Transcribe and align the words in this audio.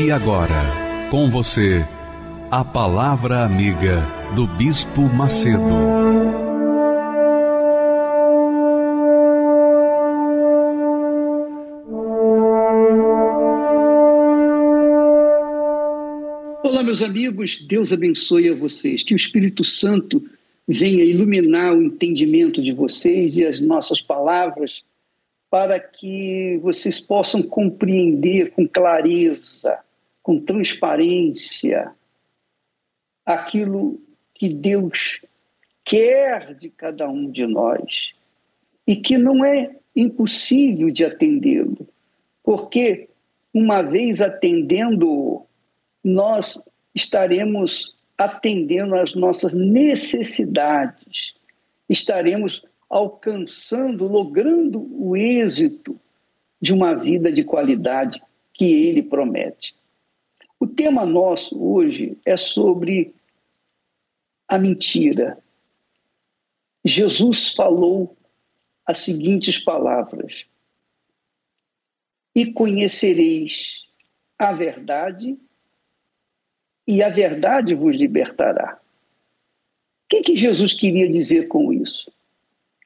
E 0.00 0.12
agora, 0.12 0.62
com 1.10 1.28
você, 1.28 1.84
a 2.52 2.64
Palavra 2.64 3.44
Amiga 3.44 4.06
do 4.32 4.46
Bispo 4.46 5.00
Macedo. 5.00 5.58
Olá, 16.62 16.84
meus 16.84 17.02
amigos, 17.02 17.60
Deus 17.66 17.92
abençoe 17.92 18.50
a 18.50 18.54
vocês. 18.54 19.02
Que 19.02 19.14
o 19.14 19.16
Espírito 19.16 19.64
Santo 19.64 20.24
venha 20.68 21.02
iluminar 21.02 21.74
o 21.74 21.82
entendimento 21.82 22.62
de 22.62 22.70
vocês 22.70 23.36
e 23.36 23.44
as 23.44 23.60
nossas 23.60 24.00
palavras 24.00 24.84
para 25.50 25.80
que 25.80 26.56
vocês 26.62 27.00
possam 27.00 27.42
compreender 27.42 28.52
com 28.52 28.64
clareza, 28.64 29.80
com 30.28 30.38
transparência, 30.38 31.90
aquilo 33.24 33.98
que 34.34 34.50
Deus 34.50 35.22
quer 35.82 36.54
de 36.54 36.68
cada 36.68 37.08
um 37.08 37.30
de 37.30 37.46
nós 37.46 38.12
e 38.86 38.94
que 38.94 39.16
não 39.16 39.42
é 39.42 39.74
impossível 39.96 40.90
de 40.90 41.02
atendê-lo, 41.02 41.88
porque 42.44 43.08
uma 43.54 43.80
vez 43.80 44.20
atendendo, 44.20 45.46
nós 46.04 46.62
estaremos 46.94 47.96
atendendo 48.18 48.96
às 48.96 49.14
nossas 49.14 49.54
necessidades, 49.54 51.32
estaremos 51.88 52.62
alcançando, 52.90 54.06
logrando 54.06 54.86
o 54.92 55.16
êxito 55.16 55.98
de 56.60 56.74
uma 56.74 56.94
vida 56.94 57.32
de 57.32 57.42
qualidade 57.44 58.20
que 58.52 58.66
ele 58.66 59.02
promete. 59.02 59.78
O 60.60 60.66
tema 60.66 61.06
nosso 61.06 61.60
hoje 61.60 62.18
é 62.24 62.36
sobre 62.36 63.14
a 64.46 64.58
mentira. 64.58 65.38
Jesus 66.84 67.54
falou 67.54 68.16
as 68.84 68.98
seguintes 68.98 69.58
palavras: 69.58 70.44
E 72.34 72.52
conhecereis 72.52 73.84
a 74.38 74.52
verdade, 74.52 75.38
e 76.86 77.02
a 77.02 77.08
verdade 77.08 77.74
vos 77.74 77.96
libertará. 77.96 78.80
O 80.04 80.08
que, 80.08 80.22
que 80.22 80.36
Jesus 80.36 80.72
queria 80.72 81.10
dizer 81.10 81.48
com 81.48 81.72
isso? 81.72 82.10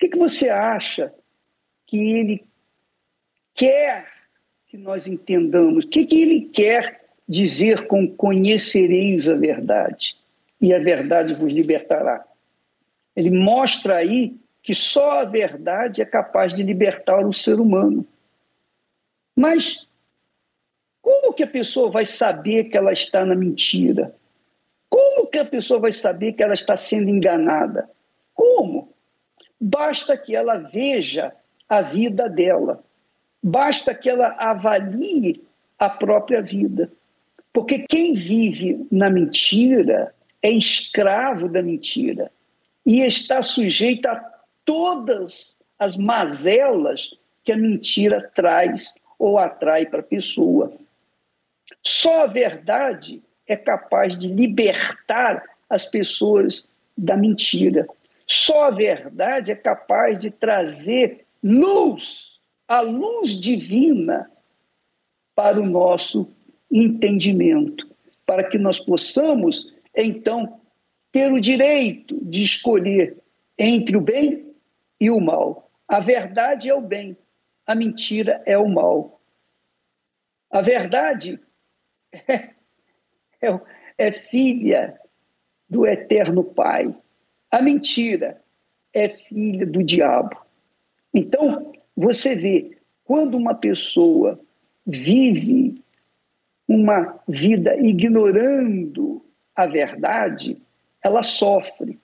que, 0.02 0.08
que 0.08 0.18
você 0.18 0.48
acha 0.48 1.14
que 1.86 1.96
ele 1.96 2.44
quer 3.54 4.10
que 4.66 4.76
nós 4.76 5.06
entendamos? 5.06 5.84
O 5.84 5.88
que, 5.88 6.04
que 6.04 6.20
ele 6.20 6.48
quer 6.48 7.01
dizer 7.32 7.86
com 7.86 8.06
conhecereis 8.06 9.26
a 9.26 9.34
verdade? 9.34 10.14
E 10.60 10.74
a 10.74 10.78
verdade 10.78 11.34
vos 11.34 11.50
libertará. 11.50 12.22
Ele 13.16 13.30
mostra 13.30 13.96
aí 13.96 14.36
que 14.62 14.74
só 14.74 15.20
a 15.20 15.24
verdade 15.24 16.02
é 16.02 16.04
capaz 16.04 16.54
de 16.54 16.62
libertar 16.62 17.26
o 17.26 17.32
ser 17.32 17.58
humano. 17.58 18.06
Mas 19.34 19.88
como 21.00 21.32
que 21.32 21.42
a 21.42 21.46
pessoa 21.46 21.90
vai 21.90 22.04
saber 22.04 22.64
que 22.64 22.76
ela 22.76 22.92
está 22.92 23.24
na 23.24 23.34
mentira? 23.34 24.14
Como 24.90 25.26
que 25.26 25.38
a 25.38 25.44
pessoa 25.44 25.80
vai 25.80 25.92
saber 25.92 26.34
que 26.34 26.42
ela 26.42 26.52
está 26.52 26.76
sendo 26.76 27.08
enganada? 27.08 27.88
Como? 28.34 28.92
Basta 29.58 30.18
que 30.18 30.36
ela 30.36 30.58
veja 30.58 31.32
a 31.66 31.80
vida 31.80 32.28
dela, 32.28 32.84
basta 33.42 33.94
que 33.94 34.10
ela 34.10 34.36
avalie 34.38 35.42
a 35.78 35.88
própria 35.88 36.42
vida. 36.42 36.92
Porque 37.52 37.80
quem 37.80 38.14
vive 38.14 38.86
na 38.90 39.10
mentira 39.10 40.14
é 40.42 40.50
escravo 40.50 41.48
da 41.48 41.62
mentira 41.62 42.30
e 42.84 43.00
está 43.00 43.42
sujeito 43.42 44.06
a 44.06 44.24
todas 44.64 45.56
as 45.78 45.96
mazelas 45.96 47.10
que 47.44 47.52
a 47.52 47.56
mentira 47.56 48.30
traz 48.34 48.94
ou 49.18 49.38
atrai 49.38 49.86
para 49.86 50.00
a 50.00 50.04
pessoa. 50.04 50.72
Só 51.82 52.22
a 52.22 52.26
verdade 52.26 53.22
é 53.46 53.56
capaz 53.56 54.18
de 54.18 54.28
libertar 54.28 55.42
as 55.68 55.86
pessoas 55.86 56.66
da 56.96 57.16
mentira. 57.16 57.86
Só 58.26 58.64
a 58.64 58.70
verdade 58.70 59.50
é 59.50 59.54
capaz 59.54 60.18
de 60.18 60.30
trazer 60.30 61.26
luz, 61.42 62.40
a 62.66 62.80
luz 62.80 63.38
divina, 63.38 64.30
para 65.34 65.60
o 65.60 65.66
nosso 65.66 66.28
entendimento, 66.72 67.86
para 68.24 68.44
que 68.44 68.56
nós 68.56 68.78
possamos, 68.78 69.72
então, 69.94 70.60
ter 71.10 71.30
o 71.30 71.38
direito 71.38 72.18
de 72.24 72.42
escolher 72.42 73.18
entre 73.58 73.96
o 73.96 74.00
bem 74.00 74.54
e 74.98 75.10
o 75.10 75.20
mal. 75.20 75.70
A 75.86 76.00
verdade 76.00 76.70
é 76.70 76.74
o 76.74 76.80
bem, 76.80 77.16
a 77.66 77.74
mentira 77.74 78.42
é 78.46 78.56
o 78.56 78.68
mal. 78.68 79.20
A 80.50 80.62
verdade 80.62 81.38
é, 82.26 82.50
é, 83.42 83.60
é 83.98 84.12
filha 84.12 84.98
do 85.68 85.86
eterno 85.86 86.42
Pai. 86.42 86.94
A 87.50 87.60
mentira 87.60 88.42
é 88.94 89.08
filha 89.08 89.66
do 89.66 89.82
diabo. 89.82 90.40
Então, 91.12 91.72
você 91.94 92.34
vê, 92.34 92.78
quando 93.04 93.36
uma 93.36 93.54
pessoa 93.54 94.40
vive 94.86 95.81
uma 96.66 97.20
vida 97.28 97.76
ignorando 97.76 99.24
a 99.54 99.66
verdade, 99.66 100.60
ela 101.02 101.22
sofre, 101.22 101.98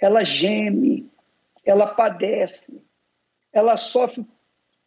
ela 0.00 0.24
geme, 0.24 1.08
ela 1.64 1.86
padece, 1.86 2.82
ela 3.52 3.76
sofre 3.76 4.24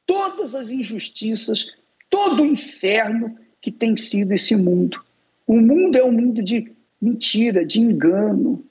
todas 0.05 0.53
as 0.53 0.69
injustiças, 0.69 1.71
todo 2.09 2.43
o 2.43 2.45
inferno 2.45 3.37
que 3.61 3.71
tem 3.71 3.95
sido 3.95 4.33
esse 4.33 4.55
mundo. 4.55 5.03
O 5.47 5.59
mundo 5.59 5.97
é 5.97 6.03
um 6.03 6.11
mundo 6.11 6.43
de 6.43 6.71
mentira, 7.01 7.65
de 7.65 7.79
engano, 7.79 8.65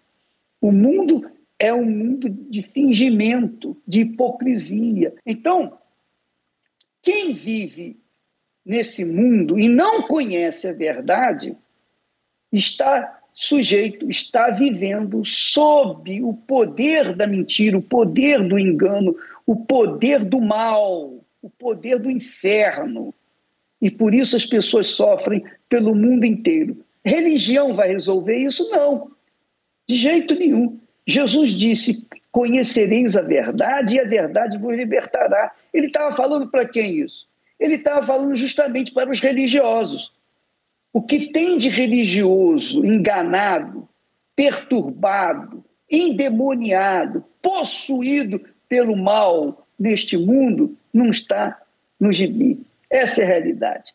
o 0.60 0.70
mundo 0.70 1.30
é 1.58 1.72
um 1.72 1.84
mundo 1.84 2.28
de 2.28 2.62
fingimento, 2.62 3.76
de 3.86 4.02
hipocrisia. 4.02 5.14
Então, 5.24 5.78
quem 7.02 7.32
vive 7.32 8.01
nesse 8.64 9.04
mundo 9.04 9.58
e 9.58 9.68
não 9.68 10.02
conhece 10.02 10.68
a 10.68 10.72
verdade 10.72 11.56
está 12.52 13.18
sujeito, 13.34 14.10
está 14.10 14.50
vivendo 14.50 15.24
sob 15.24 16.22
o 16.22 16.34
poder 16.34 17.14
da 17.14 17.26
mentira, 17.26 17.78
o 17.78 17.82
poder 17.82 18.42
do 18.42 18.58
engano, 18.58 19.16
o 19.46 19.56
poder 19.56 20.24
do 20.24 20.40
mal, 20.40 21.14
o 21.40 21.50
poder 21.50 21.98
do 21.98 22.10
inferno. 22.10 23.14
E 23.80 23.90
por 23.90 24.14
isso 24.14 24.36
as 24.36 24.44
pessoas 24.44 24.88
sofrem 24.88 25.44
pelo 25.68 25.94
mundo 25.94 26.24
inteiro. 26.24 26.84
Religião 27.04 27.74
vai 27.74 27.88
resolver 27.88 28.36
isso? 28.36 28.68
Não. 28.70 29.10
De 29.88 29.96
jeito 29.96 30.34
nenhum. 30.34 30.78
Jesus 31.06 31.48
disse: 31.50 32.06
Conhecereis 32.30 33.16
a 33.16 33.22
verdade 33.22 33.96
e 33.96 34.00
a 34.00 34.04
verdade 34.04 34.56
vos 34.56 34.76
libertará. 34.76 35.52
Ele 35.74 35.88
estava 35.88 36.14
falando 36.14 36.48
para 36.48 36.68
quem 36.68 37.00
isso? 37.00 37.26
Ele 37.58 37.76
estava 37.76 38.04
falando 38.04 38.34
justamente 38.34 38.92
para 38.92 39.10
os 39.10 39.20
religiosos. 39.20 40.12
O 40.92 41.02
que 41.02 41.32
tem 41.32 41.56
de 41.56 41.68
religioso 41.68 42.84
enganado, 42.84 43.88
perturbado, 44.36 45.64
endemoniado, 45.90 47.24
possuído 47.40 48.40
pelo 48.68 48.96
mal 48.96 49.66
neste 49.78 50.16
mundo, 50.16 50.76
não 50.92 51.10
está 51.10 51.60
no 51.98 52.12
gibi. 52.12 52.60
Essa 52.90 53.22
é 53.22 53.24
a 53.24 53.28
realidade. 53.28 53.92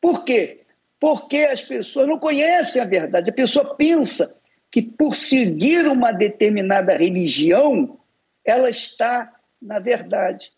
Por 0.00 0.24
quê? 0.24 0.60
Porque 0.98 1.38
as 1.38 1.60
pessoas 1.60 2.08
não 2.08 2.18
conhecem 2.18 2.80
a 2.80 2.84
verdade. 2.84 3.30
A 3.30 3.34
pessoa 3.34 3.74
pensa 3.74 4.36
que, 4.70 4.80
por 4.82 5.16
seguir 5.16 5.86
uma 5.86 6.12
determinada 6.12 6.96
religião, 6.96 7.98
ela 8.44 8.70
está 8.70 9.32
na 9.60 9.78
verdade. 9.78 10.50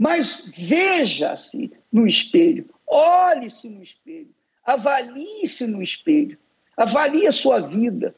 Mas 0.00 0.42
veja-se 0.56 1.70
no 1.92 2.06
espelho, 2.06 2.64
olhe-se 2.86 3.68
no 3.68 3.82
espelho, 3.82 4.30
avalie-se 4.64 5.66
no 5.66 5.82
espelho, 5.82 6.38
avalie 6.74 7.26
a 7.26 7.32
sua 7.32 7.60
vida. 7.60 8.14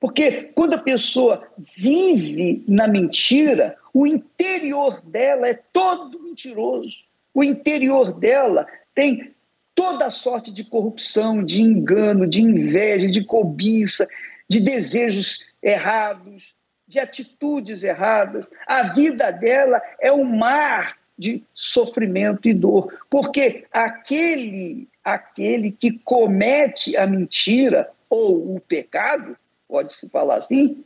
Porque 0.00 0.44
quando 0.54 0.72
a 0.72 0.78
pessoa 0.78 1.46
vive 1.76 2.64
na 2.66 2.88
mentira, 2.88 3.76
o 3.92 4.06
interior 4.06 5.02
dela 5.02 5.48
é 5.48 5.52
todo 5.70 6.18
mentiroso. 6.18 6.96
O 7.34 7.44
interior 7.44 8.10
dela 8.10 8.66
tem 8.94 9.34
toda 9.74 10.08
sorte 10.08 10.50
de 10.50 10.64
corrupção, 10.64 11.44
de 11.44 11.60
engano, 11.60 12.26
de 12.26 12.40
inveja, 12.40 13.06
de 13.06 13.22
cobiça, 13.22 14.08
de 14.48 14.60
desejos 14.60 15.44
errados, 15.62 16.54
de 16.86 16.98
atitudes 16.98 17.82
erradas. 17.82 18.48
A 18.66 18.84
vida 18.84 19.30
dela 19.30 19.82
é 20.00 20.10
um 20.10 20.24
mar 20.24 20.96
de 21.18 21.42
sofrimento 21.52 22.48
e 22.48 22.54
dor, 22.54 22.92
porque 23.10 23.66
aquele 23.72 24.88
aquele 25.02 25.70
que 25.70 25.98
comete 26.04 26.96
a 26.96 27.06
mentira 27.06 27.90
ou 28.10 28.56
o 28.56 28.60
pecado, 28.60 29.36
pode-se 29.66 30.08
falar 30.08 30.36
assim, 30.36 30.84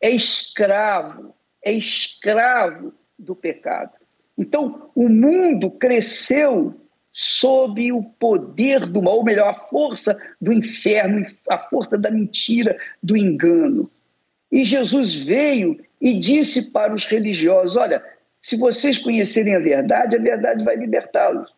é 0.00 0.10
escravo, 0.10 1.34
é 1.64 1.72
escravo 1.72 2.94
do 3.18 3.34
pecado. 3.34 3.92
Então, 4.38 4.90
o 4.94 5.08
mundo 5.08 5.70
cresceu 5.70 6.74
sob 7.12 7.90
o 7.92 8.02
poder 8.02 8.84
do 8.84 9.00
mal, 9.00 9.16
ou 9.16 9.24
melhor, 9.24 9.48
a 9.48 9.54
força 9.54 10.16
do 10.40 10.52
inferno, 10.52 11.26
a 11.48 11.58
força 11.58 11.96
da 11.96 12.10
mentira, 12.10 12.78
do 13.02 13.16
engano. 13.16 13.90
E 14.52 14.62
Jesus 14.62 15.14
veio 15.14 15.82
e 16.00 16.12
disse 16.18 16.70
para 16.70 16.92
os 16.92 17.06
religiosos: 17.06 17.76
Olha, 17.76 18.04
se 18.46 18.56
vocês 18.56 18.96
conhecerem 18.96 19.56
a 19.56 19.58
verdade, 19.58 20.14
a 20.14 20.20
verdade 20.20 20.62
vai 20.62 20.76
libertá-los. 20.76 21.52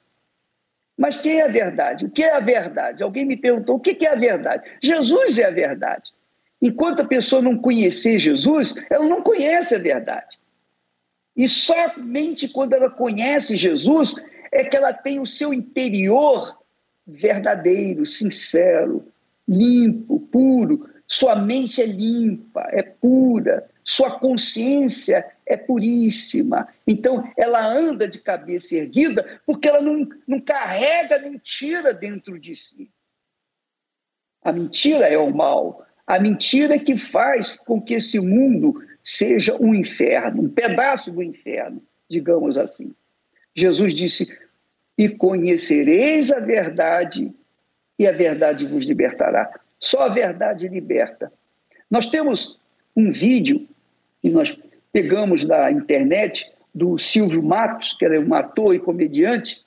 Mas 0.97 1.19
quem 1.21 1.39
é 1.39 1.45
a 1.45 1.49
verdade? 1.49 2.07
O 2.07 2.11
que 2.11 2.23
é 2.23 2.35
a 2.35 2.41
verdade? 2.41 3.03
Alguém 3.03 3.27
me 3.27 3.37
perguntou 3.37 3.77
o 3.77 3.79
que 3.79 4.07
é 4.07 4.11
a 4.11 4.15
verdade? 4.15 4.67
Jesus 4.83 5.39
é 5.39 5.45
a 5.45 5.51
verdade. 5.51 6.15
Enquanto 6.63 7.01
a 7.01 7.05
pessoa 7.07 7.43
não 7.43 7.59
conhecer 7.59 8.17
Jesus, 8.17 8.75
ela 8.89 9.07
não 9.07 9.21
conhece 9.21 9.75
a 9.75 9.79
verdade. 9.79 10.39
E 11.37 11.47
somente 11.47 12.49
quando 12.49 12.73
ela 12.73 12.89
conhece 12.89 13.55
Jesus 13.55 14.15
é 14.51 14.65
que 14.65 14.75
ela 14.75 14.95
tem 14.95 15.21
o 15.21 15.27
seu 15.27 15.53
interior 15.53 16.59
verdadeiro, 17.07 18.07
sincero, 18.07 19.07
limpo, 19.47 20.21
puro. 20.33 20.89
Sua 21.07 21.37
mente 21.37 21.83
é 21.83 21.87
limpa, 21.87 22.67
é 22.71 22.83
pura, 22.83 23.69
sua 23.89 24.19
consciência 24.19 25.27
é 25.47 25.57
puríssima. 25.57 26.69
Então, 26.87 27.27
ela 27.39 27.67
anda 27.67 28.07
de 28.07 28.19
cabeça 28.19 28.77
erguida 28.77 29.41
porque 29.47 29.67
ela 29.67 29.81
não, 29.81 30.07
não 30.27 30.39
carrega 30.39 31.19
mentira 31.19 31.95
dentro 31.95 32.39
de 32.39 32.55
si. 32.55 32.91
A 34.43 34.53
mentira 34.53 35.07
é 35.07 35.17
o 35.17 35.35
mal. 35.35 35.87
A 36.07 36.21
mentira 36.21 36.75
é 36.75 36.79
que 36.79 36.99
faz 36.99 37.57
com 37.57 37.81
que 37.81 37.95
esse 37.95 38.21
mundo 38.21 38.75
seja 39.03 39.57
um 39.57 39.75
inferno, 39.75 40.43
um 40.43 40.51
pedaço 40.51 41.11
do 41.11 41.23
inferno, 41.23 41.83
digamos 42.11 42.59
assim. 42.59 42.95
Jesus 43.55 43.95
disse: 43.95 44.39
E 44.99 45.09
conhecereis 45.09 46.31
a 46.31 46.41
verdade, 46.41 47.35
e 47.99 48.07
a 48.07 48.13
verdade 48.13 48.67
vos 48.67 48.85
libertará. 48.85 49.51
Só 49.81 50.01
a 50.01 50.09
verdade 50.11 50.69
liberta. 50.69 51.33
Nós 51.91 52.05
temos 52.11 52.61
um 52.95 53.11
vídeo 53.11 53.67
que 54.21 54.29
nós 54.29 54.57
pegamos 54.93 55.45
da 55.45 55.71
internet 55.71 56.47
do 56.75 56.97
Silvio 56.99 57.43
Matos, 57.43 57.95
que 57.95 58.05
era 58.05 58.21
um 58.21 58.35
ator 58.35 58.75
e 58.75 58.79
comediante, 58.79 59.63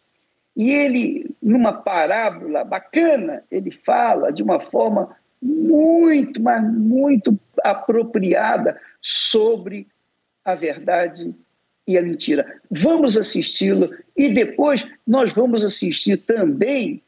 e 0.56 0.69
ele, 0.71 1.33
numa 1.42 1.74
parábola 1.74 2.63
bacana, 2.63 3.44
ele 3.50 3.71
fala 3.71 4.31
de 4.31 4.44
uma 4.44 4.59
forma 4.59 5.15
muito, 5.42 6.42
mas 6.42 6.62
muito 6.63 7.38
apropriada 7.63 8.80
sobre 9.01 9.88
a 10.44 10.54
verdade 10.54 11.33
e 11.88 11.97
a 11.97 12.01
mentira. 12.01 12.59
Vamos 12.69 13.18
assisti-lo 13.18 13.89
e 14.15 14.30
depois 14.30 14.86
nós 15.07 15.33
vamos 15.33 15.63
assistir 15.63 16.18
também 16.18 17.01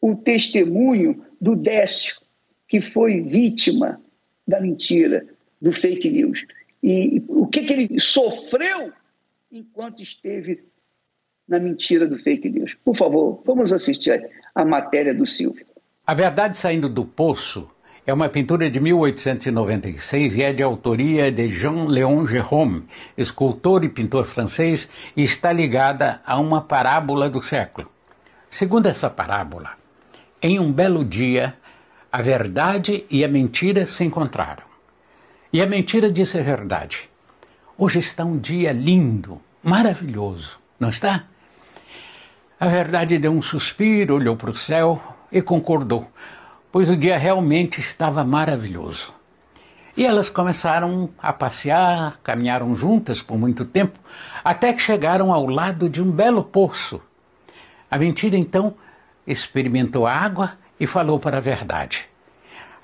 o 0.00 0.14
testemunho 0.14 1.24
do 1.40 1.56
Décio, 1.56 2.16
que 2.68 2.80
foi 2.80 3.20
vítima 3.20 4.00
da 4.46 4.60
mentira, 4.60 5.26
do 5.60 5.72
fake 5.72 6.08
news 6.10 6.44
e 6.82 7.22
o 7.28 7.46
que, 7.46 7.62
que 7.62 7.72
ele 7.72 8.00
sofreu 8.00 8.92
enquanto 9.50 10.02
esteve 10.02 10.64
na 11.48 11.58
mentira 11.58 12.06
do 12.06 12.18
fake 12.18 12.48
news. 12.48 12.76
Por 12.84 12.96
favor, 12.96 13.42
vamos 13.44 13.72
assistir 13.72 14.28
a 14.54 14.64
matéria 14.64 15.14
do 15.14 15.26
Silvio. 15.26 15.64
A 16.06 16.14
Verdade 16.14 16.58
Saindo 16.58 16.88
do 16.88 17.04
Poço 17.04 17.70
é 18.06 18.12
uma 18.12 18.28
pintura 18.28 18.70
de 18.70 18.78
1896 18.78 20.36
e 20.36 20.42
é 20.42 20.52
de 20.52 20.62
autoria 20.62 21.30
de 21.30 21.48
Jean-Léon 21.48 22.24
Gérôme, 22.26 22.84
escultor 23.18 23.82
e 23.82 23.88
pintor 23.88 24.24
francês, 24.24 24.88
e 25.16 25.22
está 25.22 25.52
ligada 25.52 26.20
a 26.24 26.38
uma 26.38 26.60
parábola 26.60 27.28
do 27.28 27.42
século. 27.42 27.90
Segundo 28.48 28.86
essa 28.86 29.10
parábola, 29.10 29.72
em 30.40 30.60
um 30.60 30.72
belo 30.72 31.04
dia, 31.04 31.56
a 32.12 32.22
verdade 32.22 33.04
e 33.10 33.24
a 33.24 33.28
mentira 33.28 33.86
se 33.86 34.04
encontraram. 34.04 34.65
E 35.56 35.62
a 35.62 35.66
mentira 35.66 36.12
disse 36.12 36.38
a 36.38 36.42
verdade. 36.42 37.08
Hoje 37.78 37.98
está 37.98 38.22
um 38.26 38.36
dia 38.36 38.72
lindo, 38.72 39.40
maravilhoso, 39.62 40.58
não 40.78 40.90
está? 40.90 41.24
A 42.60 42.68
verdade 42.68 43.16
deu 43.16 43.32
um 43.32 43.40
suspiro, 43.40 44.16
olhou 44.16 44.36
para 44.36 44.50
o 44.50 44.54
céu 44.54 45.02
e 45.32 45.40
concordou, 45.40 46.12
pois 46.70 46.90
o 46.90 46.94
dia 46.94 47.16
realmente 47.16 47.80
estava 47.80 48.22
maravilhoso. 48.22 49.14
E 49.96 50.04
elas 50.04 50.28
começaram 50.28 51.08
a 51.18 51.32
passear, 51.32 52.20
caminharam 52.22 52.74
juntas 52.74 53.22
por 53.22 53.38
muito 53.38 53.64
tempo, 53.64 53.98
até 54.44 54.74
que 54.74 54.82
chegaram 54.82 55.32
ao 55.32 55.46
lado 55.46 55.88
de 55.88 56.02
um 56.02 56.10
belo 56.10 56.44
poço. 56.44 57.00
A 57.90 57.96
mentira 57.96 58.36
então 58.36 58.74
experimentou 59.26 60.06
a 60.06 60.14
água 60.14 60.58
e 60.78 60.86
falou 60.86 61.18
para 61.18 61.38
a 61.38 61.40
verdade: 61.40 62.06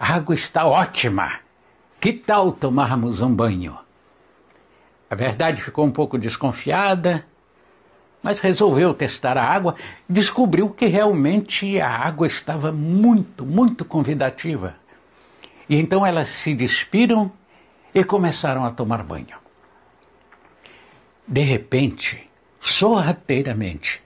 A 0.01 0.15
água 0.15 0.35
está 0.35 0.65
ótima. 0.65 1.52
Que 2.03 2.13
tal 2.13 2.51
tomarmos 2.51 3.21
um 3.21 3.33
banho? 3.33 3.79
A 5.09 5.15
verdade 5.15 5.63
ficou 5.63 5.87
um 5.87 5.91
pouco 5.93 6.19
desconfiada, 6.19 7.25
mas 8.21 8.41
resolveu 8.41 8.93
testar 8.93 9.39
a 9.39 9.45
água 9.45 9.77
descobriu 10.09 10.69
que 10.69 10.87
realmente 10.87 11.81
a 11.81 11.89
água 11.89 12.27
estava 12.27 12.73
muito, 12.73 13.47
muito 13.47 13.85
convidativa. 13.85 14.75
E 15.69 15.77
então 15.77 16.05
elas 16.05 16.27
se 16.27 16.57
despiram 16.57 17.31
e 17.95 18.03
começaram 18.03 18.65
a 18.65 18.73
tomar 18.73 19.05
banho. 19.05 19.37
De 21.25 21.43
repente, 21.43 22.29
sorrateiramente, 22.61 24.03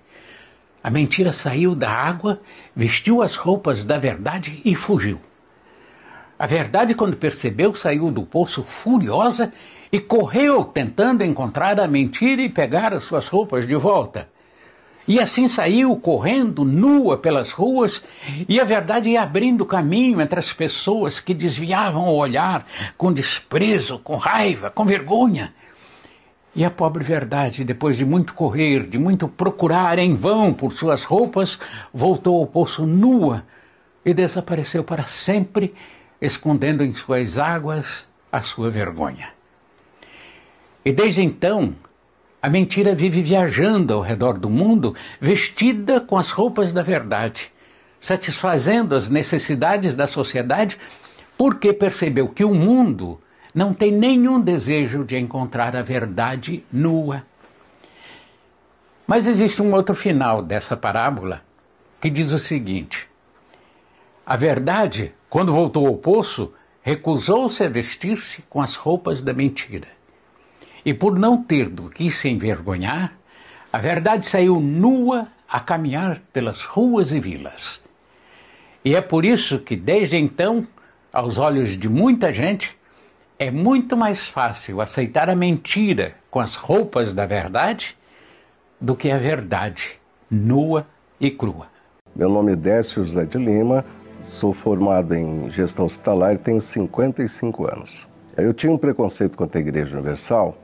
a 0.84 0.90
mentira 0.90 1.32
saiu 1.32 1.74
da 1.74 1.90
água, 1.90 2.42
vestiu 2.74 3.22
as 3.22 3.36
roupas 3.36 3.86
da 3.86 3.96
verdade 3.96 4.60
e 4.66 4.74
fugiu. 4.74 5.18
A 6.38 6.46
verdade, 6.46 6.94
quando 6.94 7.16
percebeu, 7.16 7.74
saiu 7.74 8.10
do 8.10 8.22
poço 8.22 8.62
furiosa 8.62 9.52
e 9.90 9.98
correu 9.98 10.64
tentando 10.64 11.24
encontrar 11.24 11.80
a 11.80 11.88
mentira 11.88 12.42
e 12.42 12.48
pegar 12.48 12.92
as 12.92 13.04
suas 13.04 13.26
roupas 13.28 13.66
de 13.66 13.74
volta. 13.74 14.28
E 15.08 15.20
assim 15.20 15.46
saiu 15.46 15.96
correndo 15.96 16.64
nua 16.64 17.16
pelas 17.16 17.52
ruas, 17.52 18.02
e 18.48 18.58
a 18.58 18.64
verdade 18.64 19.10
ia 19.10 19.22
abrindo 19.22 19.64
caminho 19.64 20.20
entre 20.20 20.38
as 20.38 20.52
pessoas 20.52 21.20
que 21.20 21.32
desviavam 21.32 22.08
o 22.08 22.16
olhar 22.16 22.66
com 22.98 23.12
desprezo, 23.12 24.00
com 24.00 24.16
raiva, 24.16 24.68
com 24.68 24.84
vergonha. 24.84 25.54
E 26.56 26.64
a 26.64 26.70
pobre 26.70 27.04
verdade, 27.04 27.64
depois 27.64 27.96
de 27.96 28.04
muito 28.04 28.34
correr, 28.34 28.86
de 28.86 28.98
muito 28.98 29.28
procurar 29.28 29.98
em 29.98 30.16
vão 30.16 30.52
por 30.52 30.72
suas 30.72 31.04
roupas, 31.04 31.58
voltou 31.94 32.40
ao 32.40 32.46
poço 32.46 32.84
nua 32.84 33.44
e 34.04 34.12
desapareceu 34.12 34.82
para 34.82 35.04
sempre 35.04 35.72
escondendo 36.20 36.82
em 36.82 36.94
suas 36.94 37.38
águas 37.38 38.06
a 38.30 38.42
sua 38.42 38.70
vergonha. 38.70 39.30
E 40.84 40.92
desde 40.92 41.22
então, 41.22 41.74
a 42.40 42.48
mentira 42.48 42.94
vive 42.94 43.22
viajando 43.22 43.94
ao 43.94 44.00
redor 44.00 44.38
do 44.38 44.48
mundo, 44.48 44.94
vestida 45.20 46.00
com 46.00 46.16
as 46.16 46.30
roupas 46.30 46.72
da 46.72 46.82
verdade, 46.82 47.52
satisfazendo 48.00 48.94
as 48.94 49.10
necessidades 49.10 49.96
da 49.96 50.06
sociedade, 50.06 50.78
porque 51.36 51.72
percebeu 51.72 52.28
que 52.28 52.44
o 52.44 52.54
mundo 52.54 53.20
não 53.54 53.74
tem 53.74 53.90
nenhum 53.90 54.40
desejo 54.40 55.04
de 55.04 55.16
encontrar 55.16 55.74
a 55.74 55.82
verdade 55.82 56.64
nua. 56.72 57.24
Mas 59.06 59.26
existe 59.26 59.62
um 59.62 59.72
outro 59.72 59.94
final 59.94 60.42
dessa 60.42 60.76
parábola 60.76 61.42
que 62.00 62.10
diz 62.10 62.32
o 62.32 62.38
seguinte: 62.38 63.05
a 64.26 64.36
verdade 64.36 65.14
quando 65.30 65.52
voltou 65.52 65.86
ao 65.86 65.96
poço, 65.96 66.52
recusou-se 66.82 67.62
a 67.62 67.68
vestir-se 67.68 68.42
com 68.48 68.60
as 68.60 68.74
roupas 68.74 69.22
da 69.22 69.32
mentira. 69.32 69.88
E 70.84 70.94
por 70.94 71.18
não 71.18 71.42
ter 71.42 71.68
do 71.68 71.90
que 71.90 72.10
se 72.10 72.28
envergonhar, 72.28 73.12
A 73.76 73.78
verdade 73.78 74.24
saiu 74.24 74.58
nua 74.58 75.28
a 75.46 75.60
caminhar 75.60 76.22
pelas 76.32 76.62
ruas 76.62 77.12
e 77.12 77.20
vilas. 77.20 77.78
E 78.82 78.94
é 78.94 79.02
por 79.02 79.22
isso 79.22 79.58
que, 79.58 79.76
desde 79.76 80.16
então, 80.16 80.66
aos 81.12 81.36
olhos 81.36 81.76
de 81.76 81.86
muita 81.86 82.32
gente, 82.32 82.74
é 83.38 83.50
muito 83.50 83.94
mais 83.94 84.26
fácil 84.26 84.80
aceitar 84.80 85.28
a 85.28 85.36
mentira 85.36 86.14
com 86.30 86.40
as 86.40 86.54
roupas 86.54 87.12
da 87.12 87.26
verdade 87.26 87.94
do 88.80 88.96
que 88.96 89.10
a 89.10 89.18
verdade 89.18 90.00
nua 90.30 90.86
e 91.20 91.30
crua. 91.30 91.66
Meu 92.14 92.30
nome 92.30 92.52
é 92.52 92.56
Décio 92.56 93.04
José 93.04 93.26
de 93.26 93.36
Lima, 93.36 93.84
sou 94.26 94.52
formado 94.52 95.14
em 95.14 95.48
gestão 95.50 95.84
hospitalar 95.84 96.34
e 96.34 96.38
tenho 96.38 96.60
55 96.60 97.70
anos. 97.72 98.08
Eu 98.36 98.52
tinha 98.52 98.72
um 98.72 98.76
preconceito 98.76 99.38
contra 99.38 99.58
a 99.58 99.60
Igreja 99.60 99.96
Universal 99.96 100.56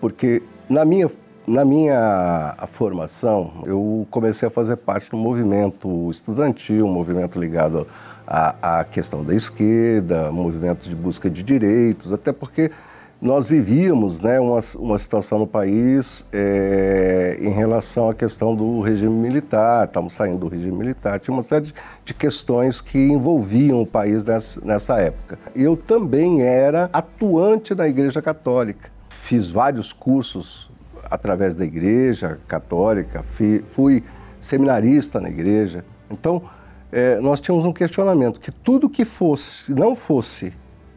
porque 0.00 0.42
na 0.68 0.84
minha 0.84 1.10
na 1.44 1.64
minha 1.64 2.54
formação, 2.68 3.64
eu 3.66 4.06
comecei 4.12 4.46
a 4.46 4.50
fazer 4.50 4.76
parte 4.76 5.10
do 5.10 5.16
movimento 5.16 6.08
estudantil, 6.08 6.86
um 6.86 6.92
movimento 6.92 7.36
ligado 7.36 7.84
à, 8.24 8.78
à 8.78 8.84
questão 8.84 9.24
da 9.24 9.34
esquerda, 9.34 10.30
movimento 10.30 10.88
de 10.88 10.94
busca 10.94 11.28
de 11.28 11.42
direitos, 11.42 12.12
até 12.12 12.32
porque 12.32 12.70
nós 13.22 13.46
vivíamos 13.46 14.20
né, 14.20 14.40
uma, 14.40 14.58
uma 14.80 14.98
situação 14.98 15.38
no 15.38 15.46
país 15.46 16.26
é, 16.32 17.38
em 17.40 17.50
relação 17.50 18.10
à 18.10 18.14
questão 18.14 18.52
do 18.52 18.80
regime 18.80 19.14
militar, 19.14 19.86
estamos 19.86 20.12
saindo 20.12 20.38
do 20.38 20.48
regime 20.48 20.76
militar, 20.76 21.20
tinha 21.20 21.32
uma 21.32 21.42
série 21.42 21.66
de, 21.66 21.74
de 22.04 22.14
questões 22.14 22.80
que 22.80 22.98
envolviam 22.98 23.80
o 23.80 23.86
país 23.86 24.24
nessa, 24.24 24.60
nessa 24.64 24.98
época. 24.98 25.38
Eu 25.54 25.76
também 25.76 26.42
era 26.42 26.90
atuante 26.92 27.76
na 27.76 27.86
Igreja 27.86 28.20
Católica, 28.20 28.90
fiz 29.08 29.48
vários 29.48 29.92
cursos 29.92 30.68
através 31.08 31.54
da 31.54 31.64
Igreja 31.64 32.40
Católica, 32.48 33.22
fui, 33.22 33.64
fui 33.68 34.02
seminarista 34.40 35.20
na 35.20 35.30
Igreja, 35.30 35.84
então 36.10 36.42
é, 36.90 37.20
nós 37.20 37.40
tínhamos 37.40 37.64
um 37.64 37.72
questionamento 37.72 38.40
que 38.40 38.50
tudo 38.50 38.90
que 38.90 39.04
fosse, 39.04 39.72
não 39.72 39.94
fosse 39.94 40.52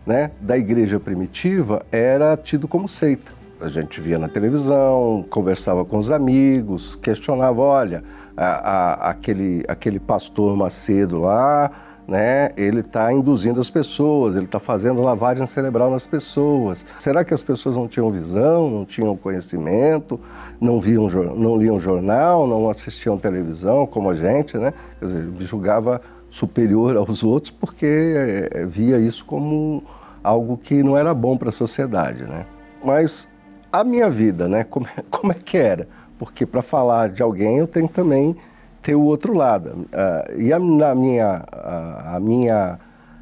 né, 0.05 0.31
da 0.39 0.57
igreja 0.57 0.99
primitiva 0.99 1.85
era 1.91 2.37
tido 2.37 2.67
como 2.67 2.87
seita. 2.87 3.31
A 3.59 3.69
gente 3.69 4.01
via 4.01 4.19
na 4.19 4.27
televisão, 4.27 5.25
conversava 5.29 5.85
com 5.85 5.97
os 5.97 6.11
amigos, 6.11 6.95
questionava, 6.95 7.61
olha, 7.61 8.03
a, 8.35 8.45
a, 8.45 9.09
aquele, 9.11 9.63
aquele 9.67 9.99
pastor 9.99 10.55
Macedo 10.57 11.21
lá, 11.21 11.71
né, 12.07 12.51
ele 12.55 12.81
está 12.81 13.11
induzindo 13.11 13.59
as 13.59 13.69
pessoas, 13.69 14.35
ele 14.35 14.45
está 14.45 14.59
fazendo 14.59 15.01
lavagem 15.01 15.47
cerebral 15.47 15.89
nas 15.89 16.05
pessoas. 16.05 16.85
Será 16.99 17.23
que 17.23 17.33
as 17.33 17.43
pessoas 17.43 17.75
não 17.75 17.87
tinham 17.87 18.11
visão, 18.11 18.69
não 18.69 18.85
tinham 18.85 19.15
conhecimento, 19.17 20.19
não, 20.59 20.79
viam, 20.79 21.07
não 21.35 21.57
liam 21.57 21.79
jornal, 21.79 22.45
não 22.45 22.69
assistiam 22.69 23.17
televisão 23.17 23.87
como 23.87 24.09
a 24.09 24.13
gente, 24.13 24.57
né? 24.57 24.73
Quer 24.99 25.05
dizer, 25.05 25.31
julgava 25.39 26.01
superior 26.29 26.95
aos 26.97 27.23
outros 27.23 27.51
porque 27.51 28.51
é, 28.53 28.65
via 28.65 28.99
isso 28.99 29.25
como 29.25 29.83
algo 30.25 30.57
que 30.57 30.81
não 30.81 30.97
era 30.97 31.13
bom 31.13 31.37
para 31.37 31.49
a 31.49 31.51
sociedade, 31.51 32.23
né? 32.23 32.45
Mas 32.83 33.27
a 33.71 33.83
minha 33.83 34.09
vida, 34.09 34.47
né? 34.47 34.63
Como, 34.63 34.87
é, 34.87 35.03
como 35.09 35.31
é 35.31 35.35
que 35.35 35.57
era? 35.57 35.87
Porque 36.17 36.45
para 36.45 36.61
falar 36.61 37.09
de 37.09 37.21
alguém 37.21 37.59
eu 37.59 37.67
tenho 37.67 37.87
também 37.87 38.35
ter 38.81 38.95
o 38.95 39.01
outro 39.01 39.33
lado. 39.33 39.69
Uh, 39.69 40.41
e 40.41 40.51
a, 40.51 40.57
na 40.59 40.95
minha, 40.95 41.43
a, 41.51 42.15
a 42.15 42.19
minha 42.19 42.79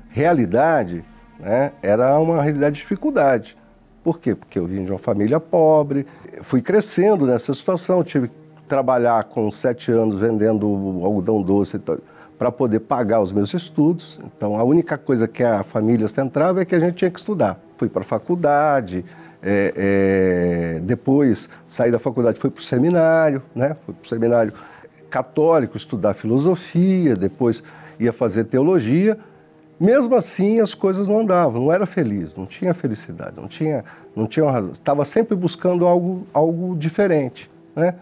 realidade 0.09 1.03
né, 1.39 1.71
era 1.81 2.17
uma 2.19 2.41
realidade 2.41 2.75
de 2.75 2.81
dificuldade. 2.81 3.57
Por 4.03 4.19
quê? 4.19 4.35
Porque 4.35 4.59
eu 4.59 4.65
vim 4.65 4.83
de 4.83 4.91
uma 4.91 4.99
família 4.99 5.39
pobre, 5.39 6.05
fui 6.41 6.61
crescendo 6.61 7.25
nessa 7.25 7.53
situação, 7.53 8.03
tive 8.03 8.27
que 8.27 8.35
trabalhar 8.67 9.23
com 9.25 9.49
sete 9.49 9.91
anos 9.91 10.17
vendendo 10.17 10.67
algodão 11.03 11.41
doce 11.41 11.79
para 12.37 12.51
poder 12.51 12.81
pagar 12.81 13.21
os 13.21 13.31
meus 13.31 13.53
estudos. 13.53 14.19
Então, 14.25 14.57
a 14.57 14.63
única 14.63 14.97
coisa 14.97 15.27
que 15.27 15.43
a 15.43 15.63
família 15.63 16.07
centrava 16.07 16.61
é 16.61 16.65
que 16.65 16.75
a 16.75 16.79
gente 16.79 16.95
tinha 16.95 17.11
que 17.11 17.19
estudar. 17.19 17.59
Fui 17.77 17.89
para 17.89 18.01
a 18.01 18.05
faculdade, 18.05 19.05
é, 19.41 19.73
é, 19.75 20.79
depois 20.79 21.49
saí 21.67 21.91
da 21.91 21.99
faculdade, 21.99 22.39
fui 22.39 22.49
para 22.49 22.59
o 22.59 22.63
seminário, 22.63 23.43
né? 23.53 23.75
Fui 23.85 23.93
para 23.93 24.03
o 24.03 24.07
seminário 24.07 24.53
católico 25.09 25.77
estudar 25.77 26.13
filosofia, 26.13 27.15
depois 27.15 27.63
ia 27.99 28.13
fazer 28.13 28.45
teologia. 28.45 29.17
Mesmo 29.79 30.15
assim, 30.15 30.59
as 30.61 30.73
coisas 30.73 31.07
não 31.07 31.19
andavam, 31.19 31.63
não 31.63 31.73
era 31.73 31.85
feliz, 31.85 32.35
não 32.35 32.45
tinha 32.45 32.73
felicidade, 32.73 33.33
não 33.35 33.47
tinha, 33.47 33.83
não 34.15 34.25
tinha 34.25 34.49
razão. 34.49 34.71
Estava 34.71 35.03
sempre 35.03 35.35
buscando 35.35 35.85
algo, 35.85 36.25
algo 36.33 36.75
diferente, 36.75 37.51
né? 37.75 37.95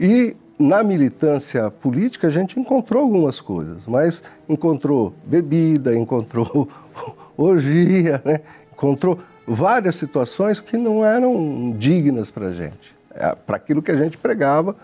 E 0.00 0.36
na 0.58 0.82
militância 0.82 1.70
política 1.70 2.28
a 2.28 2.30
gente 2.30 2.58
encontrou 2.58 3.02
algumas 3.02 3.40
coisas, 3.40 3.86
mas 3.86 4.22
encontrou 4.48 5.14
bebida, 5.24 5.94
encontrou 5.96 6.68
orgia, 7.36 8.22
né? 8.24 8.40
encontrou 8.72 9.18
várias 9.46 9.94
situações 9.94 10.60
que 10.60 10.76
não 10.76 11.04
eram 11.04 11.74
dignas 11.78 12.30
para 12.30 12.46
a 12.46 12.52
gente, 12.52 12.94
é, 13.14 13.34
para 13.34 13.56
aquilo 13.56 13.82
que 13.82 13.90
a 13.90 13.96
gente 13.96 14.18
pregava, 14.18 14.74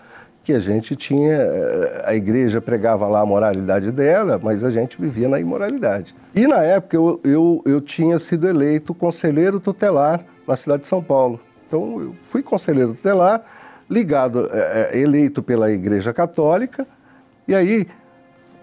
que 0.43 0.51
a 0.51 0.59
gente 0.59 0.95
tinha, 0.95 1.35
eh, 1.35 2.03
a 2.05 2.13
igreja 2.13 2.59
pregava 2.59 3.07
lá 3.07 3.21
a 3.21 3.25
moralidade 3.25 3.91
dela, 3.93 4.39
mas 4.43 4.65
a 4.65 4.69
gente 4.69 4.99
vivia 4.99 5.29
na 5.29 5.39
imoralidade. 5.39 6.13
E 6.35 6.45
na 6.45 6.61
época 6.61 6.97
eu, 6.97 7.19
eu, 7.23 7.63
eu 7.65 7.79
tinha 7.79 8.19
sido 8.19 8.47
eleito 8.47 8.93
conselheiro 8.93 9.57
tutelar 9.59 10.25
na 10.45 10.55
cidade 10.57 10.81
de 10.81 10.87
São 10.87 11.01
Paulo. 11.01 11.39
Então 11.65 12.01
eu 12.01 12.15
fui 12.29 12.43
conselheiro 12.43 12.93
tutelar, 12.93 13.41
ligado, 13.89 14.49
é, 14.51 14.99
eleito 14.99 15.41
pela 15.41 15.71
Igreja 15.71 16.13
Católica, 16.13 16.87
e 17.47 17.53
aí 17.53 17.87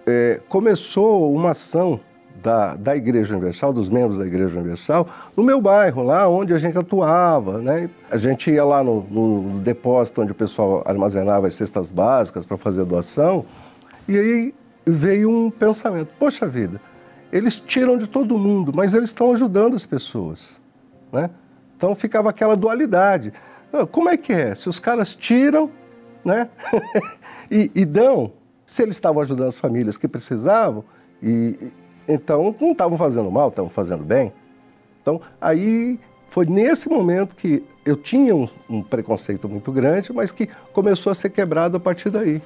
é, 0.06 0.40
começou 0.48 1.34
uma 1.34 1.50
ação 1.50 2.00
da, 2.42 2.74
da 2.74 2.96
Igreja 2.96 3.34
Universal, 3.34 3.72
dos 3.72 3.88
membros 3.88 4.18
da 4.18 4.26
Igreja 4.26 4.58
Universal, 4.58 5.06
no 5.36 5.42
meu 5.42 5.60
bairro, 5.60 6.02
lá 6.02 6.28
onde 6.28 6.54
a 6.54 6.58
gente 6.58 6.76
atuava. 6.78 7.58
Né? 7.58 7.90
A 8.10 8.16
gente 8.16 8.50
ia 8.50 8.64
lá 8.64 8.82
no, 8.82 9.02
no 9.10 9.60
depósito 9.60 10.22
onde 10.22 10.32
o 10.32 10.34
pessoal 10.34 10.82
armazenava 10.86 11.46
as 11.46 11.54
cestas 11.54 11.90
básicas 11.90 12.46
para 12.46 12.56
fazer 12.56 12.84
doação, 12.84 13.44
e 14.08 14.18
aí 14.18 14.54
veio 14.86 15.30
um 15.30 15.50
pensamento: 15.50 16.10
poxa 16.18 16.46
vida, 16.46 16.80
eles 17.32 17.60
tiram 17.60 17.96
de 17.96 18.08
todo 18.08 18.38
mundo, 18.38 18.72
mas 18.74 18.94
eles 18.94 19.10
estão 19.10 19.32
ajudando 19.32 19.74
as 19.74 19.86
pessoas. 19.86 20.60
Né? 21.12 21.30
Então 21.76 21.94
ficava 21.94 22.30
aquela 22.30 22.56
dualidade. 22.56 23.32
Como 23.90 24.08
é 24.08 24.16
que 24.16 24.32
é? 24.32 24.54
Se 24.54 24.68
os 24.68 24.78
caras 24.78 25.14
tiram 25.14 25.70
né? 26.24 26.48
e, 27.50 27.70
e, 27.74 27.84
dão, 27.84 28.32
se 28.64 28.82
eles 28.82 28.96
estavam 28.96 29.22
ajudando 29.22 29.48
as 29.48 29.58
famílias 29.58 29.96
que 29.96 30.08
precisavam, 30.08 30.84
e, 31.22 31.72
então 32.08 32.54
não 32.60 32.72
estavam 32.72 32.96
fazendo 32.96 33.30
mal, 33.30 33.48
estavam 33.48 33.70
fazendo 33.70 34.04
bem. 34.04 34.32
Então 35.00 35.20
aí 35.40 35.98
foi 36.28 36.46
nesse 36.46 36.88
momento 36.88 37.34
que 37.34 37.64
eu 37.84 37.96
tinha 37.96 38.34
um, 38.36 38.48
um, 38.68 38.82
preconceito 38.82 39.48
muito 39.48 39.72
grande, 39.72 40.12
mas 40.12 40.30
que 40.30 40.48
começou 40.72 41.10
a 41.10 41.14
ser 41.14 41.30
quebrado 41.30 41.76
a 41.76 41.80
partir 41.80 42.10
daí. 42.10 42.40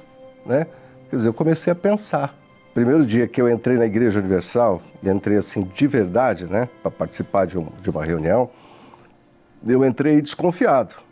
Né? 0.45 0.67
Quer 1.09 1.17
dizer, 1.17 1.27
eu 1.27 1.33
comecei 1.33 1.71
a 1.71 1.75
pensar. 1.75 2.35
Primeiro 2.73 3.05
dia 3.05 3.27
que 3.27 3.41
eu 3.41 3.49
entrei 3.49 3.77
na 3.77 3.85
Igreja 3.85 4.19
Universal, 4.19 4.81
e 5.01 5.09
entrei 5.09 5.37
assim 5.37 5.61
de 5.61 5.87
verdade, 5.87 6.45
né, 6.45 6.67
para 6.81 6.91
participar 6.91 7.45
de, 7.45 7.57
um, 7.57 7.67
de 7.81 7.89
uma 7.89 8.03
reunião, 8.03 8.49
eu 9.65 9.85
entrei 9.85 10.21
desconfiado 10.21 11.04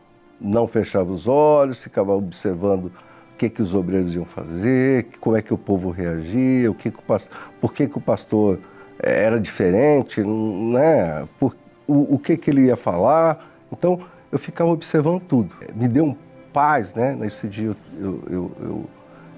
não 0.44 0.68
fechava 0.68 1.12
os 1.12 1.28
olhos, 1.28 1.82
ficava 1.82 2.14
observando 2.14 2.86
o 2.86 3.38
que, 3.38 3.50
que 3.50 3.62
os 3.62 3.74
obreiros 3.74 4.14
iam 4.14 4.26
fazer, 4.26 5.08
como 5.20 5.38
é 5.38 5.42
que 5.42 5.54
o 5.54 5.58
povo 5.58 5.90
reagia, 5.90 6.70
o 6.70 6.76
que, 6.76 6.92
que 6.92 7.00
o 7.00 7.02
pastor, 7.02 7.38
por 7.62 7.74
que, 7.74 7.88
que 7.88 7.98
o 7.98 8.02
pastor 8.02 8.60
eh, 9.02 9.24
era 9.24 9.40
diferente, 9.40 10.22
né? 10.22 11.28
Por, 11.40 11.56
o, 11.88 12.16
o 12.16 12.20
que, 12.20 12.38
que 12.38 12.52
ele 12.52 12.66
ia 12.66 12.76
falar. 12.76 13.50
Então, 13.72 14.00
eu 14.32 14.38
ficava 14.38 14.70
observando 14.70 15.22
tudo. 15.22 15.56
Me 15.74 15.88
deu 15.88 16.06
um 16.06 16.16
paz, 16.52 16.94
né? 16.94 17.16
Nesse 17.16 17.48
dia 17.48 17.68
eu, 17.68 17.76
eu, 18.00 18.24
eu, 18.30 18.52
eu, 18.60 18.86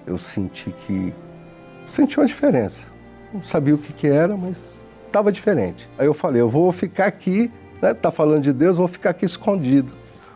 eu 0.07 0.17
senti 0.17 0.71
que... 0.71 1.13
Senti 1.85 2.19
uma 2.19 2.25
diferença. 2.25 2.87
Não 3.31 3.41
sabia 3.41 3.75
o 3.75 3.77
que, 3.77 3.93
que 3.93 4.07
era, 4.07 4.35
mas 4.35 4.87
estava 5.05 5.31
diferente. 5.31 5.89
Aí 5.97 6.07
eu 6.07 6.13
falei, 6.13 6.41
eu 6.41 6.49
vou 6.49 6.71
ficar 6.71 7.05
aqui, 7.05 7.51
né? 7.81 7.93
Tá 7.93 8.11
falando 8.11 8.41
de 8.41 8.51
Deus, 8.51 8.77
vou 8.77 8.87
ficar 8.87 9.11
aqui 9.11 9.25
escondido. 9.25 9.93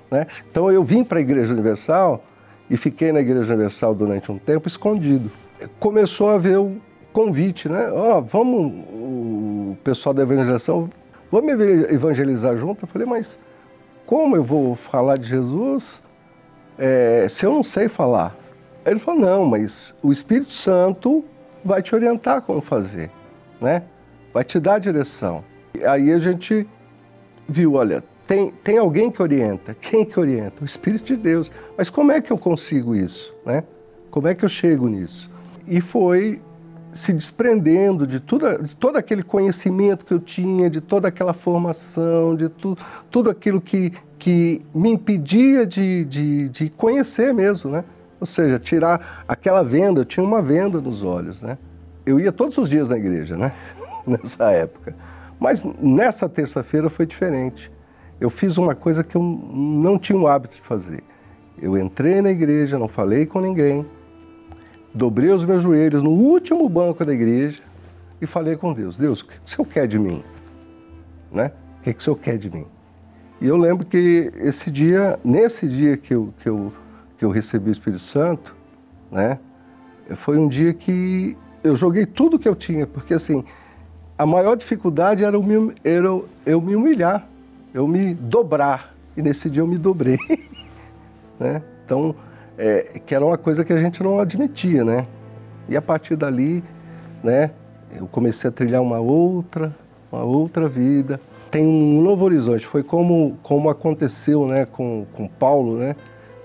Né? 0.10 0.28
Então 0.50 0.72
eu 0.72 0.84
vim 0.84 1.04
para 1.04 1.20
a 1.20 1.22
Igreja 1.22 1.54
Universal 1.54 2.24
e 2.70 2.78
fiquei 2.78 3.12
na 3.12 3.20
Igreja 3.20 3.54
Universal 3.54 3.94
durante 3.96 4.32
um 4.32 4.38
tempo 4.38 4.68
escondido. 4.68 5.32
Começou 5.80 6.30
a 6.30 6.36
haver 6.36 6.58
o 6.58 6.78
convite, 7.12 7.68
né? 7.68 7.90
Ó, 7.92 8.18
oh, 8.18 8.22
vamos, 8.22 8.72
o 8.94 9.78
pessoal 9.84 10.14
da 10.14 10.22
evangelização, 10.22 10.90
vamos 11.32 11.52
evangelizar 11.90 12.56
junto? 12.56 12.86
Eu 12.86 12.88
falei, 12.88 13.08
mas 13.08 13.40
como 14.06 14.36
eu 14.36 14.44
vou 14.44 14.76
falar 14.76 15.18
de 15.18 15.28
Jesus 15.28 16.04
é, 16.78 17.28
se 17.28 17.46
eu 17.46 17.52
não 17.52 17.64
sei 17.64 17.90
falar? 17.90 18.36
Ele 18.86 19.00
falou, 19.00 19.20
não, 19.20 19.46
mas 19.46 19.94
o 20.02 20.12
Espírito 20.12 20.54
Santo 20.54 21.26
vai 21.64 21.82
te 21.82 21.94
orientar 21.94 22.42
como 22.42 22.62
fazer, 22.62 23.12
né? 23.60 23.84
Vai 24.34 24.44
te 24.44 24.60
dar 24.60 24.76
a 24.76 24.80
direção. 24.80 25.44
Aí 25.86 26.12
a 26.12 26.20
gente 26.20 26.68
viu, 27.48 27.74
olha, 27.74 28.04
tem, 28.30 28.52
tem 28.64 28.78
alguém 28.78 29.10
que 29.10 29.24
orienta. 29.24 29.74
Quem 29.74 30.06
que 30.06 30.20
orienta? 30.20 30.62
O 30.62 30.66
Espírito 30.66 31.04
de 31.06 31.16
Deus. 31.16 31.52
Mas 31.76 31.90
como 31.90 32.12
é 32.12 32.22
que 32.22 32.32
eu 32.32 32.38
consigo 32.38 32.96
isso? 32.96 33.34
Né? 33.44 33.64
Como 34.12 34.28
é 34.28 34.36
que 34.36 34.46
eu 34.46 34.50
chego 34.50 34.88
nisso? 34.88 35.32
E 35.68 35.82
foi 35.82 36.40
se 36.94 37.12
desprendendo 37.12 38.06
de, 38.06 38.20
tudo, 38.20 38.62
de 38.62 38.76
todo 38.76 38.98
aquele 38.98 39.24
conhecimento 39.24 40.06
que 40.06 40.14
eu 40.14 40.20
tinha, 40.20 40.70
de 40.70 40.80
toda 40.80 41.08
aquela 41.08 41.34
formação, 41.34 42.36
de 42.36 42.50
tu, 42.50 42.78
tudo 43.10 43.32
aquilo 43.32 43.60
que, 43.60 43.94
que 44.20 44.62
me 44.76 44.92
impedia 44.92 45.66
de, 45.66 46.06
de, 46.06 46.50
de 46.50 46.70
conhecer 46.70 47.34
mesmo, 47.34 47.72
né? 47.72 47.84
Ou 48.20 48.28
seja, 48.28 48.60
tirar 48.60 49.24
aquela 49.28 49.64
venda, 49.64 50.02
eu 50.02 50.06
tinha 50.06 50.24
uma 50.24 50.42
venda 50.42 50.80
nos 50.80 51.02
olhos, 51.02 51.42
né? 51.42 51.58
Eu 52.06 52.20
ia 52.20 52.32
todos 52.32 52.60
os 52.60 52.70
dias 52.70 52.90
na 52.90 52.98
igreja, 52.98 53.36
né? 53.36 53.54
Nessa 54.06 54.52
época. 54.52 54.96
Mas 55.40 55.64
nessa 55.82 56.30
terça-feira 56.30 56.92
foi 56.92 57.08
diferente. 57.08 57.72
Eu 58.20 58.30
fiz 58.30 58.58
uma 58.58 58.76
coisa 58.76 59.04
que 59.04 59.16
eu 59.16 59.22
não 59.22 59.98
tinha 59.98 60.18
o 60.18 60.28
hábito 60.28 60.56
de 60.56 60.62
fazer. 60.62 61.04
Eu 61.62 61.78
entrei 61.78 62.22
na 62.22 62.30
igreja, 62.30 62.80
não 62.80 62.88
falei 62.88 63.26
com 63.26 63.40
ninguém, 63.40 63.86
dobrei 64.94 65.30
os 65.30 65.46
meus 65.46 65.62
joelhos 65.62 66.04
no 66.04 66.12
último 66.12 66.68
banco 66.68 67.04
da 67.06 67.14
igreja 67.14 67.62
e 68.22 68.26
falei 68.26 68.56
com 68.56 68.74
Deus: 68.74 68.98
Deus, 68.98 69.22
o 69.22 69.28
que 69.28 69.36
o 69.36 69.50
Senhor 69.50 69.66
quer 69.66 69.88
de 69.88 70.00
mim? 70.00 70.24
Né? 71.32 71.52
O 71.80 71.84
que 71.84 71.90
o 71.92 72.02
Senhor 72.02 72.16
quer 72.18 72.38
de 72.38 72.50
mim? 72.50 72.66
E 73.42 73.48
eu 73.48 73.56
lembro 73.56 73.86
que 73.86 74.32
esse 74.36 74.70
dia, 74.70 75.18
nesse 75.24 75.68
dia 75.68 75.96
que 75.96 76.14
eu, 76.14 76.34
que 76.40 76.50
eu, 76.50 76.74
que 77.18 77.24
eu 77.24 77.30
recebi 77.30 77.70
o 77.70 77.72
Espírito 77.72 78.04
Santo, 78.04 78.54
né, 79.10 79.40
foi 80.16 80.38
um 80.38 80.48
dia 80.48 80.74
que 80.74 81.38
eu 81.64 81.74
joguei 81.74 82.06
tudo 82.06 82.38
que 82.38 82.50
eu 82.50 82.56
tinha, 82.56 82.86
porque 82.86 83.14
assim, 83.14 83.46
a 84.18 84.26
maior 84.26 84.58
dificuldade 84.58 85.24
era, 85.24 85.38
eu 85.38 85.74
era 85.86 86.22
eu 86.46 86.62
me 86.62 86.76
humilhar, 86.76 87.30
eu 87.74 87.88
me 87.88 88.14
dobrar. 88.14 88.96
E 89.16 89.22
nesse 89.22 89.50
dia 89.50 89.62
eu 89.62 89.68
me 89.68 89.78
dobrei. 89.78 90.18
né? 91.40 91.62
Então, 91.86 92.16
é, 92.58 93.00
que 93.06 93.16
era 93.16 93.26
uma 93.26 93.38
coisa 93.38 93.64
que 93.64 93.74
a 93.74 93.78
gente 93.78 94.04
não 94.04 94.20
admitia, 94.20 94.84
né? 94.84 95.08
E 95.68 95.78
a 95.78 95.82
partir 95.82 96.16
dali, 96.16 96.64
né, 97.24 97.52
eu 97.96 98.08
comecei 98.08 98.50
a 98.50 98.52
trilhar 98.52 98.82
uma 98.82 99.00
outra, 99.00 99.76
uma 100.12 100.24
outra 100.24 100.68
vida. 100.68 101.20
Tem 101.50 101.66
um 101.66 102.02
novo 102.02 102.26
horizonte. 102.26 102.66
Foi 102.66 102.84
como, 102.84 103.38
como 103.42 103.70
aconteceu, 103.70 104.46
né, 104.48 104.66
com, 104.66 105.06
com 105.14 105.28
Paulo, 105.28 105.78
né? 105.78 105.96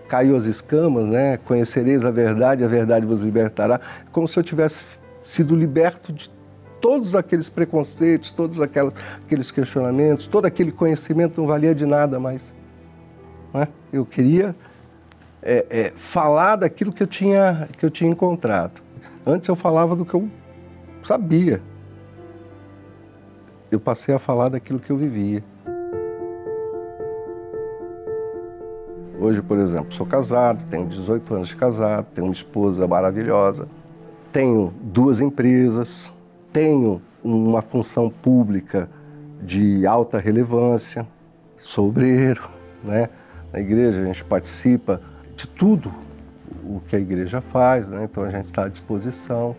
Caiu 0.08 0.36
as 0.36 0.44
escamas, 0.44 1.06
né? 1.06 1.38
Conhecereis 1.38 2.04
a 2.04 2.10
verdade, 2.10 2.62
a 2.62 2.68
verdade 2.68 3.04
vos 3.04 3.22
libertará. 3.22 3.80
Como 4.12 4.28
se 4.28 4.38
eu 4.38 4.42
tivesse 4.42 4.84
sido 5.22 5.56
liberto 5.56 6.12
de 6.12 6.28
todos 6.84 7.14
aqueles 7.14 7.48
preconceitos, 7.48 8.30
todos 8.30 8.60
aquelas, 8.60 8.92
aqueles 9.24 9.50
questionamentos, 9.50 10.26
todo 10.26 10.44
aquele 10.44 10.70
conhecimento 10.70 11.40
não 11.40 11.48
valia 11.48 11.74
de 11.74 11.86
nada 11.86 12.20
mais. 12.20 12.54
Né? 13.54 13.68
Eu 13.90 14.04
queria 14.04 14.54
é, 15.42 15.64
é, 15.70 15.92
falar 15.96 16.56
daquilo 16.56 16.92
que 16.92 17.02
eu, 17.02 17.06
tinha, 17.06 17.70
que 17.78 17.86
eu 17.86 17.90
tinha 17.90 18.10
encontrado. 18.10 18.82
Antes 19.26 19.48
eu 19.48 19.56
falava 19.56 19.96
do 19.96 20.04
que 20.04 20.12
eu 20.12 20.28
sabia. 21.02 21.62
Eu 23.70 23.80
passei 23.80 24.14
a 24.14 24.18
falar 24.18 24.50
daquilo 24.50 24.78
que 24.78 24.90
eu 24.90 24.98
vivia. 24.98 25.42
Hoje, 29.18 29.40
por 29.40 29.56
exemplo, 29.56 29.90
sou 29.90 30.04
casado, 30.04 30.66
tenho 30.68 30.86
18 30.86 31.34
anos 31.34 31.48
de 31.48 31.56
casado, 31.56 32.08
tenho 32.14 32.26
uma 32.26 32.34
esposa 32.34 32.86
maravilhosa, 32.86 33.66
tenho 34.30 34.70
duas 34.82 35.18
empresas, 35.18 36.12
tenho 36.54 37.02
uma 37.22 37.60
função 37.60 38.08
pública 38.08 38.88
de 39.42 39.84
alta 39.84 40.20
relevância, 40.20 41.04
sou 41.58 41.88
obreiro, 41.88 42.48
né? 42.82 43.10
Na 43.52 43.58
igreja 43.58 44.00
a 44.00 44.04
gente 44.04 44.24
participa 44.24 45.00
de 45.36 45.48
tudo 45.48 45.92
o 46.64 46.80
que 46.86 46.94
a 46.94 46.98
igreja 47.00 47.40
faz, 47.40 47.88
né? 47.88 48.04
então 48.04 48.22
a 48.22 48.30
gente 48.30 48.46
está 48.46 48.64
à 48.64 48.68
disposição. 48.68 49.56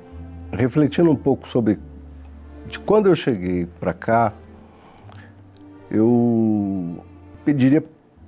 Refletindo 0.54 1.12
um 1.12 1.16
pouco 1.16 1.48
sobre 1.48 1.78
de 2.68 2.80
quando 2.80 3.08
eu 3.08 3.16
cheguei 3.16 3.68
para 3.80 3.94
cá, 3.94 4.32
eu 5.92 7.04
pediria 7.44 7.84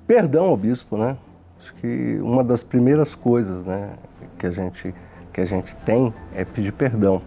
perdão 0.06 0.46
ao 0.46 0.58
bispo, 0.58 0.98
né? 0.98 1.18
Acho 1.60 1.74
que 1.76 2.20
uma 2.22 2.44
das 2.44 2.64
primeiras 2.64 3.16
coisas, 3.16 3.66
né, 3.66 3.94
que 4.38 4.46
a 4.46 4.52
gente 4.52 4.94
que 5.34 5.42
a 5.42 5.46
gente 5.46 5.76
tem 5.78 6.14
é 6.34 6.44
pedir 6.44 6.74
perdão 6.74 7.22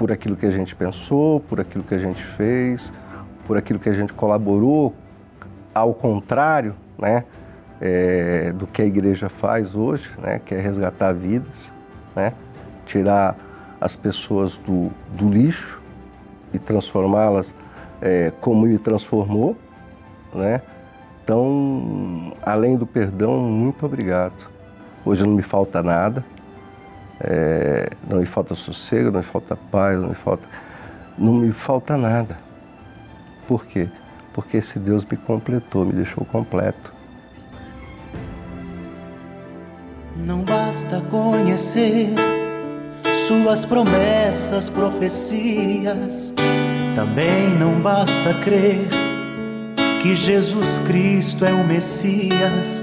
por 0.00 0.10
aquilo 0.10 0.34
que 0.34 0.46
a 0.46 0.50
gente 0.50 0.74
pensou, 0.74 1.40
por 1.40 1.60
aquilo 1.60 1.84
que 1.84 1.94
a 1.94 1.98
gente 1.98 2.24
fez, 2.38 2.90
por 3.46 3.58
aquilo 3.58 3.78
que 3.78 3.90
a 3.90 3.92
gente 3.92 4.14
colaborou, 4.14 4.94
ao 5.74 5.92
contrário, 5.92 6.74
né? 6.98 7.26
é, 7.82 8.50
do 8.52 8.66
que 8.66 8.80
a 8.80 8.86
igreja 8.86 9.28
faz 9.28 9.76
hoje, 9.76 10.10
né, 10.16 10.40
que 10.42 10.54
é 10.54 10.60
resgatar 10.60 11.12
vidas, 11.12 11.70
né, 12.16 12.32
tirar 12.86 13.36
as 13.78 13.94
pessoas 13.94 14.56
do, 14.56 14.90
do 15.18 15.28
lixo 15.28 15.82
e 16.54 16.58
transformá-las 16.58 17.54
é, 18.00 18.32
como 18.40 18.66
ele 18.66 18.78
transformou. 18.78 19.54
Né? 20.34 20.62
Então, 21.22 22.32
além 22.42 22.74
do 22.74 22.86
perdão, 22.86 23.36
muito 23.38 23.84
obrigado. 23.84 24.50
Hoje 25.04 25.26
não 25.26 25.34
me 25.34 25.42
falta 25.42 25.82
nada, 25.82 26.24
é, 27.20 27.90
não 28.08 28.18
me 28.18 28.26
falta 28.26 28.54
sossego, 28.54 29.10
não 29.10 29.20
me 29.20 29.26
falta 29.26 29.56
paz, 29.70 29.98
não 29.98 30.08
me 30.08 30.14
falta, 30.14 30.48
não 31.18 31.34
me 31.34 31.52
falta 31.52 31.96
nada. 31.96 32.38
Por 33.46 33.66
quê? 33.66 33.88
Porque 34.32 34.56
esse 34.58 34.78
Deus 34.78 35.04
me 35.04 35.16
completou, 35.16 35.84
me 35.84 35.92
deixou 35.92 36.24
completo. 36.24 36.92
Não 40.16 40.42
basta 40.42 41.00
conhecer 41.10 42.14
suas 43.26 43.64
promessas, 43.64 44.68
profecias, 44.68 46.34
também 46.94 47.48
não 47.58 47.80
basta 47.80 48.34
crer 48.42 48.88
que 50.02 50.16
Jesus 50.16 50.80
Cristo 50.86 51.44
é 51.44 51.52
o 51.52 51.64
Messias. 51.64 52.82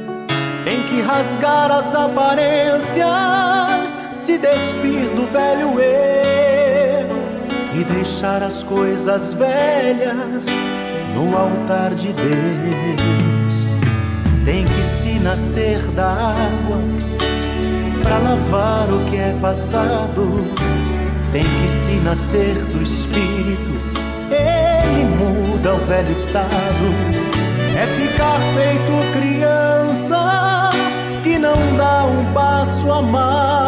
Tem 0.63 0.83
que 0.83 1.01
rasgar 1.01 1.71
as 1.71 1.93
aparências, 1.95 3.07
se 4.27 4.37
despir 4.37 5.07
do 5.15 5.25
velho 5.31 5.79
eu 5.79 7.09
e 7.79 7.83
deixar 7.85 8.43
as 8.43 8.61
coisas 8.61 9.33
velhas 9.33 10.47
no 11.15 11.37
altar 11.37 11.95
de 11.95 12.11
Deus. 12.11 13.67
Tem 14.43 14.65
que 14.65 14.81
se 14.81 15.17
nascer 15.19 15.79
da 15.91 16.09
água 16.09 16.77
para 18.03 18.17
lavar 18.17 18.89
o 18.89 19.09
que 19.09 19.15
é 19.15 19.33
passado. 19.41 20.39
Tem 21.31 21.45
que 21.45 21.69
se 21.85 21.95
nascer 22.03 22.55
do 22.65 22.83
Espírito, 22.83 23.71
ele 24.29 25.05
muda 25.05 25.73
o 25.73 25.85
velho 25.85 26.11
estado. 26.11 26.87
É 27.77 27.87
ficar 27.95 28.41
feito 28.57 28.91
criança 29.17 30.69
que 31.23 31.39
não 31.39 31.77
dá 31.77 32.03
um 32.03 32.33
passo 32.33 32.91
a 32.91 33.01
mais, 33.01 33.66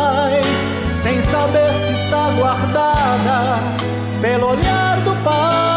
saber 1.32 1.72
se 1.86 1.94
está 1.94 2.32
guardada 2.38 3.60
pelo 4.22 4.52
olhar 4.52 5.02
do 5.02 5.16
Pai. 5.24 5.69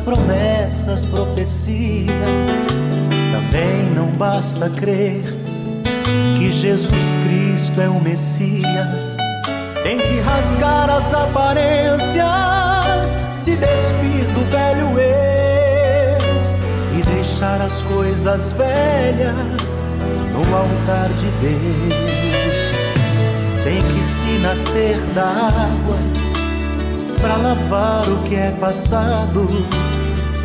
Promessas, 0.00 1.04
profecias. 1.04 2.66
Também 3.32 3.90
não 3.94 4.06
basta 4.06 4.70
crer 4.70 5.22
que 6.38 6.50
Jesus 6.50 7.04
Cristo 7.24 7.78
é 7.80 7.88
o 7.88 8.00
Messias. 8.00 9.16
Tem 9.82 9.98
que 9.98 10.20
rasgar 10.20 10.88
as 10.90 11.12
aparências, 11.12 12.06
se 13.30 13.56
despir 13.56 14.24
do 14.32 14.40
velho 14.50 14.98
eu 14.98 16.18
e 16.98 17.02
deixar 17.02 17.60
as 17.60 17.82
coisas 17.82 18.52
velhas 18.52 19.74
no 20.32 20.40
altar 20.56 21.10
de 21.10 21.28
Deus. 21.40 21.94
Tem 23.64 23.82
que 23.82 24.02
se 24.02 24.38
nascer 24.42 24.98
da 25.14 25.26
água 25.26 25.98
para 27.20 27.36
lavar 27.36 28.08
o 28.08 28.22
que 28.22 28.34
é 28.34 28.50
passado. 28.52 29.46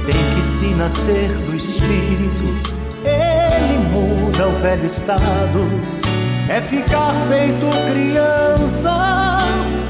Tem 0.06 0.14
que 0.14 0.44
se 0.60 0.76
nascer 0.76 1.30
do 1.30 1.56
Espírito, 1.56 2.46
ele 3.04 3.80
muda 3.90 4.48
o 4.48 4.52
velho 4.62 4.86
estado. 4.86 5.68
É 6.48 6.62
ficar 6.62 7.14
feito 7.28 7.66
criança 7.92 9.40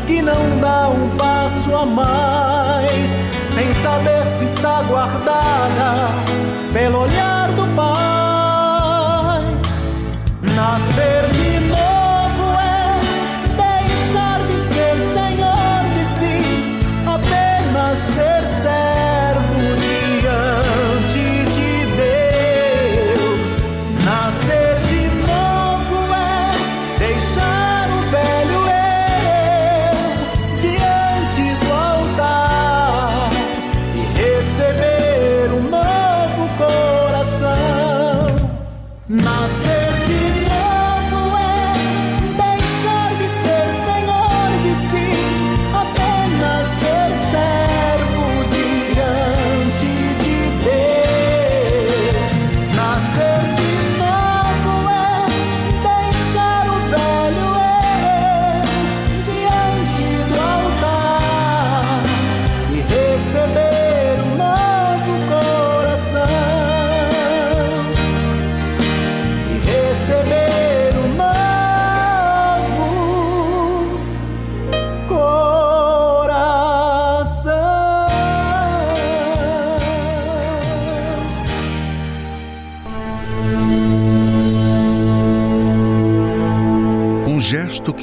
que 0.08 0.21
não 0.21 0.60
dá 0.62 0.88
um 0.88 1.10
passo 1.17 1.75
a 1.75 1.86
mais, 1.86 3.10
sem 3.54 3.73
saber 3.84 4.25
se 4.38 4.45
está 4.45 4.84
guardada 4.84 6.08
pelo 6.71 7.01
olhar 7.01 7.51
do 7.51 7.67
Pai. 7.75 8.25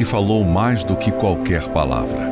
Que 0.02 0.06
falou 0.06 0.42
mais 0.42 0.82
do 0.82 0.96
que 0.96 1.12
qualquer 1.12 1.68
palavra. 1.68 2.28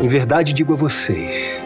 Em 0.00 0.06
verdade 0.06 0.52
digo 0.52 0.72
a 0.72 0.76
vocês: 0.76 1.63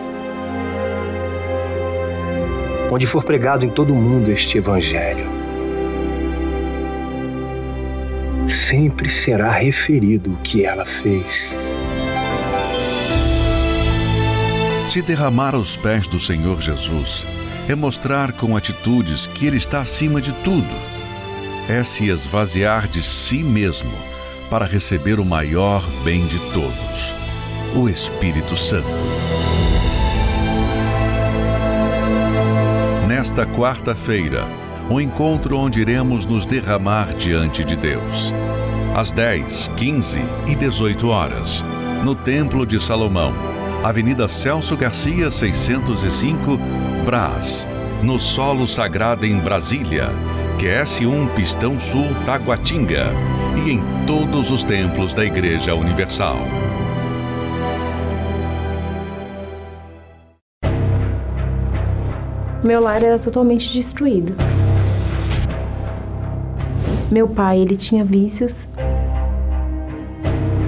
onde 2.99 3.07
for 3.07 3.23
pregado 3.23 3.65
em 3.65 3.69
todo 3.69 3.95
o 3.95 3.97
mundo 3.97 4.29
este 4.29 4.59
evangelho, 4.59 5.25
sempre 8.45 9.09
será 9.09 9.53
referido 9.53 10.33
o 10.33 10.37
que 10.39 10.65
ela 10.65 10.85
fez. 10.85 11.57
Se 14.89 15.01
derramar 15.01 15.55
aos 15.55 15.77
pés 15.77 16.09
do 16.09 16.19
Senhor 16.19 16.61
Jesus 16.61 17.25
é 17.69 17.75
mostrar 17.77 18.33
com 18.33 18.57
atitudes 18.57 19.29
que 19.29 19.47
Ele 19.47 19.59
está 19.59 19.81
acima 19.83 20.21
de 20.21 20.33
tudo. 20.43 20.75
É 21.69 21.85
se 21.85 22.09
esvaziar 22.09 22.89
de 22.89 23.05
si 23.05 23.45
mesmo 23.45 23.93
para 24.51 24.67
receber 24.67 25.21
o 25.21 25.25
maior 25.25 25.89
bem 26.03 26.27
de 26.27 26.41
todos, 26.51 27.15
o 27.77 27.89
Espírito 27.89 28.57
Santo. 28.57 29.38
Nesta 33.29 33.45
quarta-feira, 33.45 34.49
um 34.89 34.99
encontro 34.99 35.59
onde 35.59 35.83
iremos 35.83 36.25
nos 36.25 36.47
derramar 36.47 37.13
diante 37.13 37.63
de 37.63 37.77
Deus. 37.77 38.33
Às 38.97 39.13
10, 39.13 39.71
15 39.77 40.23
e 40.47 40.57
18 40.57 41.07
horas, 41.09 41.63
no 42.03 42.15
Templo 42.15 42.65
de 42.65 42.81
Salomão, 42.81 43.35
Avenida 43.85 44.29
Celso 44.29 44.75
Garcia, 44.79 45.31
605, 45.31 46.59
Brás, 47.05 47.69
no 48.03 48.19
Solo 48.19 48.67
Sagrado 48.67 49.27
em 49.27 49.39
Brasília, 49.39 50.09
QS1 50.59 51.29
Pistão 51.35 51.79
Sul 51.79 52.09
Taguatinga 52.25 53.13
e 53.63 53.73
em 53.73 53.83
todos 54.07 54.51
os 54.51 54.65
templos 54.65 55.13
da 55.13 55.27
Igreja 55.27 55.75
Universal. 55.75 56.58
Meu 62.63 62.81
lar 62.81 63.01
era 63.03 63.21
totalmente 63.21 63.73
destruído. 63.73 64.35
Meu 67.09 67.29
pai, 67.29 67.61
ele 67.61 67.77
tinha 67.77 68.05
vícios. 68.05 68.67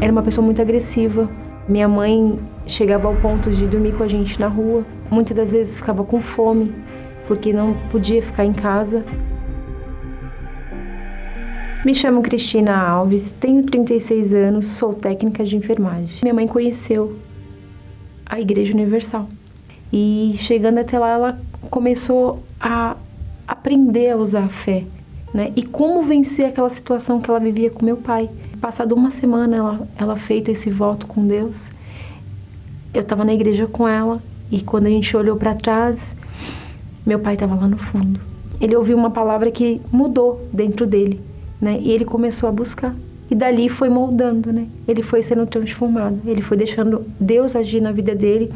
Era 0.01 0.13
uma 0.13 0.23
pessoa 0.23 0.45
muito 0.45 0.63
agressiva. 0.63 1.29
Minha 1.69 1.89
mãe 1.89 2.39
chegava 2.65 3.09
ao 3.09 3.17
ponto 3.17 3.51
de 3.51 3.67
dormir 3.67 3.93
com 3.97 4.05
a 4.05 4.09
gente 4.09 4.39
na 4.39 4.47
rua. 4.47 4.85
Muitas 5.11 5.37
das 5.37 5.51
vezes 5.51 5.77
ficava 5.77 6.05
com 6.05 6.23
fome, 6.23 6.73
porque 7.27 7.53
não 7.53 7.75
podia 7.91 8.23
ficar 8.23 8.45
em 8.45 8.53
casa. 8.53 9.05
Me 11.85 11.93
chamo 11.93 12.23
Cristina 12.23 12.77
Alves, 12.77 13.33
tenho 13.33 13.63
36 13.63 14.33
anos, 14.33 14.67
sou 14.67 14.95
técnica 14.95 15.43
de 15.43 15.57
enfermagem. 15.57 16.21
Minha 16.23 16.35
mãe 16.35 16.47
conheceu 16.47 17.17
a 18.25 18.41
Igreja 18.41 18.73
Universal. 18.73 19.29
E 19.93 20.35
chegando 20.39 20.79
até 20.79 20.99
lá, 20.99 21.09
ela 21.11 21.41
começou 21.71 22.43
a 22.61 22.97
aprender 23.47 24.11
a 24.11 24.17
usar 24.17 24.45
a 24.45 24.49
fé, 24.49 24.85
né? 25.33 25.53
E 25.55 25.63
como 25.63 26.03
vencer 26.03 26.47
aquela 26.47 26.69
situação 26.69 27.21
que 27.21 27.31
ela 27.31 27.41
vivia 27.41 27.71
com 27.71 27.85
meu 27.85 27.97
pai. 27.97 28.29
Passado 28.61 28.95
uma 28.95 29.11
semana, 29.11 29.57
ela, 29.57 29.89
ela 29.97 30.17
feito 30.17 30.51
esse 30.51 30.69
voto 30.69 31.07
com 31.07 31.27
Deus, 31.27 31.71
eu 32.93 33.01
estava 33.01 33.25
na 33.25 33.33
igreja 33.33 33.67
com 33.67 33.89
ela 33.89 34.21
e 34.51 34.61
quando 34.61 34.87
a 34.87 34.91
gente 34.91 35.17
olhou 35.17 35.37
para 35.37 35.55
trás, 35.55 36.15
meu 37.07 37.19
pai 37.19 37.35
estava 37.35 37.55
lá 37.55 37.67
no 37.67 37.79
fundo. 37.79 38.21
Ele 38.61 38.77
ouviu 38.77 38.97
uma 38.97 39.11
palavra 39.11 39.51
que 39.51 39.81
mudou 39.91 40.47
dentro 40.53 40.87
dele, 40.87 41.21
né? 41.61 41.79
E 41.81 41.91
ele 41.91 42.05
começou 42.05 42.49
a 42.49 42.53
buscar. 42.53 42.95
E 43.31 43.35
dali 43.35 43.69
foi 43.69 43.89
moldando, 43.89 44.53
né? 44.53 44.67
Ele 44.87 45.03
foi 45.03 45.23
sendo 45.23 45.47
transformado. 45.47 46.21
Ele 46.27 46.43
foi 46.43 46.57
deixando 46.57 47.07
Deus 47.19 47.55
agir 47.55 47.81
na 47.81 47.93
vida 47.93 48.15
dele 48.15 48.53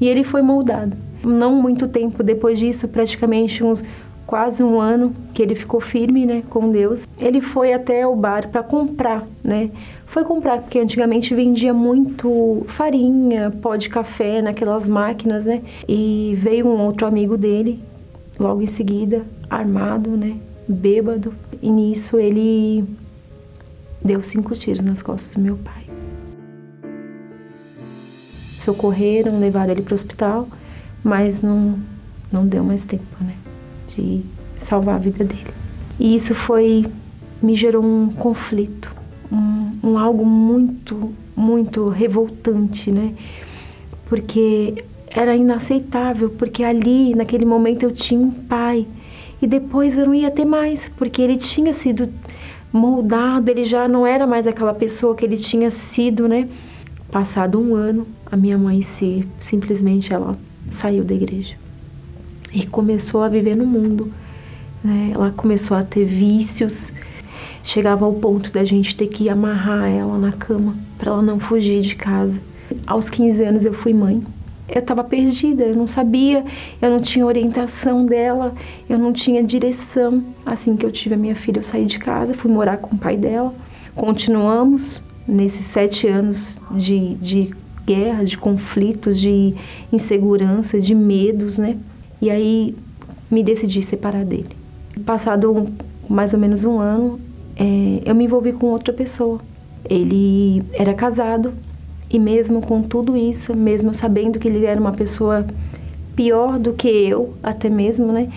e 0.00 0.06
ele 0.06 0.22
foi 0.22 0.42
moldado. 0.42 0.96
Não 1.24 1.54
muito 1.54 1.88
tempo 1.88 2.22
depois 2.22 2.58
disso, 2.58 2.88
praticamente 2.88 3.62
uns 3.64 3.82
quase 4.28 4.62
um 4.62 4.78
ano 4.78 5.14
que 5.32 5.40
ele 5.40 5.54
ficou 5.54 5.80
firme, 5.80 6.26
né, 6.26 6.42
com 6.50 6.70
Deus. 6.70 7.08
Ele 7.18 7.40
foi 7.40 7.72
até 7.72 8.06
o 8.06 8.14
bar 8.14 8.48
para 8.50 8.62
comprar, 8.62 9.26
né? 9.42 9.70
Foi 10.04 10.22
comprar 10.22 10.60
porque 10.60 10.78
antigamente 10.78 11.34
vendia 11.34 11.72
muito 11.72 12.62
farinha, 12.68 13.50
pó 13.50 13.74
de 13.74 13.88
café 13.88 14.42
naquelas 14.42 14.86
máquinas, 14.86 15.46
né? 15.46 15.62
E 15.88 16.36
veio 16.38 16.66
um 16.66 16.78
outro 16.78 17.06
amigo 17.06 17.38
dele 17.38 17.80
logo 18.38 18.60
em 18.60 18.66
seguida, 18.66 19.24
armado, 19.48 20.10
né, 20.10 20.36
bêbado. 20.68 21.34
E 21.62 21.70
nisso 21.70 22.18
ele 22.18 22.84
deu 24.04 24.22
cinco 24.22 24.54
tiros 24.54 24.82
nas 24.82 25.00
costas 25.00 25.34
do 25.34 25.40
meu 25.40 25.56
pai. 25.56 25.84
Socorreram, 28.58 29.40
levaram 29.40 29.72
ele 29.72 29.82
para 29.82 29.92
o 29.92 29.94
hospital, 29.94 30.48
mas 31.08 31.40
não, 31.40 31.78
não 32.30 32.46
deu 32.46 32.62
mais 32.62 32.84
tempo, 32.84 33.02
né? 33.20 33.34
De 33.88 34.22
salvar 34.58 34.96
a 34.96 34.98
vida 34.98 35.24
dele. 35.24 35.52
E 35.98 36.14
isso 36.14 36.34
foi 36.34 36.86
me 37.42 37.54
gerou 37.54 37.82
um 37.82 38.10
conflito, 38.10 38.94
um, 39.32 39.72
um 39.82 39.98
algo 39.98 40.26
muito, 40.26 41.12
muito 41.34 41.88
revoltante, 41.88 42.90
né? 42.90 43.14
Porque 44.06 44.84
era 45.06 45.34
inaceitável, 45.34 46.30
porque 46.30 46.62
ali, 46.62 47.14
naquele 47.14 47.44
momento, 47.44 47.84
eu 47.84 47.90
tinha 47.90 48.20
um 48.20 48.30
pai 48.30 48.86
e 49.40 49.46
depois 49.46 49.96
eu 49.96 50.06
não 50.06 50.14
ia 50.14 50.30
ter 50.30 50.44
mais, 50.44 50.90
porque 50.90 51.22
ele 51.22 51.36
tinha 51.36 51.72
sido 51.72 52.12
moldado, 52.72 53.50
ele 53.50 53.64
já 53.64 53.88
não 53.88 54.06
era 54.06 54.26
mais 54.26 54.46
aquela 54.46 54.74
pessoa 54.74 55.14
que 55.14 55.24
ele 55.24 55.36
tinha 55.36 55.70
sido, 55.70 56.28
né? 56.28 56.48
Passado 57.10 57.58
um 57.58 57.74
ano, 57.74 58.06
a 58.30 58.36
minha 58.36 58.58
mãe 58.58 58.82
se 58.82 59.26
simplesmente 59.40 60.12
ela 60.12 60.36
saiu 60.70 61.04
da 61.04 61.14
igreja 61.14 61.54
e 62.52 62.66
começou 62.66 63.22
a 63.22 63.28
viver 63.28 63.56
no 63.56 63.66
mundo. 63.66 64.12
Né? 64.82 65.12
Ela 65.14 65.30
começou 65.30 65.76
a 65.76 65.82
ter 65.82 66.04
vícios, 66.04 66.92
chegava 67.62 68.04
ao 68.04 68.14
ponto 68.14 68.50
da 68.50 68.64
gente 68.64 68.96
ter 68.96 69.08
que 69.08 69.28
amarrar 69.28 69.88
ela 69.88 70.18
na 70.18 70.32
cama 70.32 70.76
para 70.96 71.10
ela 71.10 71.22
não 71.22 71.38
fugir 71.38 71.80
de 71.80 71.94
casa. 71.94 72.40
Aos 72.86 73.08
15 73.10 73.42
anos 73.42 73.64
eu 73.64 73.72
fui 73.72 73.92
mãe 73.92 74.22
eu 74.68 74.80
estava 74.80 75.02
perdida, 75.02 75.64
eu 75.64 75.74
não 75.74 75.86
sabia, 75.86 76.44
eu 76.80 76.90
não 76.90 77.00
tinha 77.00 77.24
orientação 77.24 78.04
dela, 78.04 78.54
eu 78.88 78.98
não 78.98 79.12
tinha 79.12 79.42
direção. 79.42 80.22
Assim 80.44 80.76
que 80.76 80.84
eu 80.84 80.92
tive 80.92 81.14
a 81.14 81.18
minha 81.18 81.34
filha, 81.34 81.58
eu 81.58 81.62
saí 81.62 81.86
de 81.86 81.98
casa, 81.98 82.34
fui 82.34 82.50
morar 82.50 82.76
com 82.76 82.94
o 82.94 82.98
pai 82.98 83.16
dela. 83.16 83.54
Continuamos 83.94 85.02
nesses 85.26 85.64
sete 85.64 86.06
anos 86.06 86.54
de, 86.72 87.14
de 87.14 87.54
guerra, 87.88 88.22
de 88.22 88.36
conflitos, 88.36 89.18
de 89.18 89.54
insegurança, 89.90 90.78
de 90.78 90.94
medos, 90.94 91.56
né? 91.56 91.78
E 92.20 92.30
aí 92.30 92.74
me 93.30 93.42
decidi 93.42 93.80
separar 93.82 94.24
dele. 94.24 94.50
Passado 95.06 95.68
mais 96.08 96.34
ou 96.34 96.38
menos 96.38 96.64
um 96.64 96.78
ano, 96.78 97.18
é, 97.56 98.02
eu 98.04 98.14
me 98.14 98.24
envolvi 98.24 98.52
com 98.52 98.66
outra 98.66 98.92
pessoa. 98.92 99.40
Ele 99.88 100.62
era 100.74 100.92
casado, 100.92 101.54
e 102.10 102.18
mesmo 102.18 102.60
com 102.60 102.82
tudo 102.82 103.16
isso, 103.16 103.54
mesmo 103.54 103.94
sabendo 103.94 104.38
que 104.38 104.48
ele 104.48 104.66
era 104.66 104.78
uma 104.78 104.92
pessoa 104.92 105.46
pior 106.14 106.58
do 106.58 106.72
que 106.72 106.88
eu, 106.88 107.34
até 107.42 107.70
mesmo, 107.70 108.12
né? 108.12 108.28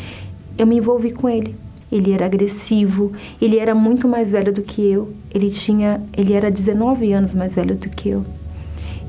Eu 0.57 0.65
me 0.65 0.77
envolvi 0.77 1.11
com 1.11 1.27
ele. 1.27 1.55
Ele 1.91 2.13
era 2.13 2.25
agressivo, 2.25 3.11
ele 3.41 3.57
era 3.57 3.75
muito 3.75 4.07
mais 4.07 4.31
velho 4.31 4.53
do 4.53 4.61
que 4.61 4.81
eu. 4.81 5.09
Ele 5.33 5.49
tinha, 5.49 6.01
ele 6.15 6.31
era 6.31 6.49
19 6.49 7.11
anos 7.11 7.35
mais 7.35 7.55
velho 7.55 7.75
do 7.75 7.89
que 7.89 8.09
eu. 8.09 8.23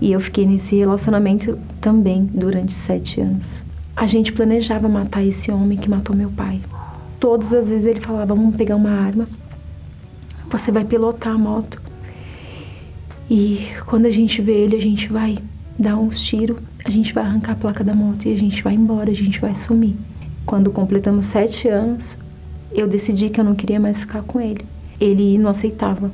E 0.03 0.11
eu 0.11 0.21
fiquei 0.21 0.45
nesse 0.45 0.75
relacionamento 0.75 1.57
também 1.81 2.29
durante 2.35 2.75
sete 2.75 3.21
anos. 3.21 3.63
A 3.95 4.05
gente 4.05 4.33
planejava 4.33 4.89
matar 4.89 5.25
esse 5.25 5.49
homem 5.53 5.79
que 5.79 5.89
matou 5.89 6.17
meu 6.17 6.29
pai. 6.29 6.61
Todas 7.21 7.53
as 7.53 7.69
vezes 7.69 7.87
ele 7.87 8.01
falava: 8.01 8.35
vamos 8.35 8.57
pegar 8.57 8.75
uma 8.75 8.91
arma, 8.91 9.29
você 10.51 10.73
vai 10.73 10.85
pilotar 10.85 11.33
a 11.33 11.39
moto 11.39 11.81
e 13.31 13.69
quando 13.87 14.07
a 14.07 14.11
gente 14.11 14.43
vê 14.43 14.53
ele, 14.53 14.75
a 14.75 14.83
gente 14.83 15.07
vai 15.09 15.39
dar 15.79 15.97
uns 15.97 16.21
tiros, 16.21 16.59
a 16.85 16.91
gente 16.91 17.15
vai 17.15 17.23
arrancar 17.23 17.53
a 17.53 17.55
placa 17.55 17.85
da 17.85 17.95
moto 17.95 18.27
e 18.27 18.35
a 18.35 18.37
gente 18.37 18.61
vai 18.61 18.75
embora, 18.75 19.09
a 19.09 19.15
gente 19.15 19.41
vai 19.41 19.55
sumir. 19.55 19.95
Quando 20.45 20.73
completamos 20.73 21.27
sete 21.27 21.69
anos, 21.69 22.19
eu 22.73 22.89
decidi 22.89 23.31
que 23.31 23.41
eu 23.41 23.45
não 23.45 23.55
queria 23.55 23.79
mais 23.79 24.01
ficar 24.01 24.23
com 24.25 24.41
ele. 24.41 24.67
Ele 25.01 25.39
não 25.39 25.51
aceitava. 25.51 26.11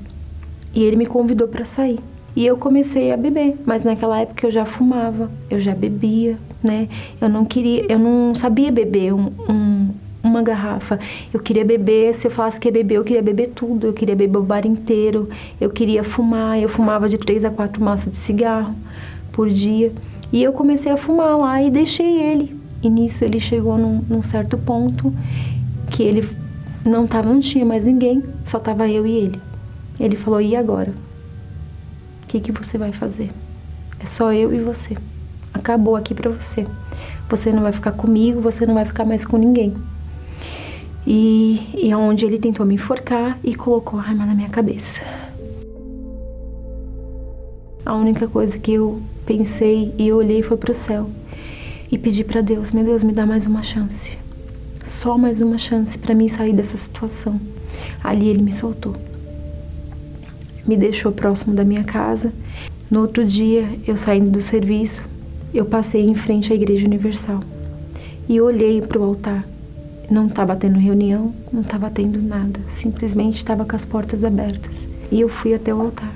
E 0.74 0.82
ele 0.82 0.96
me 0.96 1.06
convidou 1.06 1.48
para 1.48 1.64
sair. 1.64 1.98
E 2.38 2.46
eu 2.46 2.56
comecei 2.56 3.10
a 3.10 3.16
beber, 3.16 3.56
mas 3.66 3.82
naquela 3.82 4.20
época 4.20 4.46
eu 4.46 4.50
já 4.52 4.64
fumava, 4.64 5.28
eu 5.50 5.58
já 5.58 5.74
bebia, 5.74 6.38
né? 6.62 6.88
Eu 7.20 7.28
não 7.28 7.44
queria, 7.44 7.84
eu 7.90 7.98
não 7.98 8.32
sabia 8.32 8.70
beber 8.70 9.12
um, 9.12 9.32
um 9.48 9.88
uma 10.22 10.40
garrafa. 10.40 11.00
Eu 11.34 11.40
queria 11.40 11.64
beber, 11.64 12.14
se 12.14 12.28
eu 12.28 12.30
falasse 12.30 12.60
que 12.60 12.68
ia 12.68 12.72
beber, 12.72 12.94
eu 12.94 13.02
queria 13.02 13.24
beber 13.24 13.48
tudo. 13.48 13.88
Eu 13.88 13.92
queria 13.92 14.14
beber 14.14 14.38
o 14.38 14.42
bar 14.44 14.64
inteiro. 14.64 15.28
Eu 15.60 15.68
queria 15.68 16.04
fumar. 16.04 16.62
Eu 16.62 16.68
fumava 16.68 17.08
de 17.08 17.18
três 17.18 17.44
a 17.44 17.50
quatro 17.50 17.82
maços 17.82 18.12
de 18.12 18.16
cigarro 18.16 18.72
por 19.32 19.48
dia. 19.48 19.90
E 20.32 20.40
eu 20.40 20.52
comecei 20.52 20.92
a 20.92 20.96
fumar 20.96 21.36
lá 21.36 21.60
e 21.60 21.72
deixei 21.72 22.22
ele. 22.22 22.56
E 22.80 22.88
nisso 22.88 23.24
ele 23.24 23.40
chegou 23.40 23.76
num, 23.76 24.00
num 24.08 24.22
certo 24.22 24.56
ponto 24.56 25.12
que 25.90 26.04
ele 26.04 26.24
não 26.86 27.04
tava, 27.04 27.32
não 27.32 27.40
tinha 27.40 27.64
mais 27.64 27.84
ninguém, 27.84 28.22
só 28.46 28.60
tava 28.60 28.88
eu 28.88 29.04
e 29.04 29.10
ele. 29.10 29.40
Ele 29.98 30.14
falou: 30.14 30.40
"E 30.40 30.54
agora? 30.54 31.07
Que 32.28 32.40
que 32.40 32.52
você 32.52 32.78
vai 32.78 32.92
fazer? 32.92 33.30
É 33.98 34.06
só 34.06 34.32
eu 34.32 34.54
e 34.54 34.60
você. 34.60 34.96
Acabou 35.52 35.96
aqui 35.96 36.14
para 36.14 36.30
você. 36.30 36.64
Você 37.28 37.50
não 37.52 37.62
vai 37.62 37.72
ficar 37.72 37.92
comigo, 37.92 38.40
você 38.40 38.64
não 38.64 38.74
vai 38.74 38.84
ficar 38.84 39.04
mais 39.04 39.24
com 39.24 39.36
ninguém." 39.36 39.74
e, 41.10 41.70
e 41.74 41.94
onde 41.94 42.26
ele 42.26 42.38
tentou 42.38 42.66
me 42.66 42.74
enforcar 42.74 43.38
e 43.42 43.54
colocou 43.54 43.98
a 43.98 44.02
arma 44.02 44.26
na 44.26 44.34
minha 44.34 44.50
cabeça. 44.50 45.00
A 47.84 47.94
única 47.94 48.28
coisa 48.28 48.58
que 48.58 48.74
eu 48.74 49.00
pensei 49.24 49.94
e 49.96 50.12
olhei 50.12 50.42
foi 50.42 50.58
para 50.58 50.70
o 50.70 50.74
céu 50.74 51.08
e 51.90 51.96
pedi 51.96 52.22
para 52.22 52.42
Deus, 52.42 52.72
meu 52.72 52.84
Deus, 52.84 53.02
me 53.02 53.14
dá 53.14 53.24
mais 53.24 53.46
uma 53.46 53.62
chance. 53.62 54.18
Só 54.84 55.16
mais 55.16 55.40
uma 55.40 55.56
chance 55.56 55.96
para 55.96 56.14
mim 56.14 56.28
sair 56.28 56.52
dessa 56.52 56.76
situação. 56.76 57.40
Ali 58.04 58.28
ele 58.28 58.42
me 58.42 58.52
soltou. 58.52 58.94
Me 60.68 60.76
deixou 60.76 61.10
próximo 61.10 61.52
da 61.52 61.64
minha 61.64 61.82
casa. 61.82 62.32
No 62.88 63.00
outro 63.00 63.24
dia, 63.24 63.68
eu 63.86 63.96
saindo 63.96 64.30
do 64.30 64.40
serviço, 64.40 65.02
eu 65.52 65.64
passei 65.64 66.04
em 66.04 66.14
frente 66.14 66.52
à 66.52 66.54
Igreja 66.54 66.86
Universal 66.86 67.42
e 68.28 68.40
olhei 68.40 68.80
para 68.80 69.00
o 69.00 69.02
altar 69.02 69.44
não 70.10 70.26
estava 70.26 70.56
tendo 70.56 70.78
reunião, 70.78 71.34
não 71.52 71.60
estava 71.60 71.90
tendo 71.90 72.20
nada, 72.20 72.60
simplesmente 72.78 73.36
estava 73.36 73.64
com 73.64 73.76
as 73.76 73.84
portas 73.84 74.24
abertas. 74.24 74.88
E 75.10 75.20
eu 75.20 75.28
fui 75.28 75.54
até 75.54 75.74
o 75.74 75.80
altar 75.80 76.12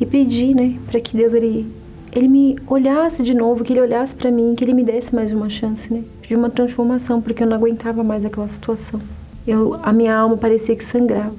e 0.00 0.04
pedi, 0.04 0.54
né, 0.54 0.76
para 0.86 1.00
que 1.00 1.16
Deus 1.16 1.32
ele 1.32 1.66
ele 2.12 2.28
me 2.28 2.56
olhasse 2.68 3.24
de 3.24 3.34
novo, 3.34 3.64
que 3.64 3.72
ele 3.72 3.80
olhasse 3.80 4.14
para 4.14 4.30
mim, 4.30 4.54
que 4.54 4.62
ele 4.62 4.72
me 4.72 4.84
desse 4.84 5.12
mais 5.12 5.32
uma 5.32 5.48
chance, 5.48 5.92
né, 5.92 6.04
de 6.22 6.34
uma 6.34 6.48
transformação, 6.48 7.20
porque 7.20 7.42
eu 7.42 7.46
não 7.46 7.56
aguentava 7.56 8.04
mais 8.04 8.24
aquela 8.24 8.46
situação. 8.46 9.00
Eu 9.46 9.78
a 9.82 9.92
minha 9.92 10.16
alma 10.16 10.36
parecia 10.36 10.76
que 10.76 10.84
sangrava, 10.84 11.36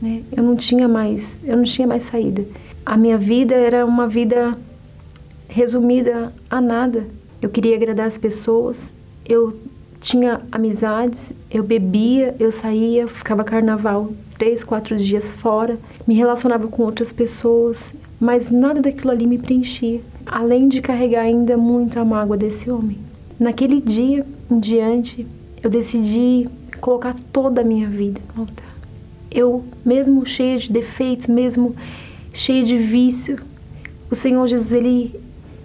né? 0.00 0.22
Eu 0.36 0.42
não 0.42 0.56
tinha 0.56 0.88
mais, 0.88 1.40
eu 1.44 1.56
não 1.56 1.64
tinha 1.64 1.86
mais 1.86 2.04
saída. 2.04 2.44
A 2.84 2.96
minha 2.96 3.18
vida 3.18 3.54
era 3.54 3.84
uma 3.84 4.06
vida 4.06 4.56
resumida 5.48 6.32
a 6.48 6.60
nada. 6.60 7.06
Eu 7.40 7.48
queria 7.48 7.76
agradar 7.76 8.06
as 8.06 8.18
pessoas. 8.18 8.92
Eu 9.24 9.56
tinha 10.00 10.40
amizades, 10.52 11.32
eu 11.50 11.62
bebia, 11.62 12.34
eu 12.38 12.52
saía, 12.52 13.08
ficava 13.08 13.42
carnaval 13.42 14.12
três, 14.38 14.62
quatro 14.62 14.96
dias 14.96 15.32
fora, 15.32 15.78
me 16.06 16.14
relacionava 16.14 16.68
com 16.68 16.82
outras 16.82 17.12
pessoas, 17.12 17.92
mas 18.20 18.50
nada 18.50 18.80
daquilo 18.80 19.10
ali 19.10 19.26
me 19.26 19.38
preenchia, 19.38 20.00
além 20.24 20.68
de 20.68 20.80
carregar 20.80 21.22
ainda 21.22 21.56
muito 21.56 21.98
a 21.98 22.04
mágoa 22.04 22.36
desse 22.36 22.70
homem. 22.70 22.98
Naquele 23.38 23.80
dia 23.80 24.26
em 24.50 24.60
diante, 24.60 25.26
eu 25.62 25.70
decidi 25.70 26.48
colocar 26.80 27.14
toda 27.32 27.62
a 27.62 27.64
minha 27.64 27.88
vida 27.88 28.20
no 28.34 28.42
altar. 28.42 28.65
Eu, 29.30 29.64
mesmo 29.84 30.24
cheia 30.26 30.58
de 30.58 30.70
defeitos, 30.70 31.26
mesmo 31.26 31.74
cheia 32.32 32.64
de 32.64 32.76
vício, 32.76 33.38
o 34.10 34.14
Senhor 34.14 34.46
Jesus, 34.46 34.72
ele, 34.72 35.18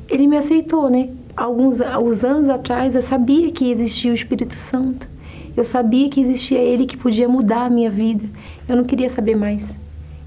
ele 0.09 0.27
me 0.27 0.37
aceitou, 0.37 0.89
né? 0.89 1.09
alguns, 1.35 1.81
alguns 1.81 2.23
anos 2.23 2.49
atrás 2.49 2.95
eu 2.95 3.01
sabia 3.01 3.51
que 3.51 3.71
existia 3.71 4.11
o 4.11 4.15
Espírito 4.15 4.55
Santo. 4.55 5.07
Eu 5.55 5.65
sabia 5.65 6.09
que 6.09 6.21
existia 6.21 6.59
Ele 6.59 6.85
que 6.85 6.95
podia 6.95 7.27
mudar 7.27 7.65
a 7.65 7.69
minha 7.69 7.89
vida. 7.89 8.23
Eu 8.67 8.75
não 8.75 8.85
queria 8.85 9.09
saber 9.09 9.35
mais 9.35 9.77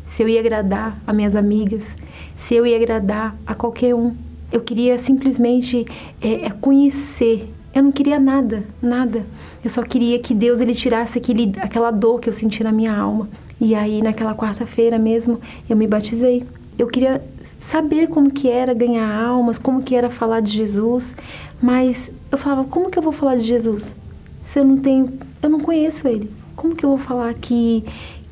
se 0.05 0.23
eu 0.23 0.29
ia 0.29 0.41
agradar 0.41 1.01
a 1.07 1.13
minhas 1.15 1.35
amigas, 1.35 1.97
se 2.35 2.55
eu 2.55 2.67
ia 2.67 2.77
agradar 2.77 3.35
a 3.47 3.55
qualquer 3.55 3.95
um. 3.95 4.15
Eu 4.53 4.61
queria 4.61 4.99
simplesmente 4.99 5.87
é, 6.21 6.47
é 6.47 6.51
conhecer. 6.51 7.49
Eu 7.75 7.83
não 7.83 7.91
queria 7.91 8.21
nada, 8.21 8.63
nada. 8.81 9.27
Eu 9.63 9.71
só 9.71 9.83
queria 9.83 10.19
que 10.19 10.33
Deus 10.33 10.61
ele 10.61 10.75
tirasse 10.75 11.19
aquele, 11.19 11.53
aquela 11.59 11.91
dor 11.91 12.21
que 12.21 12.29
eu 12.29 12.33
senti 12.33 12.63
na 12.63 12.71
minha 12.71 12.95
alma. 12.95 13.29
E 13.61 13.75
aí, 13.75 14.03
naquela 14.03 14.35
quarta-feira 14.35 14.99
mesmo, 14.99 15.41
eu 15.69 15.77
me 15.77 15.87
batizei 15.87 16.47
eu 16.79 16.89
queria 16.89 17.23
saber 17.61 18.09
como 18.09 18.31
que 18.31 18.49
era 18.49 18.75
ganhar 18.75 19.09
almas, 19.09 19.59
como 19.59 19.83
que 19.83 19.95
era 19.95 20.11
falar 20.11 20.41
de 20.41 20.51
Jesus, 20.51 21.15
mas 21.63 22.11
eu 22.31 22.39
falava, 22.39 22.65
como 22.65 22.91
que 22.91 22.99
eu 22.99 23.03
vou 23.03 23.13
falar 23.13 23.37
de 23.37 23.45
Jesus 23.45 23.95
se 24.43 24.59
eu 24.59 24.65
não 24.65 24.77
tenho, 24.77 25.13
eu 25.43 25.49
não 25.49 25.61
conheço 25.61 26.07
ele? 26.07 26.31
Como 26.55 26.75
que 26.75 26.85
eu 26.85 26.91
vou 26.91 26.99
falar 26.99 27.33
que 27.35 27.85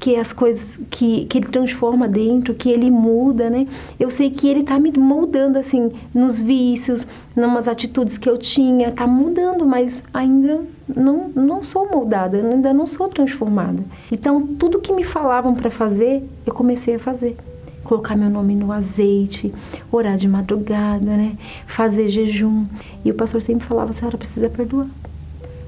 que 0.02 0.16
as 0.16 0.32
coisas 0.32 0.80
que, 0.90 1.26
que 1.26 1.38
ele 1.38 1.46
transforma 1.46 2.08
dentro, 2.08 2.54
que 2.54 2.68
ele 2.68 2.90
muda, 2.90 3.48
né? 3.48 3.68
Eu 4.00 4.10
sei 4.10 4.30
que 4.30 4.48
ele 4.48 4.64
tá 4.64 4.76
me 4.76 4.90
moldando 4.90 5.56
assim 5.56 5.92
nos 6.12 6.42
vícios, 6.42 7.06
numas 7.36 7.68
atitudes 7.68 8.18
que 8.18 8.28
eu 8.28 8.36
tinha, 8.36 8.90
tá 8.90 9.06
mudando, 9.06 9.64
mas 9.64 10.02
ainda 10.12 10.60
não 10.88 11.28
não 11.28 11.62
sou 11.62 11.88
moldada, 11.88 12.36
ainda 12.36 12.74
não 12.74 12.84
sou 12.84 13.08
transformada. 13.08 13.80
Então, 14.10 14.44
tudo 14.44 14.80
que 14.80 14.92
me 14.92 15.04
falavam 15.04 15.54
para 15.54 15.70
fazer, 15.70 16.28
eu 16.44 16.52
comecei 16.52 16.96
a 16.96 16.98
fazer 16.98 17.36
colocar 17.84 18.16
meu 18.16 18.28
nome 18.28 18.56
no 18.56 18.72
azeite, 18.72 19.54
orar 19.92 20.16
de 20.16 20.26
madrugada, 20.26 21.16
né? 21.16 21.36
Fazer 21.64 22.08
jejum. 22.08 22.66
E 23.04 23.10
o 23.12 23.14
pastor 23.14 23.40
sempre 23.40 23.64
falava: 23.64 23.90
a 23.90 23.92
senhora 23.92 24.18
precisa 24.18 24.50
perdoar. 24.50 24.88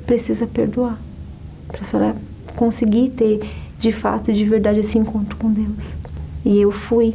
Precisa 0.05 0.45
perdoar. 0.45 0.99
Para 1.69 1.83
a 1.83 1.85
senhora 1.85 2.17
conseguir 2.57 3.11
ter 3.11 3.41
de 3.79 3.93
fato, 3.93 4.33
de 4.33 4.45
verdade, 4.45 4.81
esse 4.81 4.99
encontro 4.99 5.37
com 5.37 5.51
Deus. 5.51 5.97
E 6.45 6.61
eu 6.61 6.71
fui 6.71 7.15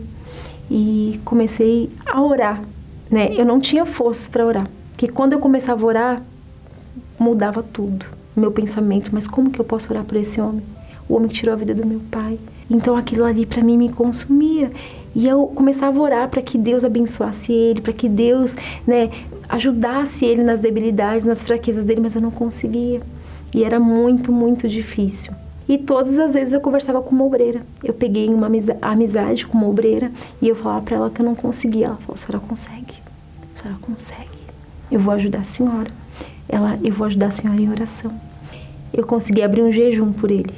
e 0.70 1.20
comecei 1.26 1.90
a 2.06 2.22
orar, 2.22 2.62
né? 3.10 3.30
Eu 3.36 3.46
não 3.46 3.60
tinha 3.60 3.86
força 3.86 4.30
para 4.30 4.46
orar, 4.46 4.68
que 4.98 5.08
quando 5.08 5.34
eu 5.34 5.40
começava 5.40 5.84
a 5.84 5.86
orar, 5.86 6.24
mudava 7.18 7.62
tudo, 7.62 8.06
meu 8.36 8.52
pensamento. 8.52 9.10
Mas 9.12 9.28
como 9.28 9.50
que 9.50 9.60
eu 9.60 9.66
posso 9.66 9.92
orar 9.92 10.04
por 10.04 10.18
esse 10.18 10.40
homem? 10.40 10.64
O 11.08 11.16
homem 11.16 11.28
que 11.28 11.36
tirou 11.36 11.54
a 11.54 11.58
vida 11.58 11.74
do 11.74 11.86
meu 11.86 12.02
pai. 12.12 12.40
Então 12.70 12.96
aquilo 12.96 13.26
ali 13.26 13.46
para 13.46 13.64
mim 13.64 13.78
me 13.78 13.90
consumia. 13.90 14.72
E 15.16 15.28
eu 15.28 15.48
começava 15.48 15.98
a 15.98 16.02
orar 16.02 16.30
para 16.30 16.42
que 16.42 16.58
Deus 16.58 16.84
abençoasse 16.84 17.52
ele, 17.52 17.82
para 17.82 17.94
que 17.94 18.08
Deus, 18.08 18.54
né, 18.86 19.10
ajudasse 19.48 20.24
ele 20.24 20.44
nas 20.44 20.60
debilidades, 20.60 21.24
nas 21.24 21.42
fraquezas 21.42 21.84
dele, 21.84 22.02
mas 22.02 22.16
eu 22.16 22.22
não 22.22 22.30
conseguia. 22.30 23.02
E 23.54 23.64
era 23.64 23.80
muito, 23.80 24.32
muito 24.32 24.68
difícil. 24.68 25.34
E 25.70 25.78
todas 25.78 26.18
as 26.18 26.34
vezes 26.34 26.52
eu 26.52 26.60
conversava 26.60 27.00
com 27.00 27.14
uma 27.14 27.26
obreira. 27.26 27.62
Eu 27.84 27.94
peguei 27.94 28.28
uma 28.28 28.50
amizade 28.82 29.46
com 29.46 29.56
uma 29.56 29.68
obreira 29.68 30.12
e 30.42 30.48
eu 30.48 30.56
falava 30.56 30.84
para 30.84 30.96
ela 30.96 31.10
que 31.12 31.22
eu 31.22 31.26
não 31.26 31.36
conseguia. 31.36 31.86
Ela 31.86 31.98
falou: 31.98 32.16
a 32.16 32.18
senhora 32.18 32.44
consegue, 32.48 32.96
a 33.56 33.62
senhora 33.62 33.80
consegue. 33.80 34.40
Eu 34.92 35.00
vou 35.00 35.14
ajudar 35.14 35.42
a 35.42 35.44
senhora. 35.44 35.92
Ela, 36.50 36.80
eu 36.84 36.92
vou 36.92 37.06
ajudar 37.06 37.28
a 37.28 37.32
senhora 37.32 37.62
em 37.62 37.70
oração. 37.70 38.12
Eu 38.92 39.06
consegui 39.06 39.44
abrir 39.44 39.62
um 39.62 39.72
jejum 39.72 40.12
por 40.12 40.32
ele. 40.32 40.56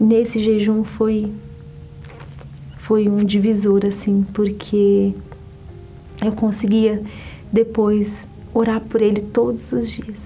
Nesse 0.00 0.42
jejum 0.42 0.82
foi 0.82 1.32
foi 2.78 3.08
um 3.08 3.18
divisor 3.18 3.86
assim, 3.86 4.26
porque 4.32 5.14
eu 6.24 6.32
conseguia 6.32 7.00
depois 7.52 8.26
orar 8.52 8.80
por 8.80 9.02
ele 9.02 9.20
todos 9.20 9.70
os 9.70 9.88
dias. 9.88 10.18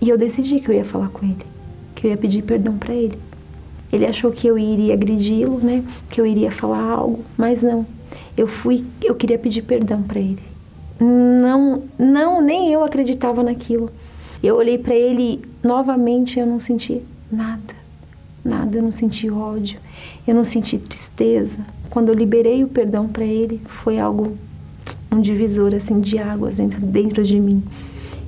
E 0.00 0.10
eu 0.10 0.16
decidi 0.16 0.60
que 0.60 0.68
eu 0.68 0.74
ia 0.74 0.84
falar 0.84 1.08
com 1.08 1.26
ele, 1.26 1.44
que 1.94 2.06
eu 2.06 2.10
ia 2.12 2.16
pedir 2.16 2.42
perdão 2.42 2.76
para 2.76 2.94
ele. 2.94 3.18
Ele 3.92 4.06
achou 4.06 4.32
que 4.32 4.46
eu 4.46 4.58
iria 4.58 4.94
agredi-lo, 4.94 5.58
né? 5.58 5.84
Que 6.10 6.20
eu 6.20 6.26
iria 6.26 6.50
falar 6.50 6.82
algo, 6.82 7.20
mas 7.36 7.62
não. 7.62 7.86
Eu 8.36 8.46
fui, 8.46 8.84
eu 9.02 9.14
queria 9.14 9.38
pedir 9.38 9.62
perdão 9.62 10.02
para 10.02 10.18
ele. 10.18 10.42
Não, 11.00 11.82
não, 11.98 12.40
nem 12.40 12.72
eu 12.72 12.82
acreditava 12.82 13.42
naquilo. 13.42 13.90
Eu 14.42 14.56
olhei 14.56 14.78
para 14.78 14.94
ele 14.94 15.42
novamente, 15.62 16.38
eu 16.38 16.46
não 16.46 16.60
senti 16.60 17.02
nada. 17.30 17.74
Nada, 18.44 18.76
eu 18.76 18.82
não 18.82 18.92
senti 18.92 19.30
ódio, 19.30 19.78
eu 20.26 20.34
não 20.34 20.44
senti 20.44 20.76
tristeza. 20.76 21.56
Quando 21.88 22.08
eu 22.08 22.14
liberei 22.14 22.62
o 22.62 22.68
perdão 22.68 23.08
para 23.08 23.24
ele, 23.24 23.60
foi 23.66 23.98
algo 23.98 24.36
um 25.10 25.20
divisor 25.20 25.74
assim 25.74 26.00
de 26.00 26.18
águas 26.18 26.56
dentro 26.56 26.80
dentro 26.80 27.22
de 27.22 27.38
mim. 27.40 27.62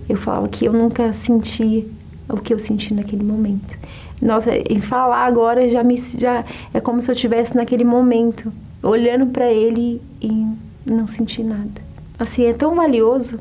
Eu 0.08 0.16
falava 0.16 0.48
que 0.48 0.64
eu 0.64 0.72
nunca 0.72 1.12
senti 1.12 1.86
o 2.28 2.36
que 2.38 2.54
eu 2.54 2.58
senti 2.58 2.94
naquele 2.94 3.24
momento. 3.24 3.76
Nossa, 4.20 4.50
em 4.56 4.80
falar 4.80 5.26
agora 5.26 5.68
já 5.68 5.82
me 5.82 5.96
já 5.96 6.44
é 6.72 6.80
como 6.80 7.00
se 7.02 7.10
eu 7.10 7.14
estivesse 7.14 7.54
naquele 7.54 7.84
momento, 7.84 8.52
olhando 8.82 9.26
para 9.26 9.50
ele 9.52 10.00
e 10.20 10.46
não 10.86 11.06
senti 11.06 11.42
nada. 11.42 11.82
Assim, 12.18 12.44
é 12.44 12.54
tão 12.54 12.74
valioso, 12.74 13.38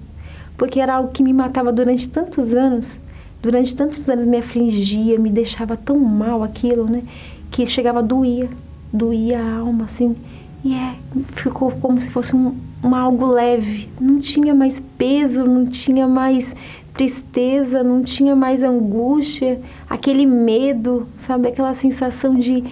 porque 0.58 0.80
era 0.80 0.96
algo 0.96 1.12
que 1.12 1.24
me 1.24 1.32
matava 1.32 1.72
durante 1.72 2.10
tantos 2.10 2.54
anos. 2.54 3.00
Durante 3.42 3.76
tantos 3.76 4.08
anos 4.10 4.26
me 4.26 4.38
afligia, 4.38 5.20
me 5.20 5.30
deixava 5.30 5.78
tão 5.78 6.00
mal 6.00 6.44
aquilo, 6.44 6.86
né? 6.86 7.04
Que 7.52 7.66
chegava 7.66 8.00
a 8.00 8.02
doía, 8.02 8.50
doía 8.92 9.40
a 9.40 9.58
alma, 9.60 9.86
assim. 9.86 10.16
E 10.64 10.74
é, 10.74 10.96
ficou 11.34 11.72
como 11.72 12.02
se 12.02 12.10
fosse 12.10 12.36
um, 12.36 12.56
um 12.84 12.96
algo 12.96 13.28
leve. 13.28 13.88
Não 14.02 14.20
tinha 14.20 14.54
mais 14.54 14.80
peso, 14.98 15.44
não 15.46 15.66
tinha 15.68 16.08
mais 16.08 16.56
tristeza, 16.96 17.84
não 17.84 18.04
tinha 18.04 18.36
mais 18.36 18.64
angústia, 18.64 19.60
aquele 19.90 20.26
medo, 20.26 21.08
sabe? 21.18 21.50
Aquela 21.50 21.74
sensação 21.74 22.36
de. 22.36 22.64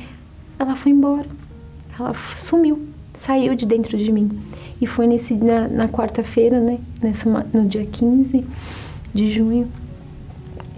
Ela 0.57 0.75
foi 0.75 0.91
embora, 0.91 1.25
ela 1.99 2.13
sumiu, 2.35 2.81
saiu 3.13 3.53
de 3.53 3.65
dentro 3.65 3.97
de 3.97 4.11
mim. 4.11 4.31
E 4.81 4.87
foi 4.87 5.07
nesse, 5.07 5.33
na, 5.33 5.67
na 5.67 5.89
quarta-feira, 5.89 6.59
né? 6.59 6.79
Nessa, 7.01 7.29
no 7.53 7.65
dia 7.65 7.85
15 7.85 8.45
de 9.13 9.31
junho 9.31 9.67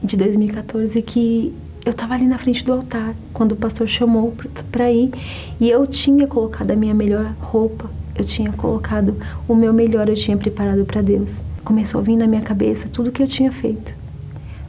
de 0.04 0.18
2014, 0.18 1.02
que 1.02 1.54
eu 1.86 1.92
estava 1.92 2.16
ali 2.16 2.26
na 2.26 2.38
frente 2.40 2.64
do 2.64 2.74
altar, 2.74 3.14
quando 3.32 3.52
o 3.52 3.56
pastor 3.56 3.88
chamou 3.88 4.34
para 4.72 4.92
ir, 4.92 5.12
e 5.60 5.70
eu 5.70 5.86
tinha 5.86 6.26
colocado 6.26 6.72
a 6.72 6.76
minha 6.76 6.96
melhor 6.96 7.36
roupa, 7.40 7.90
eu 8.16 8.26
tinha 8.26 8.52
colocado 8.52 9.16
o 9.48 9.54
meu 9.54 9.72
melhor, 9.72 10.10
eu 10.10 10.16
tinha 10.16 10.36
preparado 10.36 10.84
para 10.84 11.02
Deus 11.02 11.32
começou 11.66 12.00
a 12.00 12.04
vir 12.04 12.16
na 12.16 12.28
minha 12.28 12.44
cabeça 12.44 12.88
tudo 12.88 13.12
que 13.12 13.24
eu 13.24 13.28
tinha 13.28 13.52
feito. 13.52 13.94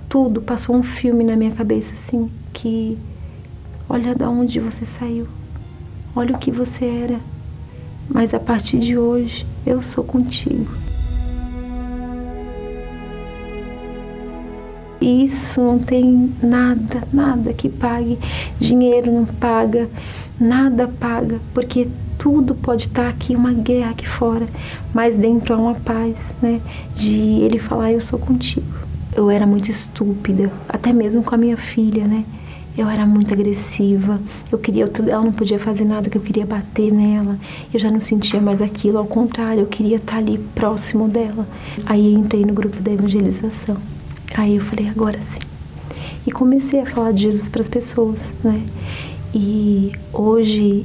Tudo, 0.08 0.40
passou 0.40 0.74
um 0.74 0.82
filme 0.82 1.22
na 1.22 1.36
minha 1.36 1.50
cabeça 1.50 1.92
assim, 1.92 2.30
que 2.52 2.96
olha 3.88 4.14
de 4.14 4.24
onde 4.24 4.58
você 4.58 4.86
saiu. 4.86 5.28
Olha 6.14 6.34
o 6.34 6.38
que 6.38 6.50
você 6.50 6.86
era. 6.86 7.20
Mas 8.08 8.32
a 8.32 8.40
partir 8.40 8.78
de 8.78 8.96
hoje, 8.96 9.46
eu 9.66 9.82
sou 9.82 10.02
contigo. 10.02 10.70
Isso 15.00 15.60
não 15.60 15.78
tem 15.78 16.32
nada, 16.42 17.02
nada 17.12 17.52
que 17.52 17.68
pague. 17.68 18.18
Dinheiro 18.58 19.12
não 19.12 19.26
paga, 19.26 19.88
nada 20.40 20.88
paga, 20.88 21.38
porque 21.52 21.88
tudo 22.26 22.56
pode 22.56 22.88
estar 22.88 23.08
aqui, 23.08 23.36
uma 23.36 23.52
guerra 23.52 23.90
aqui 23.90 24.08
fora, 24.08 24.48
mas 24.92 25.16
dentro 25.16 25.54
há 25.54 25.56
uma 25.56 25.76
paz, 25.76 26.34
né? 26.42 26.60
De 26.92 27.14
ele 27.14 27.56
falar, 27.60 27.92
eu 27.92 28.00
sou 28.00 28.18
contigo. 28.18 28.66
Eu 29.14 29.30
era 29.30 29.46
muito 29.46 29.70
estúpida, 29.70 30.50
até 30.68 30.92
mesmo 30.92 31.22
com 31.22 31.36
a 31.36 31.38
minha 31.38 31.56
filha, 31.56 32.04
né? 32.04 32.24
Eu 32.76 32.88
era 32.88 33.06
muito 33.06 33.32
agressiva, 33.32 34.20
eu 34.50 34.58
queria, 34.58 34.90
ela 35.08 35.22
não 35.22 35.30
podia 35.30 35.56
fazer 35.60 35.84
nada, 35.84 36.10
que 36.10 36.18
eu 36.18 36.20
queria 36.20 36.44
bater 36.44 36.92
nela. 36.92 37.38
Eu 37.72 37.78
já 37.78 37.92
não 37.92 38.00
sentia 38.00 38.40
mais 38.40 38.60
aquilo, 38.60 38.98
ao 38.98 39.06
contrário, 39.06 39.60
eu 39.60 39.66
queria 39.66 39.98
estar 39.98 40.16
ali 40.16 40.36
próximo 40.52 41.06
dela. 41.06 41.46
Aí 41.86 42.12
entrei 42.12 42.44
no 42.44 42.52
grupo 42.52 42.82
da 42.82 42.90
evangelização. 42.90 43.76
Aí 44.34 44.56
eu 44.56 44.62
falei, 44.64 44.88
agora 44.88 45.22
sim. 45.22 45.38
E 46.26 46.32
comecei 46.32 46.80
a 46.80 46.86
falar 46.86 47.12
de 47.12 47.22
Jesus 47.22 47.48
para 47.48 47.62
as 47.62 47.68
pessoas, 47.68 48.32
né? 48.42 48.60
E 49.32 49.92
hoje 50.12 50.84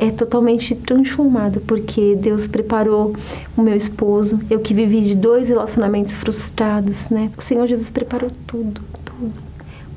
é 0.00 0.10
totalmente 0.10 0.76
transformado, 0.76 1.60
porque 1.60 2.14
Deus 2.14 2.46
preparou 2.46 3.14
o 3.56 3.60
meu 3.60 3.74
esposo, 3.74 4.38
eu 4.48 4.60
que 4.60 4.72
vivi 4.72 5.00
de 5.00 5.16
dois 5.16 5.48
relacionamentos 5.48 6.14
frustrados, 6.14 7.08
né? 7.10 7.30
O 7.36 7.42
Senhor 7.42 7.66
Jesus 7.66 7.90
preparou 7.90 8.30
tudo, 8.46 8.80
tudo. 9.04 9.32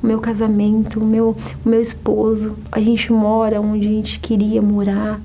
O 0.02 0.06
meu 0.06 0.18
casamento, 0.18 0.98
o 0.98 1.04
meu, 1.04 1.36
o 1.64 1.68
meu 1.68 1.80
esposo, 1.80 2.56
a 2.72 2.80
gente 2.80 3.12
mora 3.12 3.60
onde 3.60 3.86
a 3.86 3.90
gente 3.90 4.18
queria 4.18 4.60
morar. 4.60 5.20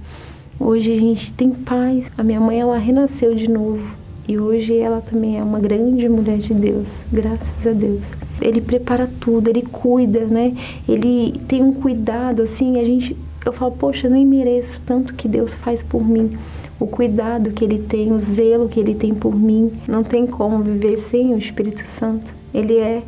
Hoje 0.59 0.93
a 0.93 0.99
gente 0.99 1.33
tem 1.33 1.49
paz. 1.49 2.11
A 2.15 2.21
minha 2.21 2.39
mãe, 2.39 2.59
ela 2.59 2.77
renasceu 2.77 3.33
de 3.33 3.49
novo. 3.49 3.83
E 4.27 4.37
hoje 4.37 4.77
ela 4.77 5.01
também 5.01 5.39
é 5.39 5.43
uma 5.43 5.59
grande 5.59 6.07
mulher 6.07 6.37
de 6.37 6.53
Deus, 6.53 6.87
graças 7.11 7.65
a 7.65 7.71
Deus. 7.71 8.03
Ele 8.39 8.61
prepara 8.61 9.09
tudo, 9.19 9.47
ele 9.47 9.63
cuida, 9.63 10.25
né? 10.25 10.53
Ele 10.87 11.41
tem 11.47 11.63
um 11.63 11.73
cuidado 11.73 12.43
assim, 12.43 12.79
a 12.79 12.85
gente 12.85 13.17
eu 13.47 13.53
falo, 13.53 13.71
poxa, 13.71 14.07
eu 14.07 14.11
nem 14.11 14.25
mereço 14.25 14.81
tanto 14.85 15.13
que 15.13 15.27
Deus 15.27 15.55
faz 15.55 15.81
por 15.81 16.05
mim. 16.05 16.37
O 16.79 16.85
cuidado 16.85 17.51
que 17.51 17.63
Ele 17.63 17.79
tem, 17.79 18.11
o 18.11 18.19
zelo 18.19 18.67
que 18.67 18.79
Ele 18.79 18.93
tem 18.93 19.13
por 19.13 19.33
mim. 19.33 19.71
Não 19.87 20.03
tem 20.03 20.27
como 20.27 20.61
viver 20.61 20.97
sem 20.97 21.33
o 21.33 21.37
Espírito 21.37 21.87
Santo. 21.87 22.33
Ele 22.53 22.77
é 22.77 23.03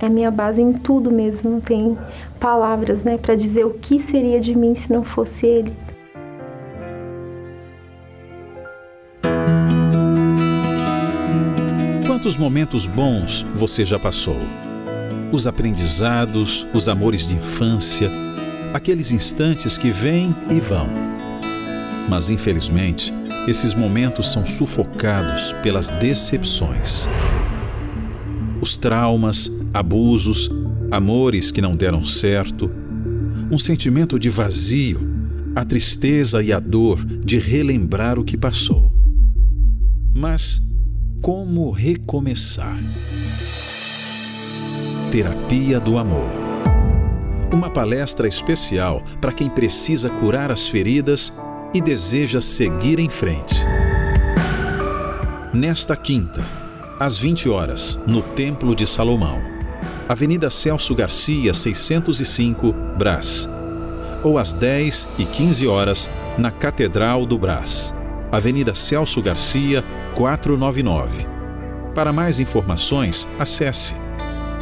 é 0.00 0.08
minha 0.08 0.30
base 0.30 0.60
em 0.60 0.72
tudo 0.72 1.10
mesmo. 1.10 1.50
Não 1.50 1.60
tem 1.60 1.96
palavras, 2.38 3.02
né, 3.02 3.16
para 3.16 3.34
dizer 3.34 3.64
o 3.64 3.70
que 3.70 3.98
seria 3.98 4.38
de 4.38 4.54
mim 4.54 4.74
se 4.74 4.92
não 4.92 5.02
fosse 5.02 5.46
Ele. 5.46 5.72
Quantos 12.06 12.36
momentos 12.36 12.86
bons 12.86 13.46
você 13.54 13.84
já 13.84 13.98
passou? 13.98 14.36
Os 15.32 15.46
aprendizados, 15.46 16.66
os 16.72 16.88
amores 16.88 17.26
de 17.26 17.34
infância 17.34 18.10
aqueles 18.74 19.12
instantes 19.12 19.78
que 19.78 19.92
vêm 19.92 20.34
e 20.50 20.58
vão. 20.58 20.88
Mas 22.08 22.28
infelizmente, 22.28 23.14
esses 23.46 23.72
momentos 23.72 24.32
são 24.32 24.44
sufocados 24.44 25.52
pelas 25.62 25.90
decepções. 25.90 27.06
Os 28.60 28.76
traumas, 28.76 29.48
abusos, 29.72 30.50
amores 30.90 31.52
que 31.52 31.62
não 31.62 31.76
deram 31.76 32.02
certo, 32.02 32.68
um 33.48 33.60
sentimento 33.60 34.18
de 34.18 34.28
vazio, 34.28 35.08
a 35.54 35.64
tristeza 35.64 36.42
e 36.42 36.52
a 36.52 36.58
dor 36.58 37.04
de 37.04 37.38
relembrar 37.38 38.18
o 38.18 38.24
que 38.24 38.36
passou. 38.36 38.90
Mas 40.16 40.60
como 41.22 41.70
recomeçar? 41.70 42.82
Terapia 45.12 45.78
do 45.78 45.96
Amor 45.96 46.43
uma 47.52 47.70
palestra 47.70 48.26
especial 48.26 49.02
para 49.20 49.32
quem 49.32 49.48
precisa 49.48 50.10
curar 50.10 50.50
as 50.50 50.66
feridas 50.66 51.32
e 51.72 51.80
deseja 51.80 52.40
seguir 52.40 52.98
em 52.98 53.08
frente. 53.08 53.56
Nesta 55.52 55.96
quinta, 55.96 56.44
às 56.98 57.18
20 57.18 57.48
horas, 57.48 57.98
no 58.06 58.22
Templo 58.22 58.74
de 58.74 58.86
Salomão, 58.86 59.40
Avenida 60.08 60.50
Celso 60.50 60.94
Garcia, 60.94 61.54
605, 61.54 62.72
Brás. 62.96 63.48
ou 64.22 64.38
às 64.38 64.52
10 64.52 65.08
e 65.18 65.24
15 65.24 65.66
horas 65.66 66.10
na 66.38 66.50
Catedral 66.50 67.26
do 67.26 67.38
Brás, 67.38 67.94
Avenida 68.32 68.74
Celso 68.74 69.20
Garcia, 69.20 69.84
499. 70.14 71.26
Para 71.94 72.12
mais 72.12 72.40
informações, 72.40 73.28
acesse 73.38 73.94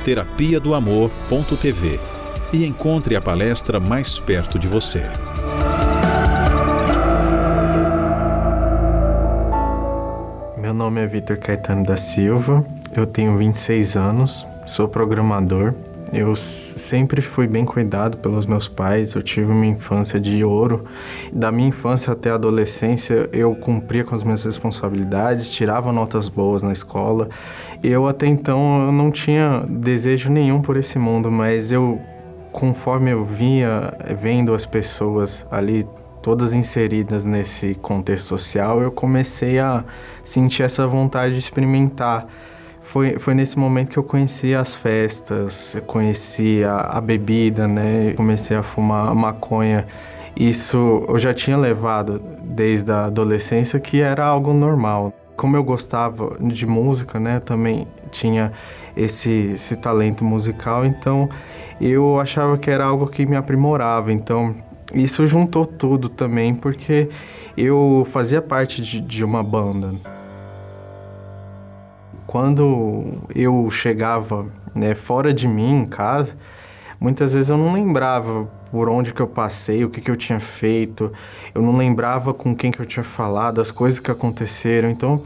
terapia 0.05 0.59
do 0.59 0.74
amor.tv 0.74 2.22
e 2.53 2.66
encontre 2.66 3.16
a 3.16 3.20
palestra 3.20 3.80
mais 3.80 4.18
perto 4.18 4.59
de 4.59 4.68
você. 4.68 5.03
Meu 10.59 10.74
nome 10.74 11.00
é 11.00 11.07
Vitor 11.07 11.38
Caetano 11.38 11.84
da 11.84 11.96
Silva, 11.96 12.64
eu 12.94 13.07
tenho 13.07 13.36
26 13.36 13.96
anos, 13.96 14.46
sou 14.66 14.86
programador. 14.86 15.74
Eu 16.12 16.36
sempre 16.36 17.22
fui 17.22 17.46
bem 17.46 17.64
cuidado 17.64 18.18
pelos 18.18 18.44
meus 18.44 18.68
pais, 18.68 19.14
eu 19.14 19.22
tive 19.22 19.50
uma 19.50 19.64
infância 19.64 20.20
de 20.20 20.44
ouro. 20.44 20.84
Da 21.32 21.50
minha 21.50 21.70
infância 21.70 22.12
até 22.12 22.30
a 22.30 22.34
adolescência, 22.34 23.30
eu 23.32 23.55
cumpria 23.55 24.05
com 24.05 24.14
as 24.14 24.22
minhas 24.22 24.44
responsabilidades, 24.44 25.50
tirava 25.50 25.90
notas 25.90 26.28
boas 26.28 26.62
na 26.62 26.70
escola. 26.70 27.30
Eu 27.82 28.07
até 28.07 28.26
então 28.26 28.84
eu 28.84 28.92
não 28.92 29.11
tinha 29.11 29.64
desejo 29.66 30.30
nenhum 30.30 30.61
por 30.61 30.76
esse 30.76 30.98
mundo, 30.98 31.30
mas 31.30 31.72
eu 31.72 31.98
conforme 32.53 33.11
eu 33.11 33.24
vinha 33.24 33.94
vendo 34.20 34.55
as 34.55 34.66
pessoas 34.66 35.46
ali 35.50 35.86
todas 36.20 36.53
inseridas 36.53 37.24
nesse 37.24 37.74
contexto 37.74 38.26
social, 38.26 38.80
eu 38.80 38.92
comecei 38.92 39.59
a 39.59 39.82
sentir 40.22 40.62
essa 40.62 40.86
vontade 40.86 41.32
de 41.32 41.40
experimentar 41.40 42.28
foi, 42.82 43.18
foi 43.18 43.32
nesse 43.32 43.59
momento 43.59 43.90
que 43.90 43.98
eu 43.98 44.03
conheci 44.03 44.55
as 44.55 44.74
festas, 44.74 45.80
conheci 45.86 46.62
a, 46.64 46.98
a 46.98 47.00
bebida, 47.00 47.66
né? 47.66 48.12
Comecei 48.16 48.57
a 48.57 48.62
fumar 48.62 49.14
maconha. 49.14 49.86
Isso 50.36 51.05
eu 51.09 51.18
já 51.18 51.32
tinha 51.32 51.57
levado 51.57 52.20
desde 52.42 52.90
a 52.90 53.07
adolescência, 53.07 53.78
que 53.80 54.03
era 54.03 54.26
algo 54.26 54.53
normal. 54.53 55.12
Como 55.36 55.57
eu 55.57 55.64
gostava 55.64 56.36
de 56.40 56.66
música, 56.66 57.18
né? 57.18 57.40
Também 57.40 57.86
tinha 58.11 58.53
esse, 58.97 59.53
esse 59.55 59.76
talento 59.76 60.24
musical, 60.24 60.84
então 60.84 61.28
eu 61.80 62.18
achava 62.18 62.57
que 62.59 62.70
era 62.70 62.84
algo 62.84 63.07
que 63.07 63.26
me 63.26 63.36
aprimorava. 63.36 64.12
Então 64.12 64.55
isso 64.95 65.26
juntou 65.26 65.66
tudo 65.66 66.09
também, 66.09 66.55
porque 66.55 67.09
eu 67.57 68.07
fazia 68.11 68.43
parte 68.43 68.82
de, 68.82 69.01
de 69.01 69.24
uma 69.24 69.43
banda 69.43 69.90
quando 72.32 73.18
eu 73.34 73.70
chegava 73.70 74.47
né, 74.74 74.95
fora 74.95 75.34
de 75.34 75.47
mim, 75.47 75.82
em 75.82 75.84
casa, 75.84 76.34
muitas 76.99 77.30
vezes 77.34 77.51
eu 77.51 77.59
não 77.59 77.74
lembrava 77.74 78.49
por 78.70 78.88
onde 78.88 79.12
que 79.12 79.20
eu 79.20 79.26
passei, 79.26 79.84
o 79.84 79.90
que 79.90 80.01
que 80.01 80.11
eu 80.11 80.16
tinha 80.16 80.40
feito, 80.40 81.12
eu 81.55 81.61
não 81.61 81.76
lembrava 81.76 82.32
com 82.32 82.57
quem 82.57 82.70
que 82.70 82.80
eu 82.80 82.86
tinha 82.86 83.05
falado, 83.05 83.61
as 83.61 83.70
coisas 83.70 84.01
que 84.01 84.11
aconteceram, 84.11 84.88
então 84.88 85.22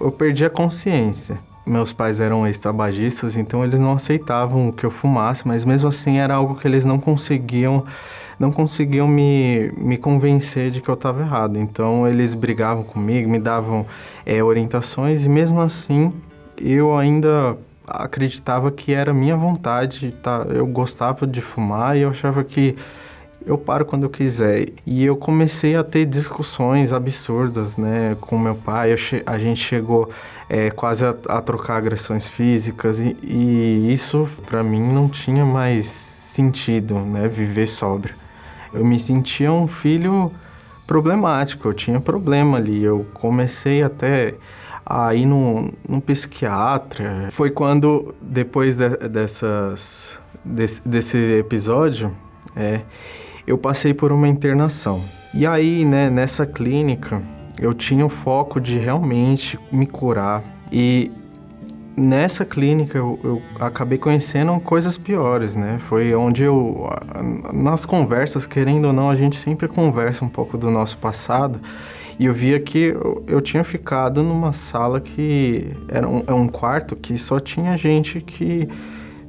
eu 0.00 0.10
perdi 0.10 0.46
a 0.46 0.50
consciência. 0.50 1.38
Meus 1.66 1.92
pais 1.92 2.20
eram 2.20 2.46
ex-tabagistas, 2.46 3.36
então 3.36 3.64
eles 3.64 3.80
não 3.80 3.92
aceitavam 3.92 4.70
que 4.70 4.86
eu 4.86 4.90
fumasse, 4.90 5.46
mas 5.46 5.64
mesmo 5.64 5.88
assim 5.88 6.18
era 6.18 6.34
algo 6.34 6.54
que 6.54 6.66
eles 6.66 6.84
não 6.84 6.98
conseguiam 6.98 7.84
não 8.38 8.52
conseguiam 8.52 9.08
me, 9.08 9.72
me 9.76 9.96
convencer 9.96 10.70
de 10.70 10.80
que 10.80 10.88
eu 10.88 10.94
estava 10.94 11.22
errado. 11.22 11.58
Então 11.58 12.06
eles 12.06 12.34
brigavam 12.34 12.84
comigo, 12.84 13.28
me 13.28 13.38
davam 13.38 13.86
é, 14.24 14.42
orientações 14.42 15.24
e 15.24 15.28
mesmo 15.28 15.60
assim 15.60 16.12
eu 16.58 16.96
ainda 16.96 17.56
acreditava 17.86 18.70
que 18.70 18.92
era 18.92 19.12
minha 19.14 19.36
vontade, 19.36 20.12
tá? 20.22 20.46
Eu 20.48 20.66
gostava 20.66 21.26
de 21.26 21.40
fumar 21.40 21.96
e 21.96 22.00
eu 22.00 22.10
achava 22.10 22.42
que 22.42 22.76
eu 23.46 23.56
paro 23.56 23.84
quando 23.84 24.02
eu 24.02 24.10
quiser. 24.10 24.70
E 24.84 25.04
eu 25.04 25.16
comecei 25.16 25.76
a 25.76 25.84
ter 25.84 26.04
discussões 26.04 26.92
absurdas, 26.92 27.76
né, 27.76 28.16
com 28.20 28.36
meu 28.36 28.56
pai. 28.56 28.94
a 29.24 29.38
gente 29.38 29.62
chegou 29.62 30.10
é, 30.48 30.70
quase 30.70 31.06
a, 31.06 31.14
a, 31.28 31.40
trocar 31.40 31.76
agressões 31.76 32.26
físicas 32.26 32.98
e, 32.98 33.16
e 33.22 33.92
isso 33.92 34.28
para 34.46 34.62
mim 34.62 34.82
não 34.82 35.08
tinha 35.08 35.44
mais 35.44 35.86
sentido, 35.86 36.98
né, 36.98 37.28
viver 37.28 37.66
sóbrio. 37.66 38.14
Eu 38.74 38.84
me 38.84 38.98
sentia 38.98 39.52
um 39.52 39.68
filho 39.68 40.32
problemático, 40.86 41.68
eu 41.68 41.72
tinha 41.72 42.00
problema 42.00 42.58
ali. 42.58 42.82
Eu 42.82 43.06
comecei 43.14 43.82
até 43.82 44.34
aí 44.84 45.24
num, 45.24 45.70
num 45.88 46.00
psiquiatra. 46.00 47.28
Foi 47.30 47.50
quando, 47.50 48.14
depois 48.20 48.76
de, 48.76 48.88
dessas, 49.08 50.20
desse, 50.44 50.86
desse 50.86 51.16
episódio, 51.38 52.12
é, 52.56 52.80
eu 53.46 53.56
passei 53.56 53.94
por 53.94 54.10
uma 54.12 54.28
internação. 54.28 55.02
E 55.32 55.46
aí, 55.46 55.84
né, 55.84 56.10
nessa 56.10 56.46
clínica, 56.46 57.22
eu 57.58 57.72
tinha 57.72 58.04
o 58.04 58.08
foco 58.08 58.60
de 58.60 58.78
realmente 58.78 59.58
me 59.70 59.86
curar. 59.86 60.42
E 60.70 61.10
nessa 61.96 62.44
clínica 62.44 62.98
eu, 62.98 63.18
eu, 63.22 63.42
acabei 63.58 63.96
conhecendo 63.96 64.58
coisas 64.60 64.98
piores, 64.98 65.56
né? 65.56 65.78
Foi 65.78 66.14
onde 66.14 66.42
eu, 66.42 66.88
nas 67.52 67.86
conversas, 67.86 68.46
querendo 68.46 68.86
ou 68.86 68.92
não, 68.92 69.08
a 69.08 69.14
gente 69.14 69.36
sempre 69.36 69.68
conversa 69.68 70.24
um 70.24 70.28
pouco 70.28 70.58
do 70.58 70.70
nosso 70.70 70.98
passado. 70.98 71.60
E 72.18 72.26
eu 72.26 72.32
via 72.32 72.58
que 72.58 72.78
eu, 72.78 73.22
eu 73.26 73.40
tinha 73.40 73.62
ficado 73.62 74.22
numa 74.22 74.52
sala 74.52 75.00
que 75.00 75.70
era 75.88 76.08
um, 76.08 76.24
é 76.26 76.32
um 76.32 76.48
quarto 76.48 76.96
que 76.96 77.16
só 77.18 77.38
tinha 77.38 77.76
gente 77.76 78.20
que 78.20 78.68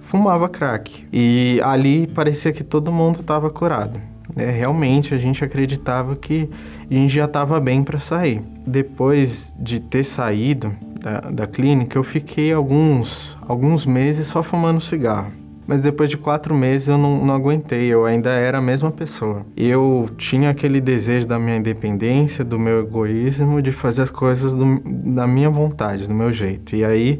fumava 0.07 0.47
crack. 0.47 1.05
E 1.11 1.59
ali 1.63 2.07
parecia 2.07 2.51
que 2.51 2.63
todo 2.63 2.91
mundo 2.91 3.19
estava 3.19 3.49
curado. 3.49 3.99
É, 4.35 4.49
realmente 4.49 5.13
a 5.13 5.17
gente 5.17 5.43
acreditava 5.43 6.15
que 6.15 6.49
a 6.89 6.93
gente 6.93 7.13
já 7.13 7.25
estava 7.25 7.59
bem 7.59 7.83
para 7.83 7.99
sair. 7.99 8.41
Depois 8.65 9.53
de 9.59 9.79
ter 9.79 10.03
saído 10.03 10.73
da, 10.99 11.19
da 11.19 11.47
clínica, 11.47 11.97
eu 11.97 12.03
fiquei 12.03 12.53
alguns, 12.53 13.37
alguns 13.47 13.85
meses 13.85 14.27
só 14.27 14.41
fumando 14.41 14.79
cigarro. 14.81 15.31
Mas 15.65 15.81
depois 15.81 16.09
de 16.09 16.15
quatro 16.15 16.55
meses 16.55 16.87
eu 16.87 16.97
não, 16.97 17.25
não 17.25 17.33
aguentei, 17.33 17.87
eu 17.87 18.05
ainda 18.05 18.29
era 18.29 18.59
a 18.59 18.61
mesma 18.61 18.89
pessoa. 18.89 19.45
Eu 19.55 20.09
tinha 20.17 20.49
aquele 20.49 20.79
desejo 20.79 21.27
da 21.27 21.37
minha 21.37 21.57
independência, 21.57 22.45
do 22.45 22.57
meu 22.57 22.79
egoísmo, 22.79 23.61
de 23.61 23.73
fazer 23.73 24.03
as 24.03 24.11
coisas 24.11 24.53
do, 24.53 24.79
da 24.85 25.27
minha 25.27 25.49
vontade, 25.49 26.07
do 26.07 26.13
meu 26.13 26.31
jeito. 26.31 26.73
E 26.73 26.85
aí 26.85 27.19